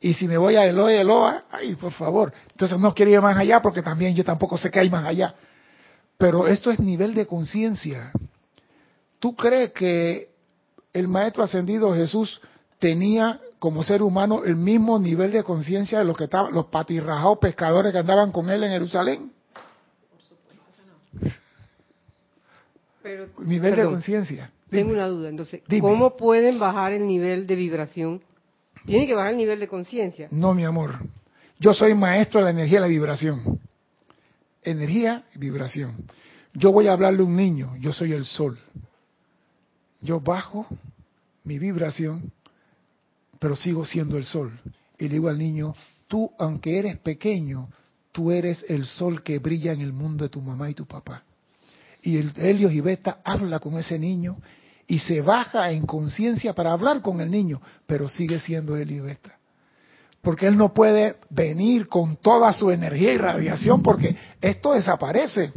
Y 0.00 0.14
si 0.14 0.28
me 0.28 0.36
voy 0.36 0.56
a 0.56 0.66
Eloa, 0.66 0.92
Eloa, 0.92 1.40
ay, 1.50 1.74
por 1.76 1.92
favor. 1.92 2.32
Entonces 2.50 2.78
no 2.78 2.94
quiero 2.94 3.10
ir 3.10 3.20
más 3.20 3.36
allá 3.36 3.62
porque 3.62 3.82
también 3.82 4.14
yo 4.14 4.24
tampoco 4.24 4.58
sé 4.58 4.70
que 4.70 4.80
hay 4.80 4.90
más 4.90 5.04
allá. 5.04 5.34
Pero 6.18 6.46
esto 6.46 6.70
es 6.70 6.80
nivel 6.80 7.14
de 7.14 7.26
conciencia. 7.26 8.12
¿Tú 9.18 9.34
crees 9.34 9.72
que 9.72 10.28
el 10.92 11.08
Maestro 11.08 11.42
Ascendido 11.42 11.94
Jesús 11.94 12.40
tenía 12.78 13.40
como 13.58 13.82
ser 13.82 14.02
humano 14.02 14.44
el 14.44 14.56
mismo 14.56 14.98
nivel 14.98 15.32
de 15.32 15.42
conciencia 15.42 15.98
de 15.98 16.04
los 16.04 16.16
que 16.16 16.24
estaban, 16.24 16.52
los 16.52 16.66
patirrajados 16.66 17.38
pescadores 17.38 17.92
que 17.92 17.98
andaban 17.98 18.32
con 18.32 18.50
él 18.50 18.62
en 18.64 18.70
Jerusalén. 18.70 19.32
Pero, 23.02 23.28
Nivel 23.38 23.76
de 23.76 23.84
conciencia. 23.84 24.50
Tengo 24.68 24.92
una 24.92 25.06
duda. 25.06 25.28
Entonces, 25.28 25.62
Dime. 25.68 25.80
¿cómo 25.80 26.16
pueden 26.16 26.58
bajar 26.58 26.92
el 26.92 27.06
nivel 27.06 27.46
de 27.46 27.54
vibración? 27.54 28.22
Tiene 28.86 29.06
que 29.06 29.14
bajar 29.14 29.32
el 29.32 29.36
nivel 29.36 29.58
de 29.58 29.68
conciencia. 29.68 30.28
No, 30.30 30.54
mi 30.54 30.64
amor. 30.64 30.94
Yo 31.58 31.74
soy 31.74 31.94
maestro 31.94 32.40
de 32.40 32.44
la 32.44 32.50
energía 32.50 32.78
y 32.78 32.80
la 32.82 32.86
vibración. 32.86 33.60
Energía 34.62 35.24
y 35.34 35.38
vibración. 35.38 36.06
Yo 36.54 36.72
voy 36.72 36.86
a 36.86 36.92
hablarle 36.92 37.20
a 37.20 37.24
un 37.24 37.36
niño, 37.36 37.76
yo 37.80 37.92
soy 37.92 38.12
el 38.12 38.24
sol. 38.24 38.58
Yo 40.00 40.20
bajo 40.20 40.66
mi 41.44 41.58
vibración, 41.58 42.32
pero 43.38 43.56
sigo 43.56 43.84
siendo 43.84 44.16
el 44.16 44.24
sol. 44.24 44.58
Y 44.98 45.08
le 45.08 45.14
digo 45.14 45.28
al 45.28 45.38
niño, 45.38 45.74
tú, 46.08 46.30
aunque 46.38 46.78
eres 46.78 46.98
pequeño, 46.98 47.68
tú 48.12 48.30
eres 48.30 48.64
el 48.68 48.86
sol 48.86 49.22
que 49.22 49.38
brilla 49.38 49.72
en 49.72 49.80
el 49.80 49.92
mundo 49.92 50.24
de 50.24 50.30
tu 50.30 50.40
mamá 50.40 50.70
y 50.70 50.74
tu 50.74 50.86
papá. 50.86 51.24
Y 52.02 52.18
el 52.18 52.32
Helios 52.36 52.72
y 52.72 52.80
Beta 52.80 53.20
habla 53.24 53.58
con 53.58 53.76
ese 53.78 53.98
niño 53.98 54.38
y 54.86 54.98
se 54.98 55.20
baja 55.20 55.70
en 55.70 55.86
conciencia 55.86 56.54
para 56.54 56.72
hablar 56.72 57.02
con 57.02 57.20
el 57.20 57.30
niño, 57.30 57.60
pero 57.86 58.08
sigue 58.08 58.40
siendo 58.40 58.76
Helios 58.76 59.04
y 59.04 59.08
Beta 59.08 59.38
porque 60.26 60.48
él 60.48 60.56
no 60.56 60.74
puede 60.74 61.18
venir 61.30 61.86
con 61.86 62.16
toda 62.16 62.52
su 62.52 62.72
energía 62.72 63.12
y 63.12 63.16
radiación 63.16 63.80
porque 63.80 64.16
esto 64.40 64.72
desaparece. 64.72 65.52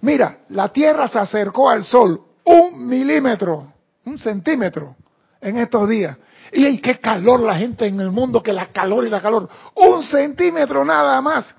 Mira, 0.00 0.38
la 0.48 0.70
Tierra 0.70 1.06
se 1.06 1.18
acercó 1.18 1.68
al 1.68 1.84
Sol 1.84 2.22
un 2.42 2.86
milímetro, 2.86 3.74
un 4.06 4.18
centímetro 4.18 4.96
en 5.38 5.58
estos 5.58 5.86
días. 5.86 6.16
Y 6.50 6.64
¡ay, 6.64 6.78
qué 6.78 6.98
calor 6.98 7.40
la 7.40 7.56
gente 7.56 7.84
en 7.84 8.00
el 8.00 8.10
mundo, 8.10 8.42
que 8.42 8.54
la 8.54 8.72
calor 8.72 9.06
y 9.06 9.10
la 9.10 9.20
calor. 9.20 9.50
Un 9.74 10.02
centímetro 10.02 10.82
nada 10.82 11.20
más. 11.20 11.54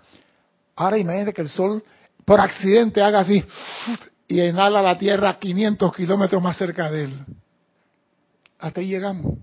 Ahora 0.75 0.97
imagínate 0.97 1.33
que 1.33 1.41
el 1.43 1.49
Sol 1.49 1.83
por 2.25 2.39
accidente 2.39 3.03
haga 3.03 3.19
así 3.19 3.45
y 4.27 4.41
inhala 4.41 4.81
la 4.81 4.97
Tierra 4.97 5.39
500 5.39 5.95
kilómetros 5.95 6.41
más 6.41 6.57
cerca 6.57 6.91
de 6.91 7.05
él. 7.05 7.25
Hasta 8.59 8.81
ahí 8.81 8.87
llegamos. 8.87 9.37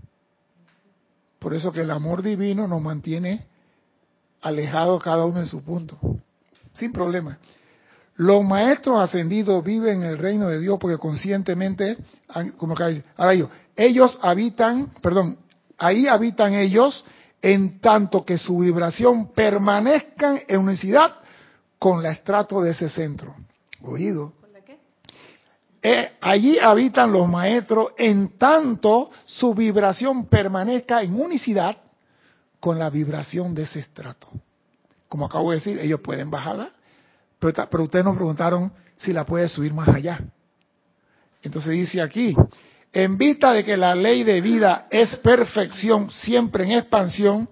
Por 1.39 1.55
eso 1.55 1.72
que 1.72 1.82
el 1.82 1.91
amor 1.91 2.22
divino 2.22 2.66
nos 2.66 2.80
mantiene 2.80 3.47
alejados 4.43 5.03
cada 5.03 5.24
uno 5.24 5.41
en 5.41 5.47
su 5.47 5.62
punto, 5.62 5.99
sin 6.74 6.93
problema. 6.93 7.39
Los 8.16 8.45
maestros 8.45 9.01
ascendidos 9.01 9.64
viven 9.64 10.03
en 10.03 10.11
el 10.11 10.18
reino 10.18 10.49
de 10.49 10.61
Dios 10.61 10.78
porque 10.80 10.99
conscientemente, 10.99 11.97
como 12.57 12.74
dice, 12.74 13.05
ahora 13.16 13.35
yo, 13.35 13.51
ellos 13.74 14.18
habitan, 14.22 14.93
perdón, 15.03 15.39
ahí 15.78 16.07
habitan 16.07 16.55
ellos 16.55 17.05
en 17.43 17.80
tanto 17.80 18.24
que 18.24 18.39
su 18.39 18.59
vibración 18.59 19.32
permanezcan 19.32 20.41
en 20.47 20.61
unicidad 20.61 21.16
con 21.78 22.03
la 22.03 22.12
estrato 22.12 22.62
de 22.62 22.70
ese 22.70 22.89
centro. 22.89 23.35
Oído. 23.82 24.32
Eh, 25.87 26.12
allí 26.22 26.59
habitan 26.59 27.12
los 27.12 27.28
maestros 27.28 27.91
en 27.99 28.39
tanto 28.39 29.11
su 29.26 29.53
vibración 29.53 30.24
permanezca 30.24 31.03
en 31.03 31.14
unicidad 31.14 31.76
con 32.59 32.78
la 32.78 32.89
vibración 32.89 33.55
de 33.55 33.64
ese 33.64 33.80
estrato. 33.80 34.28
Como 35.11 35.26
acabo 35.26 35.51
de 35.51 35.59
decir, 35.59 35.78
ellos 35.78 36.01
pueden 36.01 36.30
bajarla, 36.30 36.70
pero, 37.39 37.85
ustedes 37.85 38.03
nos 38.03 38.16
preguntaron 38.16 38.72
si 38.97 39.12
la 39.12 39.26
puede 39.26 39.47
subir 39.47 39.74
más 39.74 39.89
allá. 39.89 40.20
Entonces 41.43 41.72
dice 41.72 42.01
aquí, 42.01 42.35
en 42.91 43.18
vista 43.18 43.53
de 43.53 43.62
que 43.62 43.76
la 43.76 43.95
ley 43.95 44.24
de 44.24 44.41
vida 44.41 44.87
es 44.91 45.14
perfección 45.16 46.11
siempre 46.11 46.64
en 46.64 46.72
expansión, 46.72 47.47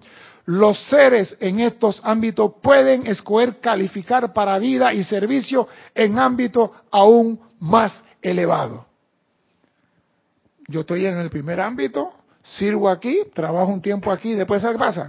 los 0.45 0.79
seres 0.89 1.37
en 1.39 1.59
estos 1.59 2.01
ámbitos 2.03 2.53
pueden 2.63 3.05
escoger 3.05 3.59
calificar 3.59 4.33
para 4.33 4.57
vida 4.57 4.91
y 4.91 5.03
servicio 5.03 5.67
en 5.93 6.17
ámbitos 6.17 6.71
aún 6.89 7.39
más 7.59 8.03
elevados. 8.23 8.85
Yo 10.67 10.81
estoy 10.81 11.05
en 11.05 11.17
el 11.17 11.29
primer 11.29 11.59
ámbito, 11.59 12.11
sirvo 12.41 12.89
aquí, 12.89 13.19
trabajo 13.33 13.71
un 13.71 13.81
tiempo 13.81 14.11
aquí, 14.11 14.33
después 14.33 14.61
¿sabes 14.61 14.77
qué 14.77 14.79
pasa? 14.79 15.07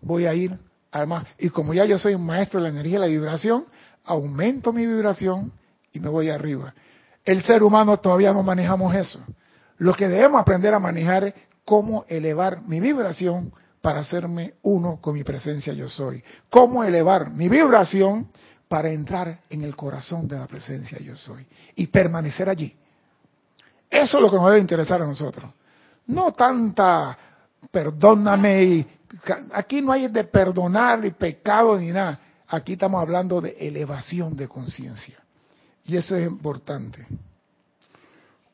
Voy 0.00 0.26
a 0.26 0.34
ir, 0.34 0.56
además, 0.90 1.26
y 1.38 1.50
como 1.50 1.74
ya 1.74 1.84
yo 1.84 1.98
soy 1.98 2.14
un 2.14 2.24
maestro 2.24 2.60
de 2.60 2.64
la 2.64 2.68
energía 2.70 2.98
y 2.98 3.00
la 3.00 3.06
vibración, 3.06 3.66
aumento 4.04 4.72
mi 4.72 4.86
vibración 4.86 5.52
y 5.92 6.00
me 6.00 6.08
voy 6.08 6.30
arriba. 6.30 6.74
El 7.24 7.42
ser 7.42 7.62
humano 7.62 7.98
todavía 7.98 8.32
no 8.32 8.42
manejamos 8.42 8.94
eso. 8.94 9.18
Lo 9.78 9.94
que 9.94 10.08
debemos 10.08 10.40
aprender 10.40 10.72
a 10.74 10.78
manejar 10.78 11.24
es 11.24 11.34
cómo 11.64 12.04
elevar 12.08 12.62
mi 12.62 12.80
vibración 12.80 13.52
para 13.80 14.00
hacerme 14.00 14.54
uno 14.62 14.98
con 15.00 15.14
mi 15.14 15.24
presencia 15.24 15.72
yo 15.72 15.88
soy. 15.88 16.22
Cómo 16.50 16.84
elevar 16.84 17.30
mi 17.30 17.48
vibración 17.48 18.28
para 18.68 18.90
entrar 18.90 19.40
en 19.50 19.62
el 19.62 19.76
corazón 19.76 20.26
de 20.26 20.38
la 20.38 20.46
presencia 20.46 20.98
yo 20.98 21.16
soy 21.16 21.46
y 21.76 21.86
permanecer 21.86 22.48
allí. 22.48 22.74
Eso 23.90 24.16
es 24.16 24.22
lo 24.22 24.30
que 24.30 24.36
nos 24.36 24.46
debe 24.46 24.60
interesar 24.60 25.02
a 25.02 25.06
nosotros. 25.06 25.50
No 26.06 26.32
tanta 26.32 27.16
perdóname 27.70 28.64
y 28.64 28.86
aquí 29.52 29.80
no 29.80 29.92
hay 29.92 30.08
de 30.08 30.24
perdonar 30.24 31.00
ni 31.00 31.10
pecado 31.10 31.78
ni 31.78 31.88
nada. 31.88 32.20
Aquí 32.48 32.74
estamos 32.74 33.00
hablando 33.00 33.40
de 33.40 33.50
elevación 33.58 34.36
de 34.36 34.48
conciencia. 34.48 35.18
Y 35.84 35.96
eso 35.96 36.16
es 36.16 36.26
importante. 36.26 37.06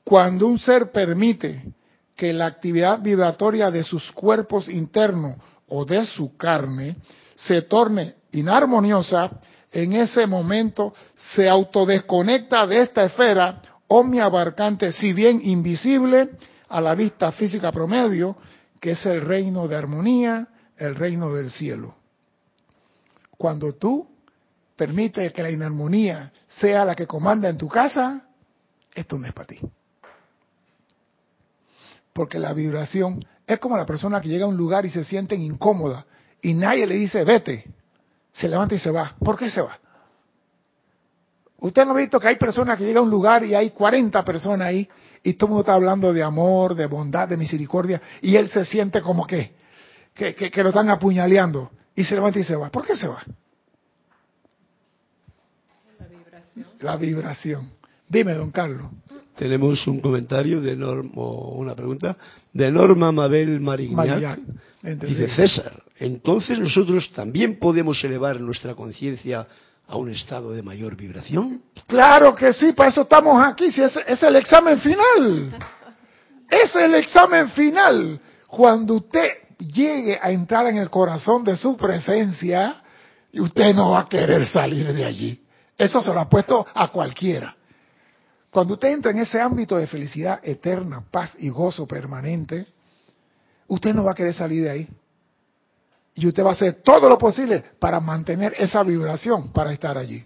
Cuando 0.05 0.47
un 0.47 0.59
ser 0.59 0.91
permite 0.91 1.73
que 2.17 2.33
la 2.33 2.47
actividad 2.47 3.01
vibratoria 3.01 3.71
de 3.71 3.85
sus 3.85 4.11
cuerpos 4.13 4.69
internos 4.69 5.37
o 5.69 5.85
de 5.85 6.05
su 6.05 6.37
carne 6.37 6.97
se 7.37 7.63
torne 7.63 8.17
inarmoniosa, 8.33 9.31
en 9.73 9.93
ese 9.93 10.27
momento 10.27 10.95
se 11.17 11.49
autodesconecta 11.49 12.67
de 12.67 12.83
esta 12.83 13.05
esfera 13.05 13.63
omniabarcante, 13.89 14.93
si 14.93 15.13
bien 15.13 15.41
invisible 15.43 16.31
a 16.69 16.81
la 16.81 16.95
vista 16.95 17.33
física 17.33 17.73
promedio, 17.73 18.37
que 18.81 18.93
es 18.93 19.07
el 19.07 19.21
reino 19.21 19.69
de 19.69 19.77
armonía, 19.77 20.49
el 20.77 20.95
reino 20.95 21.33
del 21.35 21.51
cielo. 21.51 21.95
Cuando 23.37 23.75
tú 23.75 24.09
permites 24.77 25.33
que 25.33 25.43
la 25.43 25.51
inarmonía 25.51 26.33
sea 26.49 26.85
la 26.85 26.95
que 26.95 27.07
comanda 27.07 27.49
en 27.49 27.59
tu 27.59 27.69
casa, 27.69 28.27
esto 28.95 29.19
no 29.19 29.27
es 29.27 29.33
para 29.33 29.47
ti. 29.47 29.59
Porque 32.13 32.39
la 32.39 32.53
vibración 32.53 33.25
es 33.47 33.59
como 33.59 33.77
la 33.77 33.87
persona 33.87 34.21
que 34.21 34.29
llega 34.29 34.45
a 34.45 34.49
un 34.49 34.57
lugar 34.57 34.87
y 34.87 34.91
se 34.91 35.05
siente 35.05 35.35
incómoda 35.35 36.07
y 36.43 36.55
nadie 36.55 36.87
le 36.87 36.95
dice 36.95 37.25
vete, 37.25 37.65
se 38.33 38.49
levanta 38.49 38.75
y 38.75 38.79
se 38.79 38.91
va. 38.91 39.15
¿Por 39.19 39.37
qué 39.37 39.51
se 39.51 39.61
va? 39.61 39.79
Usted 41.59 41.85
no 41.85 41.93
ha 41.93 41.97
visto 41.97 42.19
que 42.19 42.29
hay 42.29 42.37
personas 42.37 42.79
que 42.79 42.85
llegan 42.85 43.03
a 43.03 43.03
un 43.03 43.11
lugar 43.11 43.45
y 43.45 43.55
hay 43.55 43.71
40 43.71 44.25
personas 44.25 44.69
ahí 44.69 44.89
y 45.23 45.35
todo 45.35 45.47
el 45.47 45.51
mundo 45.51 45.61
está 45.61 45.75
hablando 45.75 46.13
de 46.13 46.23
amor, 46.23 46.75
de 46.75 46.87
bondad, 46.87 47.29
de 47.29 47.37
misericordia 47.37 48.01
y 48.23 48.37
él 48.37 48.49
se 48.49 48.65
siente 48.65 49.03
como 49.03 49.27
que, 49.27 49.55
que, 50.15 50.35
que, 50.35 50.51
que 50.51 50.63
lo 50.63 50.71
están 50.71 50.89
apuñaleando 50.89 51.71
y 51.95 52.05
se 52.05 52.15
levanta 52.15 52.39
y 52.39 52.45
se 52.45 52.57
va. 52.57 52.71
¿Por 52.71 52.87
qué 52.87 52.97
se 52.97 53.09
va? 53.09 53.23
La 55.99 56.07
vibración. 56.07 56.67
La 56.81 56.97
vibración. 56.97 57.71
Dime, 58.09 58.33
don 58.35 58.51
Carlos. 58.51 58.87
Tenemos 59.37 59.87
un 59.87 60.01
comentario 60.01 60.61
de 60.61 60.77
Norma, 60.77 61.11
o 61.17 61.55
una 61.57 61.75
pregunta 61.75 62.17
de 62.53 62.71
Norma 62.71 63.13
Mabel 63.13 63.61
Marignac. 63.61 63.97
Marillac. 63.97 64.41
Dice 64.83 65.29
César, 65.29 65.83
entonces 66.01 66.59
nosotros 66.59 67.11
también 67.13 67.59
podemos 67.59 68.03
elevar 68.03 68.41
nuestra 68.41 68.75
conciencia 68.75 69.47
a 69.87 69.97
un 69.97 70.11
estado 70.11 70.53
de 70.53 70.63
mayor 70.63 70.97
vibración. 70.97 71.63
Claro 71.87 72.35
que 72.35 72.55
sí, 72.55 72.73
para 72.73 72.89
eso 72.89 73.03
estamos 73.03 73.43
aquí, 73.47 73.67
es, 73.67 73.79
es 74.07 74.23
el 74.23 74.37
examen 74.37 74.81
final. 74.81 75.53
Es 76.49 76.75
el 76.75 76.95
examen 76.95 77.51
final. 77.51 78.19
Cuando 78.49 78.95
usted 78.95 79.29
llegue 79.59 80.19
a 80.21 80.31
entrar 80.31 80.67
en 80.69 80.79
el 80.79 80.89
corazón 80.89 81.45
de 81.45 81.55
su 81.55 81.77
presencia, 81.77 82.83
usted 83.35 83.75
no 83.75 83.91
va 83.91 84.01
a 84.01 84.09
querer 84.09 84.47
salir 84.47 84.91
de 84.95 85.05
allí. 85.05 85.45
Eso 85.77 86.01
se 86.01 86.15
lo 86.15 86.21
ha 86.21 86.29
puesto 86.31 86.67
a 86.73 86.89
cualquiera. 86.89 87.55
Cuando 88.51 88.75
usted 88.75 88.89
entra 88.89 89.11
en 89.11 89.19
ese 89.19 89.39
ámbito 89.39 89.77
de 89.77 89.87
felicidad 89.87 90.41
eterna, 90.43 91.05
paz 91.11 91.37
y 91.39 91.51
gozo 91.51 91.87
permanente, 91.87 92.67
usted 93.69 93.93
no 93.93 94.05
va 94.05 94.13
a 94.13 94.15
querer 94.15 94.33
salir 94.33 94.65
de 94.65 94.71
ahí. 94.71 94.89
Y 96.15 96.27
usted 96.27 96.45
va 96.45 96.51
a 96.51 96.53
hacer 96.53 96.83
todo 96.83 97.09
lo 97.09 97.17
posible 97.19 97.63
para 97.79 98.01
mantener 98.01 98.55
esa 98.59 98.83
vibración, 98.83 99.53
para 99.53 99.73
estar 99.73 99.97
allí. 99.97 100.23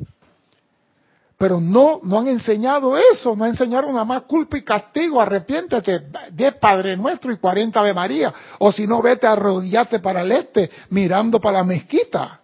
Pero 1.36 1.60
no, 1.60 2.00
no 2.02 2.20
han 2.20 2.28
enseñado 2.28 2.96
eso, 2.96 3.34
no 3.34 3.44
enseñaron 3.44 3.92
nada 3.92 4.04
más 4.04 4.22
culpa 4.22 4.56
y 4.56 4.62
castigo, 4.62 5.20
arrepiéntete, 5.20 6.06
10 6.32 6.56
Padre 6.56 6.96
Nuestro 6.96 7.32
y 7.32 7.38
40 7.38 7.78
Ave 7.78 7.92
María, 7.92 8.32
o 8.60 8.70
si 8.72 8.86
no, 8.86 9.02
vete 9.02 9.26
a 9.26 9.32
arrodillarte 9.32 9.98
para 9.98 10.22
el 10.22 10.32
este, 10.32 10.70
mirando 10.90 11.40
para 11.40 11.58
la 11.58 11.64
mezquita. 11.64 12.40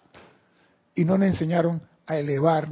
Y 0.94 1.04
no 1.04 1.16
nos 1.16 1.28
enseñaron 1.28 1.80
a 2.06 2.16
elevar 2.16 2.68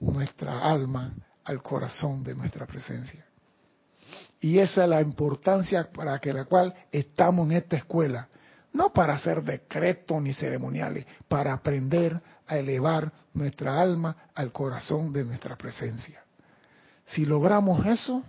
nuestra 0.00 0.60
alma 0.60 1.14
al 1.44 1.62
corazón 1.62 2.22
de 2.24 2.34
nuestra 2.34 2.66
presencia. 2.66 3.24
Y 4.40 4.58
esa 4.58 4.82
es 4.82 4.88
la 4.88 5.00
importancia 5.00 5.88
para 5.92 6.18
que 6.18 6.32
la 6.32 6.44
cual 6.44 6.74
estamos 6.90 7.46
en 7.46 7.52
esta 7.52 7.76
escuela. 7.76 8.28
No 8.72 8.92
para 8.92 9.14
hacer 9.14 9.42
decretos 9.42 10.22
ni 10.22 10.32
ceremoniales, 10.32 11.06
para 11.28 11.52
aprender 11.52 12.20
a 12.46 12.56
elevar 12.56 13.12
nuestra 13.34 13.80
alma 13.80 14.16
al 14.34 14.50
corazón 14.52 15.12
de 15.12 15.24
nuestra 15.24 15.56
presencia. 15.56 16.22
Si 17.04 17.26
logramos 17.26 17.84
eso, 17.86 18.22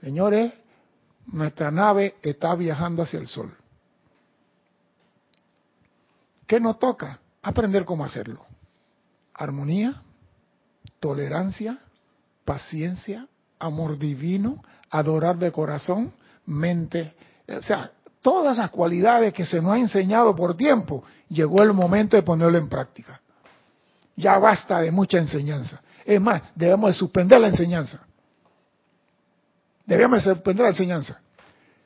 señores, 0.00 0.52
nuestra 1.26 1.70
nave 1.70 2.16
está 2.22 2.54
viajando 2.54 3.02
hacia 3.02 3.18
el 3.20 3.26
sol. 3.26 3.56
¿Qué 6.46 6.58
nos 6.58 6.78
toca? 6.78 7.20
Aprender 7.42 7.84
cómo 7.84 8.04
hacerlo. 8.04 8.44
Armonía, 9.34 10.02
tolerancia, 10.98 11.78
paciencia, 12.44 13.28
amor 13.58 13.98
divino, 13.98 14.62
adorar 14.90 15.38
de 15.38 15.52
corazón, 15.52 16.12
mente, 16.46 17.14
o 17.48 17.62
sea, 17.62 17.92
todas 18.22 18.58
esas 18.58 18.70
cualidades 18.70 19.32
que 19.32 19.44
se 19.44 19.60
nos 19.60 19.72
ha 19.72 19.78
enseñado 19.78 20.34
por 20.34 20.56
tiempo, 20.56 21.04
llegó 21.28 21.62
el 21.62 21.72
momento 21.72 22.16
de 22.16 22.22
ponerlo 22.22 22.58
en 22.58 22.68
práctica. 22.68 23.20
Ya 24.16 24.38
basta 24.38 24.80
de 24.80 24.90
mucha 24.90 25.18
enseñanza. 25.18 25.80
Es 26.04 26.20
más, 26.20 26.42
debemos 26.54 26.90
de 26.90 26.94
suspender 26.94 27.40
la 27.40 27.48
enseñanza. 27.48 28.00
Debemos 29.86 30.24
de 30.24 30.34
suspender 30.34 30.64
la 30.64 30.70
enseñanza. 30.70 31.20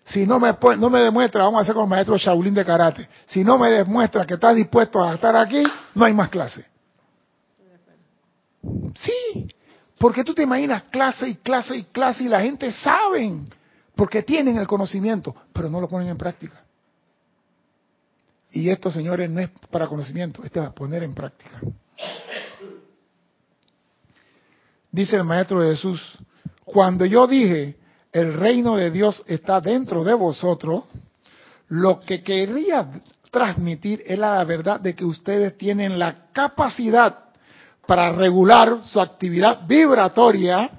Si 0.05 0.27
no 0.27 0.39
me, 0.39 0.55
no 0.79 0.91
me 0.91 1.01
demuestra, 1.01 1.45
vamos 1.45 1.61
a 1.61 1.63
hacer 1.63 1.75
con 1.75 1.85
el 1.85 1.91
maestro 1.91 2.19
Shaolin 2.19 2.53
de 2.53 2.65
karate, 2.65 3.09
si 3.27 3.43
no 3.43 3.59
me 3.59 3.71
demuestra 3.71 4.27
que 4.27 4.35
estás 4.35 4.55
dispuesto 4.55 5.03
a 5.03 5.15
estar 5.15 5.35
aquí, 5.35 5.63
no 5.95 6.05
hay 6.05 6.13
más 6.13 6.29
clase. 6.29 6.67
Sí, 8.97 9.49
porque 9.99 10.25
tú 10.25 10.35
te 10.35 10.43
imaginas 10.43 10.85
clase 10.85 11.29
y 11.29 11.35
clase 11.37 11.77
y 11.77 11.85
clase 11.85 12.25
y 12.25 12.29
la 12.29 12.43
gente 12.43 12.71
saben, 12.71 13.49
porque 13.95 14.23
tienen 14.23 14.57
el 14.57 14.67
conocimiento, 14.67 15.35
pero 15.53 15.71
no 15.71 15.81
lo 15.81 15.89
ponen 15.89 16.09
en 16.09 16.19
práctica. 16.19 16.65
Y 18.51 18.69
esto, 18.71 18.91
señores, 18.91 19.29
no 19.31 19.41
es 19.41 19.51
para 19.71 19.87
conocimiento, 19.87 20.45
esto 20.45 20.61
es 20.61 20.67
para 20.67 20.75
poner 20.75 21.03
en 21.03 21.15
práctica. 21.15 21.61
Dice 24.91 25.17
el 25.17 25.25
Maestro 25.25 25.61
Jesús, 25.61 26.19
cuando 26.65 27.05
yo 27.05 27.27
dije, 27.27 27.77
el 28.13 28.33
reino 28.35 28.77
de 28.77 28.93
Dios 28.93 29.25
está 29.27 29.61
dentro 29.61 30.05
de 30.05 30.15
vosotros, 30.15 30.85
lo 31.69 32.01
que 32.01 32.23
quería 32.23 32.89
transmitir 33.33 34.05
es 34.07 34.17
la 34.17 34.43
verdad 34.45 34.79
de 34.79 34.95
que 34.95 35.05
ustedes 35.05 35.59
tienen 35.59 35.99
la 35.99 36.31
capacidad 36.33 37.25
para 37.87 38.13
regular 38.13 38.79
su 38.85 39.01
actividad 39.01 39.67
vibratoria, 39.67 40.71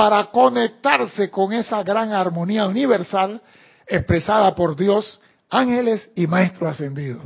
para 0.00 0.30
conectarse 0.30 1.30
con 1.30 1.52
esa 1.52 1.82
gran 1.82 2.10
armonía 2.14 2.66
universal 2.66 3.38
expresada 3.86 4.54
por 4.54 4.74
Dios, 4.74 5.20
ángeles 5.50 6.10
y 6.16 6.26
maestros 6.26 6.70
ascendidos. 6.70 7.22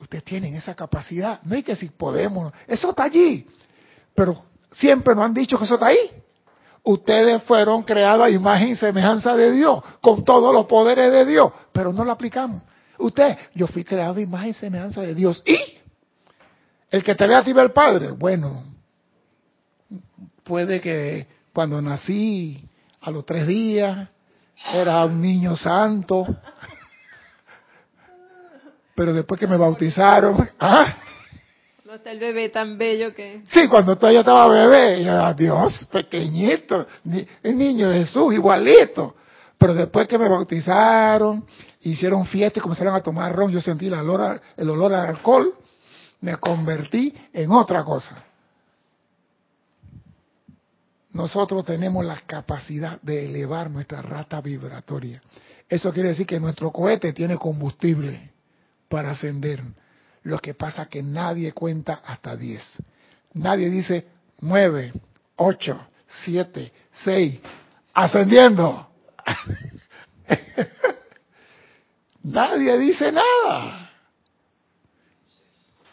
Ustedes 0.00 0.24
tienen 0.24 0.56
esa 0.56 0.74
capacidad. 0.74 1.38
No 1.44 1.54
hay 1.54 1.62
que 1.62 1.76
si 1.76 1.88
podemos. 1.90 2.52
Eso 2.66 2.90
está 2.90 3.04
allí. 3.04 3.46
Pero 4.16 4.36
siempre 4.72 5.14
nos 5.14 5.26
han 5.26 5.34
dicho 5.34 5.56
que 5.56 5.64
eso 5.64 5.74
está 5.74 5.86
ahí. 5.86 6.10
Ustedes 6.82 7.40
fueron 7.44 7.84
creados 7.84 8.26
a 8.26 8.30
imagen 8.30 8.70
y 8.70 8.74
semejanza 8.74 9.36
de 9.36 9.52
Dios, 9.52 9.80
con 10.00 10.24
todos 10.24 10.52
los 10.52 10.66
poderes 10.66 11.12
de 11.12 11.24
Dios, 11.24 11.52
pero 11.70 11.92
no 11.92 12.04
lo 12.04 12.10
aplicamos. 12.10 12.62
Usted, 12.98 13.38
yo 13.54 13.68
fui 13.68 13.84
creado 13.84 14.16
a 14.16 14.20
imagen 14.20 14.48
y 14.48 14.54
semejanza 14.54 15.02
de 15.02 15.14
Dios. 15.14 15.40
¿Y? 15.46 15.56
El 16.90 17.04
que 17.04 17.14
te 17.14 17.28
ve 17.28 17.36
a 17.36 17.44
ti 17.44 17.52
ve 17.52 17.60
al 17.60 17.70
Padre. 17.70 18.10
Bueno, 18.10 18.64
puede 20.42 20.80
que 20.80 21.35
cuando 21.56 21.80
nací, 21.80 22.62
a 23.00 23.10
los 23.10 23.24
tres 23.24 23.46
días, 23.46 24.10
era 24.74 25.02
un 25.06 25.22
niño 25.22 25.56
santo. 25.56 26.26
Pero 28.94 29.14
después 29.14 29.40
que 29.40 29.46
me 29.46 29.56
bautizaron, 29.56 30.50
¿ah? 30.60 30.96
No 31.86 31.94
está 31.94 32.10
el 32.10 32.18
bebé 32.18 32.50
tan 32.50 32.76
bello 32.76 33.14
que... 33.14 33.40
Sí, 33.46 33.68
cuando 33.68 33.96
todavía 33.96 34.20
estaba 34.20 34.46
bebé, 34.48 35.02
ya, 35.02 35.32
Dios, 35.32 35.88
pequeñito, 35.90 36.86
el 37.42 37.56
niño 37.56 37.90
Jesús, 37.90 38.34
igualito. 38.34 39.16
Pero 39.56 39.72
después 39.72 40.06
que 40.06 40.18
me 40.18 40.28
bautizaron, 40.28 41.46
hicieron 41.80 42.26
fiesta 42.26 42.58
y 42.58 42.62
comenzaron 42.62 42.94
a 42.94 43.00
tomar 43.00 43.34
ron, 43.34 43.50
yo 43.50 43.62
sentí 43.62 43.86
el 43.86 43.94
olor, 43.94 44.42
el 44.58 44.68
olor 44.68 44.92
al 44.92 45.06
alcohol, 45.06 45.54
me 46.20 46.36
convertí 46.36 47.14
en 47.32 47.50
otra 47.50 47.82
cosa. 47.82 48.26
Nosotros 51.16 51.64
tenemos 51.64 52.04
la 52.04 52.20
capacidad 52.26 53.00
de 53.00 53.24
elevar 53.24 53.70
nuestra 53.70 54.02
rata 54.02 54.42
vibratoria. 54.42 55.22
Eso 55.66 55.90
quiere 55.90 56.10
decir 56.10 56.26
que 56.26 56.38
nuestro 56.38 56.70
cohete 56.70 57.14
tiene 57.14 57.38
combustible 57.38 58.32
para 58.90 59.12
ascender. 59.12 59.62
Lo 60.24 60.38
que 60.38 60.52
pasa 60.52 60.82
es 60.82 60.88
que 60.88 61.02
nadie 61.02 61.52
cuenta 61.52 62.02
hasta 62.04 62.36
10. 62.36 62.62
Nadie 63.32 63.70
dice 63.70 64.06
9, 64.40 64.92
8, 65.36 65.86
7, 66.26 66.72
6, 66.92 67.40
ascendiendo. 67.94 68.86
nadie 72.24 72.76
dice 72.76 73.10
nada. 73.10 73.90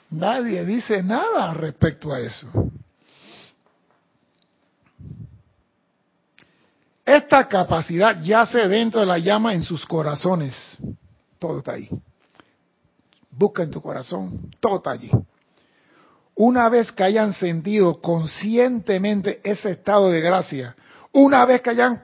Nadie 0.10 0.66
dice 0.66 1.02
nada 1.02 1.54
respecto 1.54 2.12
a 2.12 2.20
eso. 2.20 2.73
Esta 7.06 7.48
capacidad 7.48 8.22
yace 8.22 8.68
dentro 8.68 9.02
de 9.02 9.06
la 9.06 9.18
llama 9.18 9.54
en 9.54 9.62
sus 9.62 9.86
corazones. 9.86 10.78
Todo 11.38 11.60
está 11.60 11.74
ahí. 11.74 11.90
Busca 13.30 13.64
en 13.64 13.72
tu 13.72 13.82
corazón, 13.82 14.52
todo 14.60 14.78
está 14.78 14.92
allí. 14.92 15.12
Una 16.36 16.70
vez 16.70 16.92
que 16.92 17.04
hayan 17.04 17.34
sentido 17.34 18.00
conscientemente 18.02 19.42
ese 19.44 19.72
estado 19.72 20.10
de 20.10 20.22
gracia, 20.22 20.76
una 21.12 21.46
vez 21.46 21.62
que 21.62 21.70
hayan 21.70 22.04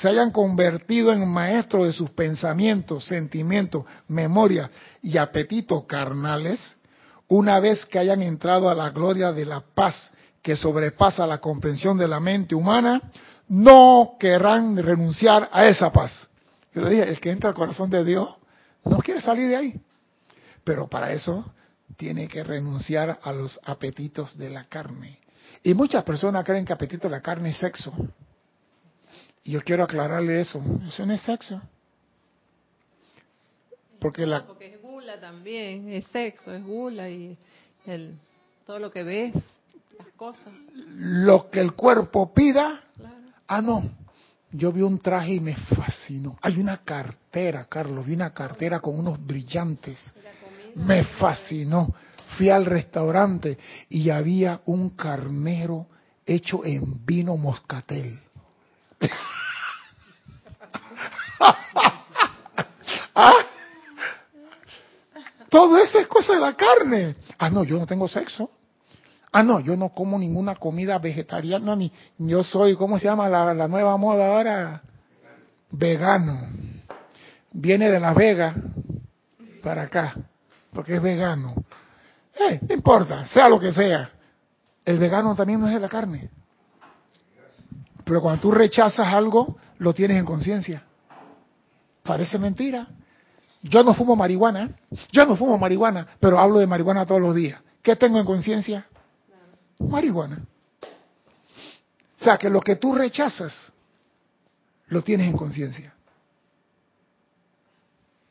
se 0.00 0.08
hayan 0.08 0.30
convertido 0.30 1.12
en 1.12 1.28
maestros 1.28 1.86
de 1.86 1.92
sus 1.92 2.10
pensamientos, 2.10 3.04
sentimientos, 3.04 3.84
memorias 4.08 4.70
y 5.02 5.18
apetitos 5.18 5.84
carnales, 5.84 6.76
una 7.28 7.60
vez 7.60 7.84
que 7.84 7.98
hayan 7.98 8.22
entrado 8.22 8.70
a 8.70 8.74
la 8.74 8.90
gloria 8.90 9.32
de 9.32 9.44
la 9.44 9.60
paz 9.60 10.10
que 10.40 10.56
sobrepasa 10.56 11.26
la 11.26 11.38
comprensión 11.38 11.98
de 11.98 12.08
la 12.08 12.20
mente 12.20 12.54
humana, 12.54 13.02
no 13.48 14.16
querrán 14.18 14.76
renunciar 14.76 15.48
a 15.52 15.66
esa 15.66 15.92
paz. 15.92 16.28
Yo 16.74 16.82
le 16.82 16.90
dije, 16.90 17.08
el 17.08 17.20
que 17.20 17.30
entra 17.30 17.50
al 17.50 17.56
corazón 17.56 17.90
de 17.90 18.04
Dios 18.04 18.28
no 18.84 18.98
quiere 18.98 19.20
salir 19.20 19.48
de 19.48 19.56
ahí. 19.56 19.80
Pero 20.64 20.88
para 20.88 21.12
eso 21.12 21.52
tiene 21.96 22.28
que 22.28 22.42
renunciar 22.42 23.18
a 23.22 23.32
los 23.32 23.58
apetitos 23.64 24.36
de 24.36 24.50
la 24.50 24.64
carne. 24.64 25.18
Y 25.62 25.74
muchas 25.74 26.04
personas 26.04 26.44
creen 26.44 26.64
que 26.64 26.72
apetito 26.72 27.08
de 27.08 27.12
la 27.12 27.22
carne 27.22 27.50
es 27.50 27.56
sexo. 27.56 27.92
Y 29.44 29.52
yo 29.52 29.62
quiero 29.62 29.84
aclararle 29.84 30.40
eso. 30.40 30.62
Eso 30.86 31.06
no 31.06 31.12
es 31.12 31.22
sexo. 31.22 31.60
Porque 34.00 34.26
la, 34.26 34.44
también, 35.20 35.88
es 35.88 36.04
sexo, 36.08 36.52
es 36.52 36.64
gula 36.64 37.08
y 37.08 37.36
el, 37.86 38.14
todo 38.66 38.78
lo 38.78 38.90
que 38.90 39.02
ves, 39.02 39.34
las 39.98 40.08
cosas. 40.16 40.52
Lo 40.74 41.50
que 41.50 41.60
el 41.60 41.72
cuerpo 41.72 42.32
pida. 42.34 42.82
Ah, 43.46 43.60
no. 43.60 43.90
Yo 44.52 44.72
vi 44.72 44.82
un 44.82 44.98
traje 44.98 45.34
y 45.34 45.40
me 45.40 45.54
fascinó. 45.56 46.38
Hay 46.40 46.58
una 46.58 46.78
cartera, 46.78 47.66
Carlos, 47.68 48.06
vi 48.06 48.14
una 48.14 48.32
cartera 48.32 48.80
con 48.80 48.98
unos 48.98 49.24
brillantes. 49.24 50.12
Me 50.76 51.04
fascinó. 51.04 51.94
Fui 52.36 52.50
al 52.50 52.64
restaurante 52.64 53.58
y 53.88 54.10
había 54.10 54.60
un 54.66 54.90
carnero 54.90 55.86
hecho 56.24 56.64
en 56.64 57.04
vino 57.04 57.36
moscatel. 57.36 58.18
¿Ah? 63.14 63.32
Todo 65.48 65.78
eso 65.78 65.98
es 65.98 66.08
cosa 66.08 66.34
de 66.34 66.40
la 66.40 66.54
carne. 66.54 67.16
Ah, 67.38 67.48
no, 67.48 67.64
yo 67.64 67.78
no 67.78 67.86
tengo 67.86 68.08
sexo. 68.08 68.50
Ah, 69.38 69.42
no, 69.42 69.60
yo 69.60 69.76
no 69.76 69.90
como 69.90 70.18
ninguna 70.18 70.54
comida 70.54 70.98
vegetariana, 70.98 71.76
ni 71.76 71.92
yo 72.16 72.42
soy, 72.42 72.74
¿cómo 72.74 72.98
se 72.98 73.04
llama 73.04 73.28
la, 73.28 73.68
nueva 73.68 73.94
moda 73.98 74.28
ahora? 74.28 74.80
Vegano. 75.72 76.40
Viene 77.52 77.90
de 77.90 78.00
la 78.00 78.14
Vega 78.14 78.54
para 79.62 79.82
acá, 79.82 80.14
porque 80.72 80.94
es 80.94 81.02
vegano. 81.02 81.54
Eh, 82.34 82.60
no 82.66 82.74
importa, 82.74 83.26
sea 83.26 83.50
lo 83.50 83.60
que 83.60 83.74
sea. 83.74 84.10
El 84.86 84.98
vegano 84.98 85.34
también 85.34 85.60
no 85.60 85.66
es 85.66 85.74
de 85.74 85.80
la 85.80 85.88
carne. 85.90 86.30
Pero 88.06 88.22
cuando 88.22 88.40
tú 88.40 88.52
rechazas 88.52 89.06
algo, 89.06 89.58
lo 89.76 89.92
tienes 89.92 90.16
en 90.16 90.24
conciencia. 90.24 90.82
Parece 92.02 92.38
mentira. 92.38 92.88
Yo 93.60 93.82
no 93.82 93.92
fumo 93.92 94.16
marihuana, 94.16 94.70
yo 95.12 95.26
no 95.26 95.36
fumo 95.36 95.58
marihuana, 95.58 96.06
pero 96.20 96.38
hablo 96.38 96.58
de 96.58 96.66
marihuana 96.66 97.04
todos 97.04 97.20
los 97.20 97.34
días. 97.34 97.60
¿Qué 97.82 97.96
tengo 97.96 98.18
en 98.18 98.24
conciencia? 98.24 98.86
Marihuana. 99.78 100.46
O 102.18 102.24
sea, 102.24 102.36
que 102.38 102.48
lo 102.48 102.60
que 102.60 102.76
tú 102.76 102.94
rechazas, 102.94 103.72
lo 104.88 105.02
tienes 105.02 105.28
en 105.28 105.36
conciencia. 105.36 105.94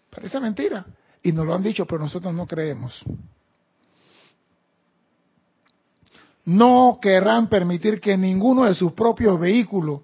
Parece 0.09 0.39
mentira. 0.39 0.85
Y 1.21 1.31
nos 1.31 1.45
lo 1.45 1.53
han 1.53 1.63
dicho, 1.63 1.85
pero 1.85 2.03
nosotros 2.03 2.33
no 2.33 2.47
creemos. 2.47 3.03
No 6.45 6.99
querrán 7.01 7.47
permitir 7.47 7.99
que 7.99 8.15
ninguno 8.15 8.65
de 8.65 8.75
sus 8.75 8.93
propios 8.93 9.39
vehículos 9.39 10.01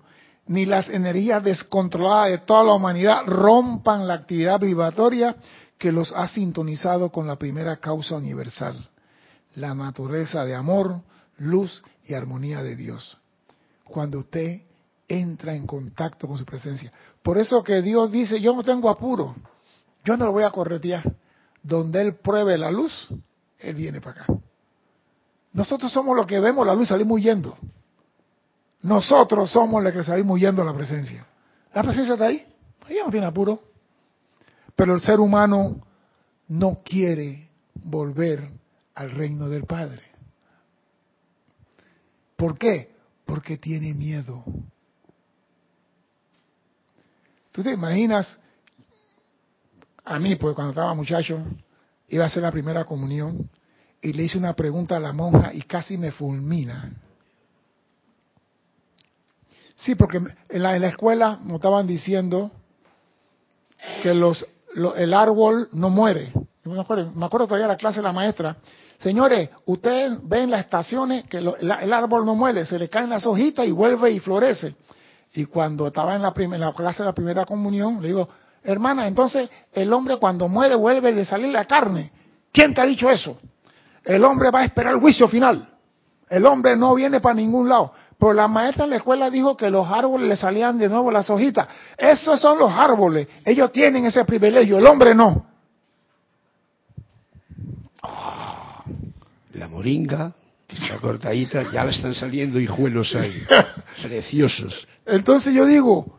ni 0.48 0.66
las 0.66 0.89
energías 0.89 1.44
descontroladas 1.44 2.32
de 2.32 2.38
toda 2.39 2.64
la 2.64 2.74
humanidad 2.74 3.26
rompan 3.26 4.08
la 4.08 4.16
actividad 4.16 4.60
vibratoria 4.60 5.36
que 5.78 5.92
los 5.92 6.12
ha 6.14 6.28
sintonizado 6.28 7.12
con 7.12 7.28
la 7.28 7.38
primera 7.38 7.78
causa 7.78 8.16
universal, 8.16 8.76
la 9.56 9.74
naturaleza 9.74 10.44
de 10.44 10.56
amor, 10.56 11.02
luz 11.42 11.84
y 12.06 12.14
armonía 12.14 12.64
de 12.64 12.76
Dios. 12.76 13.18
Cuando 13.84 14.20
usted 14.20 14.62
entra 15.08 15.54
en 15.54 15.68
contacto 15.68 16.28
con 16.28 16.38
su 16.38 16.46
presencia. 16.46 16.92
Por 17.22 17.38
eso 17.38 17.64
que 17.64 17.82
Dios 17.82 18.12
dice, 18.12 18.39
yo 18.39 18.56
no 18.56 18.64
tengo 18.64 18.89
apuro, 18.89 19.36
yo 20.06 20.16
no 20.16 20.26
lo 20.26 20.32
voy 20.32 20.44
a 20.44 20.52
corretear. 20.52 21.04
Donde 21.62 22.02
Él 22.02 22.16
pruebe 22.16 22.58
la 22.58 22.72
luz, 22.72 23.08
Él 23.60 23.76
viene 23.76 24.02
para 24.02 24.24
acá. 24.24 24.34
Nosotros 25.54 25.92
somos 25.92 26.16
los 26.16 26.26
que 26.26 26.39
vemos 26.39 26.66
la 26.66 26.74
luz 26.74 26.88
salimos 26.88 27.16
huyendo. 27.16 27.58
Nosotros 28.84 29.52
somos 29.52 29.84
los 29.84 29.92
que 29.92 30.04
salimos 30.04 30.36
huyendo 30.36 30.62
a 30.62 30.66
la 30.66 30.74
presencia. 30.74 31.26
La 31.74 31.84
presencia 31.84 32.14
está 32.14 32.26
ahí, 32.26 32.46
ella 32.88 33.04
no 33.06 33.12
tiene 33.12 33.26
apuro. 33.26 33.62
Pero 34.76 34.96
el 34.96 35.02
ser 35.02 35.20
humano 35.20 35.86
no 36.48 36.78
quiere 36.84 37.50
volver 37.76 38.50
al 38.96 39.12
reino 39.12 39.50
del 39.50 39.66
Padre. 39.66 40.11
¿Por 42.42 42.58
qué? 42.58 42.89
Porque 43.24 43.56
tiene 43.60 43.94
miedo. 43.94 44.44
¿Tú 47.52 47.62
te 47.62 47.72
imaginas? 47.72 48.36
A 50.04 50.18
mí, 50.18 50.36
pues 50.38 50.56
cuando 50.56 50.72
estaba 50.72 50.96
muchacho, 50.96 51.38
iba 52.08 52.24
a 52.24 52.28
hacer 52.28 52.42
la 52.42 52.52
primera 52.52 52.84
comunión 52.84 53.48
y 54.02 54.14
le 54.14 54.24
hice 54.24 54.39
una 54.39 54.56
pregunta 54.56 54.98
a 54.98 55.00
la 55.00 55.14
monja 55.14 55.54
y 55.54 55.62
casi 55.62 56.00
me 56.00 56.12
fulmina. 56.12 56.92
Sí, 59.76 59.94
porque 59.94 60.18
en 60.50 60.64
la, 60.64 60.78
escuela 60.78 61.39
nos 61.44 61.58
estaban 61.58 61.86
diciendo 61.86 62.50
que 64.02 64.16
los, 64.16 64.48
el 64.96 65.14
árbol 65.14 65.70
no 65.74 65.92
muere. 65.92 66.34
Me 66.64 66.80
acuerdo, 66.80 67.12
me 67.16 67.26
acuerdo 67.26 67.47
todavía 67.47 67.68
de 67.68 67.74
la 67.74 67.78
clase 67.78 67.97
de 67.97 68.03
la 68.03 68.14
maestra. 68.14 68.57
Señores, 68.99 69.49
ustedes 69.66 70.20
ven 70.24 70.51
las 70.51 70.62
estaciones 70.62 71.26
que 71.26 71.38
el 71.38 71.93
árbol 71.93 72.24
no 72.26 72.36
muere, 72.36 72.66
se 72.66 72.78
le 72.78 72.88
caen 72.88 73.09
las 73.09 73.26
hojitas 73.26 73.66
y 73.66 73.72
vuelve 73.72 74.12
y 74.12 74.20
florece. 74.20 74.76
Y 75.34 75.45
cuando 75.45 75.88
estaba 75.88 76.16
en 76.16 76.22
la, 76.22 76.34
en 76.36 76.59
la 76.59 76.74
clase 76.74 77.01
de 77.01 77.07
la 77.07 77.14
primera 77.14 77.45
comunión, 77.45 77.99
le 78.01 78.09
digo, 78.09 78.30
hermana, 78.64 79.07
entonces 79.07 79.49
el 79.74 79.91
hombre 79.91 80.18
cuando 80.18 80.47
muere 80.47 80.76
vuelve 80.76 81.20
a 81.20 81.26
salir 81.26 81.49
la 81.49 81.66
carne. 81.66 82.12
¿Quién 82.51 82.74
te 82.76 82.82
ha 82.82 82.86
dicho 82.86 83.09
eso? 83.09 83.38
El 84.03 84.24
hombre 84.24 84.51
va 84.51 84.59
a 84.59 84.66
esperar 84.66 84.93
el 84.93 84.99
juicio 84.99 85.28
final. 85.28 85.68
El 86.30 86.45
hombre 86.45 86.76
no 86.76 86.93
viene 86.93 87.20
para 87.22 87.36
ningún 87.36 87.70
lado. 87.70 87.93
Pero 88.20 88.34
la 88.34 88.47
maestra 88.47 88.84
en 88.84 88.91
la 88.91 88.97
escuela 88.97 89.32
dijo 89.32 89.57
que 89.57 89.72
los 89.72 89.89
árboles 89.89 90.28
le 90.28 90.36
salían 90.36 90.78
de 90.78 90.88
nuevo 90.88 91.09
las 91.12 91.28
hojitas. 91.30 91.68
Esos 91.97 92.39
son 92.39 92.59
los 92.59 92.72
árboles. 92.72 93.28
Ellos 93.43 93.72
tienen 93.72 94.05
ese 94.05 94.24
privilegio, 94.26 94.78
el 94.78 94.86
hombre 94.86 95.16
no. 95.16 95.51
La 99.62 99.68
moringa, 99.68 100.34
esa 100.68 100.97
cortadita, 100.97 101.72
ya 101.72 101.86
le 101.86 101.91
están 101.91 102.16
saliendo 102.16 102.59
hijuelos 102.59 103.14
ahí. 103.14 103.45
Preciosos. 104.01 104.88
Entonces 105.05 105.53
yo 105.53 105.68
digo, 105.68 106.18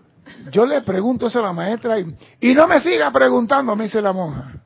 yo 0.53 0.65
le 0.65 0.81
pregunto 0.83 1.27
eso 1.27 1.41
a 1.41 1.43
la 1.43 1.53
maestra 1.53 1.99
y, 1.99 2.15
y 2.41 2.55
no 2.55 2.69
me 2.69 2.79
siga 2.79 3.11
preguntando, 3.11 3.75
me 3.75 3.85
dice 3.85 4.01
la 4.01 4.13
monja. 4.13 4.63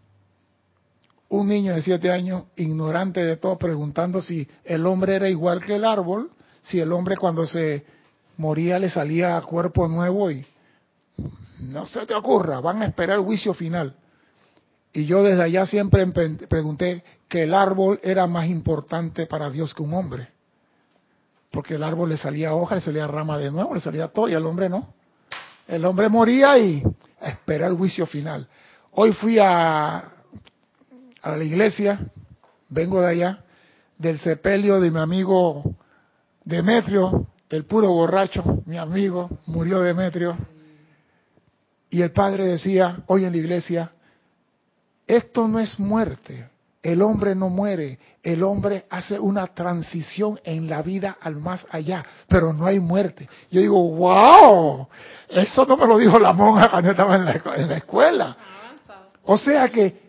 Un 1.31 1.49
niño 1.49 1.75
de 1.75 1.81
siete 1.81 2.11
años, 2.11 2.45
ignorante 2.57 3.25
de 3.25 3.39
todo, 3.39 3.57
preguntando 3.57 4.21
si 4.21 4.47
el 4.63 4.85
hombre 4.85 5.17
era 5.17 5.31
igual 5.31 5.65
que 5.65 5.77
el 5.77 5.85
árbol 5.87 6.31
si 6.61 6.79
el 6.79 6.93
hombre 6.93 7.17
cuando 7.17 7.47
se 7.47 7.87
moría 8.37 8.79
le 8.79 8.91
salía 8.91 9.41
cuerpo 9.41 9.89
nuevo 9.89 10.31
y 10.31 10.45
no 11.61 11.87
se 11.87 12.05
te 12.05 12.15
ocurra, 12.15 12.61
van 12.61 12.83
a 12.83 12.87
esperar 12.87 13.19
el 13.19 13.25
juicio 13.25 13.55
final. 13.55 13.95
Y 14.97 15.05
yo 15.05 15.23
desde 15.23 15.43
allá 15.43 15.67
siempre 15.67 16.07
pregunté 16.49 17.05
que 17.29 17.43
el 17.43 17.53
árbol 17.53 18.01
era 18.03 18.27
más 18.27 18.47
importante 18.47 19.27
para 19.27 19.51
Dios 19.51 19.75
que 19.75 19.83
un 19.83 19.93
hombre. 19.93 20.29
Porque 21.51 21.75
el 21.75 21.83
árbol 21.83 22.09
le 22.09 22.17
salía 22.17 22.55
hoja, 22.55 22.77
le 22.77 22.81
salía 22.81 23.07
rama 23.07 23.37
de 23.37 23.51
nuevo, 23.51 23.75
le 23.75 23.83
salía 23.83 24.09
todo 24.09 24.27
y 24.27 24.33
al 24.33 24.47
hombre 24.47 24.71
no. 24.71 24.95
El 25.69 25.85
hombre 25.85 26.09
moría 26.09 26.59
y 26.59 26.83
espera 27.21 27.67
el 27.67 27.75
juicio 27.75 28.07
final. 28.07 28.49
Hoy 28.93 29.13
fui 29.13 29.39
a 29.39 30.13
la 31.25 31.45
iglesia, 31.45 32.01
vengo 32.71 33.03
de 33.03 33.09
allá, 33.09 33.45
del 33.99 34.19
sepelio 34.19 34.81
de 34.81 34.91
mi 34.91 34.99
amigo 34.99 35.75
Demetrio, 36.43 37.27
el 37.51 37.67
puro 37.67 37.91
borracho, 37.91 38.63
mi 38.65 38.79
amigo, 38.79 39.41
murió 39.45 39.81
Demetrio. 39.81 40.39
Y 41.91 42.01
el 42.01 42.13
padre 42.13 42.47
decía 42.47 43.03
hoy 43.09 43.27
en 43.27 43.33
la 43.33 43.37
iglesia, 43.37 43.93
esto 45.07 45.49
no 45.49 45.59
es 45.59 45.79
muerte, 45.79 46.49
el 46.83 47.03
hombre 47.03 47.35
no 47.35 47.49
muere, 47.49 47.99
el 48.23 48.43
hombre 48.43 48.87
hace 48.91 49.19
una 49.19 49.47
transición 49.49 50.39
en 50.45 50.69
la 50.69 50.83
vida 50.83 51.17
al 51.21 51.37
más 51.37 51.67
allá, 51.71 52.05
pero 52.29 52.53
no 52.53 52.67
hay 52.67 52.79
muerte. 52.79 53.29
Yo 53.51 53.61
digo, 53.61 53.91
wow, 53.97 54.89
eso 55.29 55.65
no 55.67 55.77
me 55.77 55.87
lo 55.87 55.99
dijo 55.99 56.19
la 56.19 56.33
monja 56.33 56.71
cuando 56.71 56.91
estaba 56.91 57.17
en 57.17 57.25
la, 57.25 57.43
en 57.57 57.69
la 57.69 57.77
escuela. 57.77 58.37
O 59.25 59.37
sea 59.37 59.69
que 59.69 60.07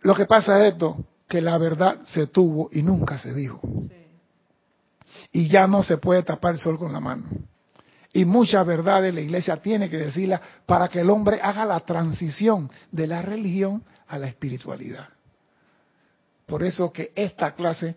lo 0.00 0.14
que 0.14 0.26
pasa 0.26 0.60
es 0.66 0.72
esto, 0.72 0.96
que 1.28 1.40
la 1.40 1.58
verdad 1.58 1.98
se 2.04 2.26
tuvo 2.26 2.68
y 2.72 2.82
nunca 2.82 3.18
se 3.18 3.32
dijo 3.32 3.60
y 5.34 5.48
ya 5.48 5.66
no 5.66 5.82
se 5.82 5.98
puede 5.98 6.22
tapar 6.22 6.54
el 6.54 6.60
sol 6.60 6.78
con 6.78 6.92
la 6.92 7.00
mano. 7.00 7.24
Y 8.14 8.24
muchas 8.24 8.64
verdades 8.64 9.12
la 9.12 9.20
iglesia 9.20 9.56
tiene 9.56 9.90
que 9.90 9.98
decirla 9.98 10.40
para 10.64 10.88
que 10.88 11.00
el 11.00 11.10
hombre 11.10 11.40
haga 11.42 11.64
la 11.64 11.80
transición 11.80 12.70
de 12.92 13.08
la 13.08 13.20
religión 13.22 13.82
a 14.06 14.18
la 14.18 14.28
espiritualidad. 14.28 15.08
Por 16.46 16.62
eso 16.62 16.92
que 16.92 17.10
esta 17.16 17.56
clase 17.56 17.96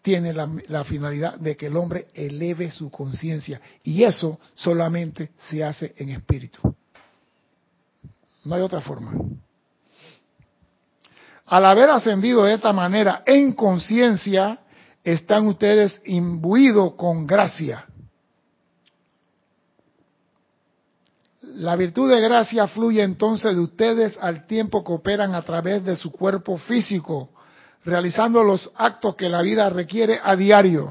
tiene 0.00 0.32
la, 0.32 0.48
la 0.68 0.82
finalidad 0.84 1.34
de 1.38 1.58
que 1.58 1.66
el 1.66 1.76
hombre 1.76 2.08
eleve 2.14 2.70
su 2.70 2.90
conciencia 2.90 3.60
y 3.82 4.02
eso 4.02 4.40
solamente 4.54 5.32
se 5.36 5.62
hace 5.62 5.92
en 5.98 6.08
espíritu. 6.08 6.74
No 8.46 8.54
hay 8.54 8.62
otra 8.62 8.80
forma. 8.80 9.12
Al 11.44 11.64
haber 11.66 11.90
ascendido 11.90 12.44
de 12.44 12.54
esta 12.54 12.72
manera 12.72 13.22
en 13.26 13.52
conciencia, 13.52 14.60
están 15.04 15.48
ustedes 15.48 16.00
imbuidos 16.06 16.94
con 16.94 17.26
gracia. 17.26 17.89
La 21.60 21.76
virtud 21.76 22.10
de 22.10 22.22
gracia 22.22 22.68
fluye 22.68 23.02
entonces 23.02 23.54
de 23.54 23.60
ustedes 23.60 24.16
al 24.18 24.46
tiempo 24.46 24.82
que 24.82 24.94
operan 24.94 25.34
a 25.34 25.42
través 25.42 25.84
de 25.84 25.94
su 25.94 26.10
cuerpo 26.10 26.56
físico, 26.56 27.28
realizando 27.84 28.42
los 28.42 28.72
actos 28.76 29.14
que 29.14 29.28
la 29.28 29.42
vida 29.42 29.68
requiere 29.68 30.18
a 30.22 30.36
diario. 30.36 30.90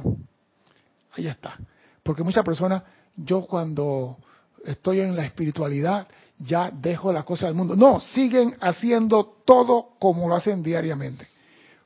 Ahí 1.14 1.26
está. 1.26 1.58
Porque 2.04 2.22
muchas 2.22 2.46
personas, 2.46 2.84
yo 3.16 3.48
cuando 3.48 4.18
estoy 4.64 5.00
en 5.00 5.16
la 5.16 5.26
espiritualidad, 5.26 6.08
ya 6.38 6.70
dejo 6.72 7.12
las 7.12 7.24
cosas 7.24 7.50
del 7.50 7.56
mundo. 7.56 7.76
No, 7.76 8.00
siguen 8.00 8.56
haciendo 8.62 9.42
todo 9.46 9.94
como 9.98 10.30
lo 10.30 10.36
hacen 10.36 10.62
diariamente. 10.62 11.28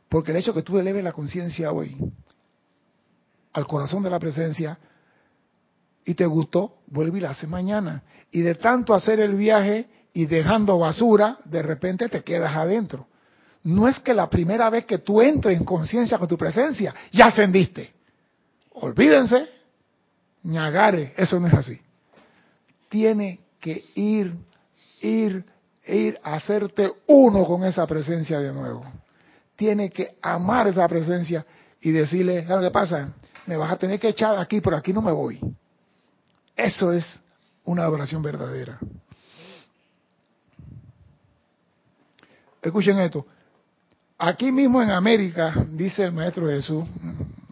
Porque 0.09 0.31
el 0.31 0.37
hecho 0.39 0.53
que 0.53 0.61
tú 0.61 0.77
eleves 0.77 1.05
la 1.05 1.13
conciencia 1.13 1.71
hoy 1.71 1.95
al 3.53 3.65
corazón 3.65 4.03
de 4.03 4.09
la 4.09 4.19
presencia 4.19 4.77
y 6.05 6.13
te 6.15 6.25
gustó, 6.25 6.79
vuelve 6.87 7.19
y 7.19 7.21
la 7.21 7.31
haces 7.31 7.49
mañana. 7.49 8.03
Y 8.31 8.41
de 8.41 8.55
tanto 8.55 8.93
hacer 8.93 9.19
el 9.19 9.35
viaje 9.35 9.87
y 10.13 10.25
dejando 10.25 10.77
basura, 10.79 11.37
de 11.45 11.61
repente 11.61 12.09
te 12.09 12.23
quedas 12.23 12.55
adentro. 12.55 13.07
No 13.63 13.87
es 13.87 13.99
que 13.99 14.13
la 14.13 14.29
primera 14.29 14.69
vez 14.69 14.85
que 14.85 14.97
tú 14.97 15.21
entres 15.21 15.57
en 15.57 15.63
conciencia 15.63 16.17
con 16.17 16.27
tu 16.27 16.37
presencia, 16.37 16.93
ya 17.11 17.27
ascendiste. 17.27 17.93
Olvídense, 18.73 19.47
ñagare, 20.43 21.13
eso 21.15 21.39
no 21.39 21.47
es 21.47 21.53
así. 21.53 21.79
Tiene 22.89 23.39
que 23.59 23.85
ir, 23.95 24.33
ir, 25.01 25.45
ir, 25.85 26.19
hacerte 26.23 26.91
uno 27.07 27.45
con 27.45 27.63
esa 27.63 27.87
presencia 27.87 28.39
de 28.39 28.51
nuevo 28.51 28.83
tiene 29.55 29.89
que 29.89 30.17
amar 30.21 30.67
esa 30.67 30.87
presencia 30.87 31.45
y 31.81 31.91
decirle, 31.91 32.45
¿qué 32.45 32.71
pasa? 32.71 33.13
Me 33.45 33.57
vas 33.57 33.71
a 33.71 33.77
tener 33.77 33.99
que 33.99 34.09
echar 34.09 34.37
aquí, 34.37 34.61
pero 34.61 34.77
aquí 34.77 34.93
no 34.93 35.01
me 35.01 35.11
voy. 35.11 35.39
Eso 36.55 36.91
es 36.91 37.19
una 37.65 37.83
adoración 37.83 38.21
verdadera. 38.21 38.79
Escuchen 42.61 42.99
esto. 42.99 43.25
Aquí 44.17 44.51
mismo 44.51 44.81
en 44.81 44.91
América, 44.91 45.53
dice 45.71 46.03
el 46.03 46.13
Maestro 46.13 46.47
Jesús, 46.47 46.85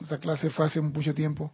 esa 0.01 0.19
clase 0.19 0.49
fue 0.49 0.65
hace 0.65 0.79
mucho 0.79 1.13
tiempo, 1.13 1.51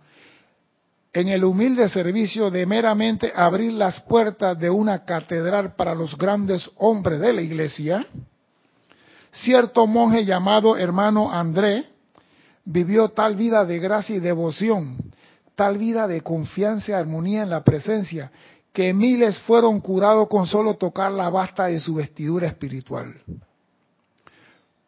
en 1.11 1.29
el 1.29 1.43
humilde 1.43 1.89
servicio 1.89 2.51
de 2.51 2.65
meramente 2.65 3.31
abrir 3.35 3.73
las 3.73 3.99
puertas 4.01 4.59
de 4.59 4.69
una 4.69 5.05
catedral 5.05 5.73
para 5.75 5.95
los 5.95 6.15
grandes 6.17 6.69
hombres 6.75 7.19
de 7.19 7.33
la 7.33 7.41
iglesia, 7.41 8.05
cierto 9.31 9.87
monje 9.87 10.25
llamado 10.25 10.77
hermano 10.77 11.31
André 11.31 11.85
vivió 12.65 13.09
tal 13.09 13.35
vida 13.35 13.65
de 13.65 13.79
gracia 13.79 14.17
y 14.17 14.19
devoción, 14.19 14.97
tal 15.57 15.79
vida 15.79 16.07
de 16.07 16.21
confianza 16.21 16.91
y 16.91 16.93
armonía 16.93 17.41
en 17.41 17.49
la 17.49 17.63
presencia, 17.63 18.31
que 18.71 18.93
miles 18.93 19.39
fueron 19.39 19.79
curados 19.79 20.27
con 20.27 20.45
solo 20.45 20.75
tocar 20.75 21.11
la 21.11 21.31
basta 21.31 21.65
de 21.65 21.79
su 21.79 21.95
vestidura 21.95 22.45
espiritual. 22.45 23.15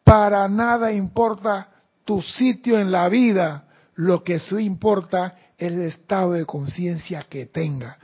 Para 0.04 0.48
nada 0.48 0.92
importa 0.92 1.68
tu 2.04 2.22
sitio 2.22 2.78
en 2.78 2.92
la 2.92 3.08
vida, 3.08 3.64
lo 3.96 4.22
que 4.22 4.38
sí 4.38 4.58
importa 4.58 5.34
es 5.58 5.72
el 5.72 5.82
estado 5.82 6.32
de 6.32 6.46
conciencia 6.46 7.26
que 7.28 7.46
tenga. 7.46 7.98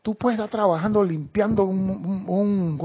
Tú 0.00 0.14
puedes 0.14 0.38
estar 0.38 0.50
trabajando 0.50 1.02
limpiando 1.02 1.64
un. 1.64 2.78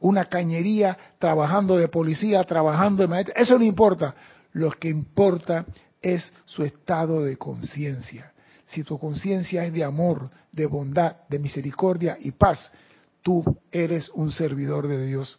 Una 0.00 0.24
cañería, 0.26 0.96
trabajando 1.18 1.76
de 1.76 1.88
policía, 1.88 2.44
trabajando 2.44 3.02
de 3.02 3.08
maestro. 3.08 3.34
Eso 3.36 3.58
no 3.58 3.64
importa. 3.64 4.14
Lo 4.52 4.70
que 4.70 4.88
importa 4.88 5.64
es 6.00 6.32
su 6.44 6.62
estado 6.62 7.22
de 7.22 7.36
conciencia. 7.36 8.31
Si 8.72 8.84
tu 8.84 8.98
conciencia 8.98 9.66
es 9.66 9.72
de 9.74 9.84
amor, 9.84 10.30
de 10.50 10.64
bondad, 10.64 11.16
de 11.28 11.38
misericordia 11.38 12.16
y 12.18 12.30
paz, 12.30 12.72
tú 13.20 13.44
eres 13.70 14.08
un 14.14 14.32
servidor 14.32 14.88
de 14.88 15.06
Dios. 15.06 15.38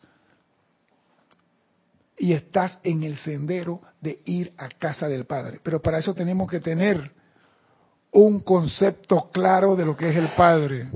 Y 2.15 2.33
estás 2.33 2.79
en 2.83 3.01
el 3.01 3.17
sendero 3.17 3.81
de 3.99 4.21
ir 4.25 4.53
a 4.55 4.69
casa 4.69 5.07
del 5.07 5.25
Padre. 5.25 5.59
Pero 5.63 5.81
para 5.81 5.97
eso 5.97 6.13
tenemos 6.13 6.47
que 6.47 6.59
tener 6.59 7.11
un 8.11 8.41
concepto 8.41 9.31
claro 9.31 9.75
de 9.75 9.85
lo 9.85 9.97
que 9.97 10.11
es 10.11 10.15
el 10.15 10.29
Padre. 10.35 10.91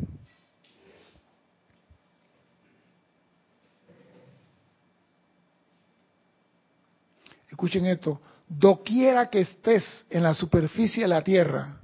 Escuchen 7.49 7.87
esto, 7.87 8.21
doquiera 8.47 9.31
que 9.31 9.39
estés 9.39 10.05
en 10.11 10.21
la 10.21 10.35
superficie 10.35 11.01
de 11.01 11.09
la 11.09 11.23
tierra, 11.23 11.81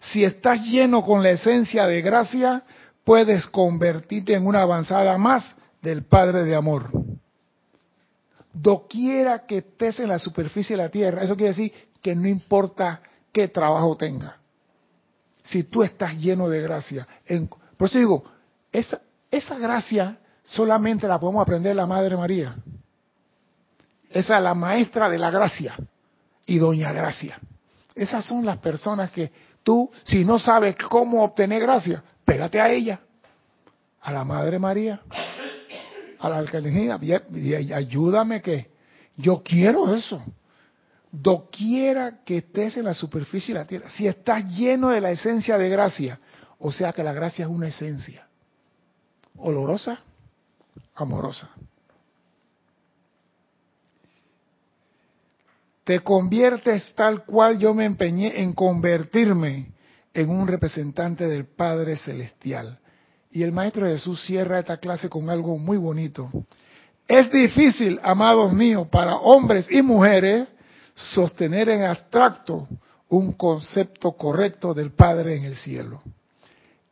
si 0.00 0.24
estás 0.24 0.62
lleno 0.62 1.04
con 1.04 1.22
la 1.22 1.30
esencia 1.30 1.86
de 1.86 2.02
gracia, 2.02 2.62
puedes 3.04 3.46
convertirte 3.46 4.34
en 4.34 4.46
una 4.46 4.62
avanzada 4.62 5.16
más 5.18 5.56
del 5.82 6.04
Padre 6.04 6.44
de 6.44 6.54
Amor. 6.54 6.90
Doquiera 8.52 9.46
que 9.46 9.58
estés 9.58 10.00
en 10.00 10.08
la 10.08 10.18
superficie 10.18 10.76
de 10.76 10.82
la 10.82 10.88
tierra, 10.88 11.22
eso 11.22 11.36
quiere 11.36 11.50
decir 11.50 11.72
que 12.02 12.14
no 12.14 12.28
importa 12.28 13.02
qué 13.32 13.48
trabajo 13.48 13.96
tenga 13.96 14.38
si 15.48 15.64
tú 15.64 15.82
estás 15.82 16.14
lleno 16.18 16.48
de 16.48 16.60
gracia. 16.60 17.08
por 17.76 17.88
eso 17.88 17.98
digo, 17.98 18.24
esa, 18.70 19.00
esa 19.30 19.58
gracia 19.58 20.18
solamente 20.42 21.08
la 21.08 21.18
podemos 21.18 21.42
aprender 21.42 21.70
de 21.70 21.76
la 21.76 21.86
Madre 21.86 22.16
María. 22.16 22.54
Esa 24.10 24.36
es 24.36 24.42
la 24.42 24.54
maestra 24.54 25.08
de 25.08 25.18
la 25.18 25.30
gracia 25.30 25.74
y 26.46 26.58
Doña 26.58 26.92
Gracia. 26.92 27.38
Esas 27.94 28.24
son 28.24 28.44
las 28.44 28.58
personas 28.58 29.10
que 29.10 29.32
tú, 29.62 29.90
si 30.04 30.24
no 30.24 30.38
sabes 30.38 30.76
cómo 30.76 31.24
obtener 31.24 31.62
gracia, 31.62 32.02
pégate 32.24 32.60
a 32.60 32.70
ella, 32.70 33.00
a 34.00 34.12
la 34.12 34.24
Madre 34.24 34.58
María, 34.58 35.00
a 36.18 36.28
la 36.28 36.38
alcaldía, 36.38 36.98
ayúdame 37.74 38.42
que 38.42 38.70
yo 39.16 39.42
quiero 39.42 39.94
eso 39.94 40.22
doquiera 41.10 42.22
que 42.24 42.38
estés 42.38 42.76
en 42.76 42.84
la 42.84 42.94
superficie 42.94 43.54
de 43.54 43.60
la 43.60 43.66
tierra, 43.66 43.90
si 43.90 44.06
estás 44.06 44.44
lleno 44.44 44.90
de 44.90 45.00
la 45.00 45.10
esencia 45.10 45.56
de 45.56 45.68
gracia, 45.68 46.18
o 46.58 46.72
sea 46.72 46.92
que 46.92 47.02
la 47.02 47.12
gracia 47.12 47.44
es 47.44 47.50
una 47.50 47.68
esencia, 47.68 48.26
olorosa, 49.36 50.00
amorosa. 50.94 51.50
Te 55.88 56.00
conviertes 56.00 56.92
tal 56.94 57.24
cual 57.24 57.58
yo 57.58 57.72
me 57.72 57.86
empeñé 57.86 58.42
en 58.42 58.52
convertirme 58.52 59.72
en 60.12 60.28
un 60.28 60.46
representante 60.46 61.26
del 61.26 61.46
Padre 61.46 61.96
Celestial. 61.96 62.78
Y 63.30 63.42
el 63.42 63.52
Maestro 63.52 63.86
Jesús 63.86 64.22
cierra 64.22 64.58
esta 64.58 64.76
clase 64.76 65.08
con 65.08 65.30
algo 65.30 65.56
muy 65.56 65.78
bonito. 65.78 66.30
Es 67.06 67.32
difícil, 67.32 67.98
amados 68.02 68.52
míos, 68.52 68.86
para 68.90 69.16
hombres 69.16 69.66
y 69.70 69.80
mujeres, 69.80 70.46
sostener 70.94 71.70
en 71.70 71.84
abstracto 71.84 72.68
un 73.08 73.32
concepto 73.32 74.12
correcto 74.12 74.74
del 74.74 74.90
Padre 74.90 75.36
en 75.36 75.44
el 75.44 75.56
cielo. 75.56 76.02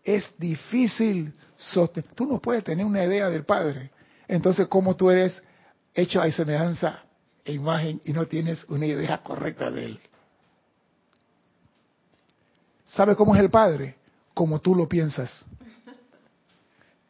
Es 0.03 0.27
difícil 0.39 1.35
sostener. 1.55 2.11
Tú 2.15 2.25
no 2.25 2.41
puedes 2.41 2.65
tener 2.65 2.87
una 2.87 3.05
idea 3.05 3.29
del 3.29 3.45
Padre. 3.45 3.91
Entonces, 4.27 4.67
¿cómo 4.69 4.97
tú 4.97 5.11
eres 5.11 5.43
hecho 5.95 6.23
a 6.23 6.31
semejanza 6.31 7.03
e 7.47 7.53
imagen 7.53 8.01
y 8.05 8.13
no 8.13 8.27
tienes 8.27 8.65
una 8.69 8.85
idea 8.85 9.23
correcta 9.23 9.71
de 9.71 9.85
Él? 9.87 10.01
¿Sabe 12.85 13.17
cómo 13.17 13.35
es 13.35 13.41
el 13.41 13.51
Padre? 13.51 13.97
Como 14.35 14.61
tú 14.61 14.75
lo 14.75 14.89
piensas. 14.89 15.47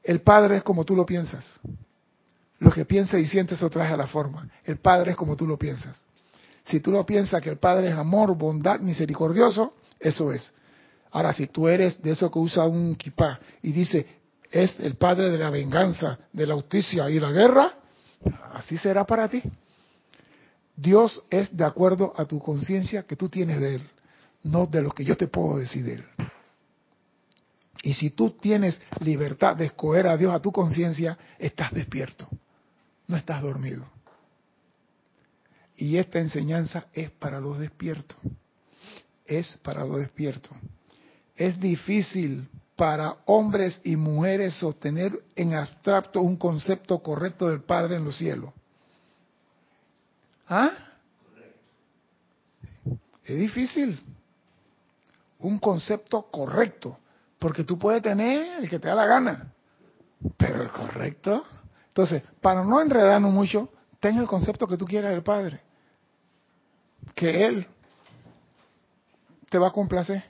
El 0.02 0.20
Padre 0.20 0.58
es 0.58 0.62
como 0.62 0.84
tú 0.84 0.94
lo 0.94 1.04
piensas. 1.04 1.58
Lo 2.58 2.70
que 2.70 2.84
piensas 2.84 3.20
y 3.20 3.26
sientes 3.26 3.62
o 3.62 3.68
trae 3.68 3.92
a 3.92 3.96
la 3.96 4.06
forma. 4.06 4.48
El 4.64 4.78
Padre 4.78 5.10
es 5.12 5.16
como 5.16 5.36
tú 5.36 5.46
lo 5.46 5.58
piensas. 5.58 6.04
Si 6.64 6.80
tú 6.80 6.90
lo 6.90 7.04
piensas 7.04 7.40
que 7.42 7.50
el 7.50 7.58
Padre 7.58 7.88
es 7.88 7.94
amor, 7.94 8.36
bondad, 8.36 8.80
misericordioso, 8.80 9.74
eso 9.98 10.32
es. 10.32 10.52
Ahora, 11.12 11.32
si 11.32 11.46
tú 11.46 11.68
eres 11.68 12.02
de 12.02 12.12
eso 12.12 12.30
que 12.30 12.38
usa 12.38 12.64
un 12.66 12.94
kipá 12.96 13.38
y 13.62 13.72
dice, 13.72 14.06
es 14.50 14.78
el 14.80 14.96
Padre 14.96 15.30
de 15.30 15.38
la 15.38 15.50
venganza, 15.50 16.18
de 16.32 16.46
la 16.46 16.54
justicia 16.54 17.08
y 17.10 17.20
la 17.20 17.30
guerra, 17.30 17.74
así 18.54 18.76
será 18.78 19.04
para 19.04 19.28
ti. 19.28 19.42
Dios 20.76 21.22
es 21.30 21.56
de 21.56 21.64
acuerdo 21.64 22.12
a 22.16 22.26
tu 22.26 22.38
conciencia 22.38 23.04
que 23.04 23.16
tú 23.16 23.28
tienes 23.28 23.60
de 23.60 23.76
Él, 23.76 23.90
no 24.42 24.66
de 24.66 24.82
lo 24.82 24.90
que 24.90 25.04
yo 25.04 25.16
te 25.16 25.26
puedo 25.26 25.58
decir 25.58 25.84
de 25.84 25.94
Él. 25.94 26.04
Y 27.82 27.94
si 27.94 28.10
tú 28.10 28.30
tienes 28.30 28.80
libertad 29.00 29.56
de 29.56 29.66
escoger 29.66 30.06
a 30.06 30.16
Dios 30.16 30.34
a 30.34 30.40
tu 30.40 30.52
conciencia, 30.52 31.16
estás 31.38 31.72
despierto, 31.72 32.28
no 33.06 33.16
estás 33.16 33.42
dormido. 33.42 33.86
Y 35.76 35.98
esta 35.98 36.18
enseñanza 36.18 36.86
es 36.92 37.10
para 37.10 37.40
los 37.40 37.58
despiertos. 37.58 38.16
Es 39.24 39.58
para 39.62 39.84
los 39.84 39.98
despiertos. 39.98 40.56
Es 41.34 41.60
difícil 41.60 42.48
para 42.76 43.16
hombres 43.26 43.80
y 43.84 43.96
mujeres 43.96 44.54
sostener 44.54 45.12
en 45.34 45.54
abstracto 45.54 46.20
un 46.20 46.36
concepto 46.36 47.02
correcto 47.02 47.48
del 47.48 47.62
Padre 47.62 47.96
en 47.96 48.04
los 48.04 48.16
cielos. 48.16 48.52
¿Ah? 50.48 50.70
Es 53.24 53.38
difícil. 53.38 54.00
Un 55.38 55.58
concepto 55.58 56.30
correcto. 56.30 56.98
Porque 57.38 57.64
tú 57.64 57.78
puedes 57.78 58.02
tener 58.02 58.62
el 58.62 58.68
que 58.68 58.78
te 58.78 58.88
da 58.88 58.94
la 58.94 59.06
gana. 59.06 59.52
Pero 60.36 60.62
el 60.62 60.70
correcto. 60.70 61.44
Entonces, 61.88 62.22
para 62.40 62.64
no 62.64 62.80
enredarnos 62.80 63.32
mucho, 63.32 63.70
ten 64.00 64.18
el 64.18 64.26
concepto 64.26 64.66
que 64.66 64.76
tú 64.76 64.86
quieras 64.86 65.12
del 65.12 65.22
Padre 65.22 65.66
que 67.14 67.46
Él 67.46 67.66
te 69.48 69.58
va 69.58 69.68
a 69.68 69.72
complacer. 69.72 70.24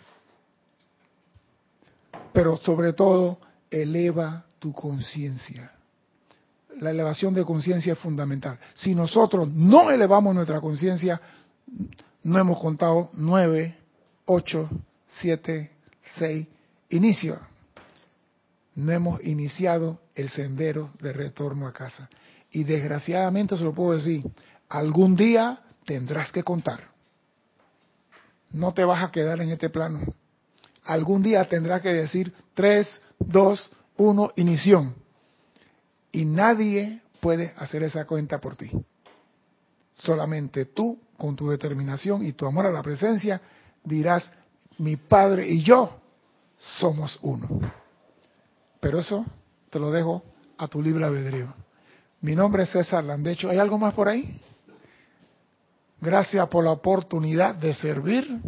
Pero 2.33 2.57
sobre 2.59 2.93
todo, 2.93 3.39
eleva 3.71 4.45
tu 4.59 4.73
conciencia. 4.73 5.73
La 6.81 6.91
elevación 6.91 7.35
de 7.35 7.45
conciencia 7.45 7.95
es 7.95 7.99
fundamental. 7.99 8.59
Si 8.75 8.95
nosotros 8.95 9.49
no 9.49 9.91
elevamos 9.91 10.35
nuestra 10.35 10.61
conciencia, 10.61 11.21
no 12.23 12.39
hemos 12.39 12.61
contado 12.61 13.11
nueve, 13.15 13.77
ocho, 14.27 14.69
siete, 15.07 15.71
seis, 16.19 16.47
inicio. 16.91 17.41
No 18.75 18.93
hemos 18.93 19.25
iniciado 19.25 20.01
el 20.15 20.29
sendero 20.29 20.91
de 21.01 21.13
retorno 21.13 21.67
a 21.67 21.73
casa. 21.73 22.09
Y 22.51 22.65
desgraciadamente 22.65 23.57
se 23.57 23.65
lo 23.65 23.73
puedo 23.73 23.97
decir, 23.97 24.23
algún 24.69 25.17
día 25.17 25.61
tendrás 25.85 26.31
que 26.31 26.43
contar. 26.43 26.81
No 28.51 28.75
te 28.75 28.85
vas 28.85 29.03
a 29.03 29.11
quedar 29.11 29.41
en 29.41 29.51
este 29.51 29.71
plano. 29.71 30.01
Algún 30.85 31.23
día 31.23 31.49
tendrás 31.49 31.81
que 31.81 31.93
decir 31.93 32.33
3, 32.55 33.03
2, 33.19 33.71
1, 33.97 34.33
inición. 34.37 34.95
Y 36.17 36.25
nadie 36.25 37.03
puede 37.21 37.53
hacer 37.59 37.83
esa 37.83 38.07
cuenta 38.07 38.41
por 38.41 38.57
ti. 38.57 38.71
Solamente 39.93 40.65
tú, 40.65 40.99
con 41.19 41.37
tu 41.37 41.51
determinación 41.51 42.25
y 42.25 42.33
tu 42.33 42.47
amor 42.47 42.65
a 42.65 42.71
la 42.71 42.83
presencia, 42.83 43.39
dirás, 43.85 44.31
mi 44.79 44.97
Padre 44.97 45.47
y 45.47 45.63
yo 45.63 46.01
somos 46.57 47.19
uno. 47.21 47.61
Pero 48.81 49.01
eso 49.01 49.27
te 49.69 49.79
lo 49.79 49.91
dejo 49.91 50.23
a 50.57 50.67
tu 50.69 50.81
libre 50.81 51.05
albedrío. 51.05 51.53
Mi 52.23 52.35
nombre 52.35 52.63
es 52.63 52.71
César 52.71 53.05
Landecho. 53.05 53.51
¿Hay 53.51 53.59
algo 53.59 53.77
más 53.77 53.93
por 53.93 54.09
ahí? 54.09 54.41
Gracias 56.01 56.49
por 56.49 56.65
la 56.65 56.71
oportunidad 56.71 57.57
de 57.57 57.75
servir 57.75 58.41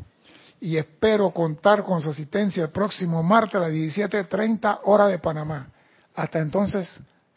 y 0.58 0.78
espero 0.78 1.32
contar 1.32 1.84
con 1.84 2.00
su 2.00 2.08
asistencia 2.08 2.62
el 2.62 2.70
próximo 2.70 3.22
martes 3.22 3.56
a 3.56 3.68
las 3.68 3.72
17.30 3.72 4.80
hora 4.84 5.06
de 5.06 5.18
Panamá. 5.18 5.68
Hasta 6.14 6.38
entonces, 6.38 6.98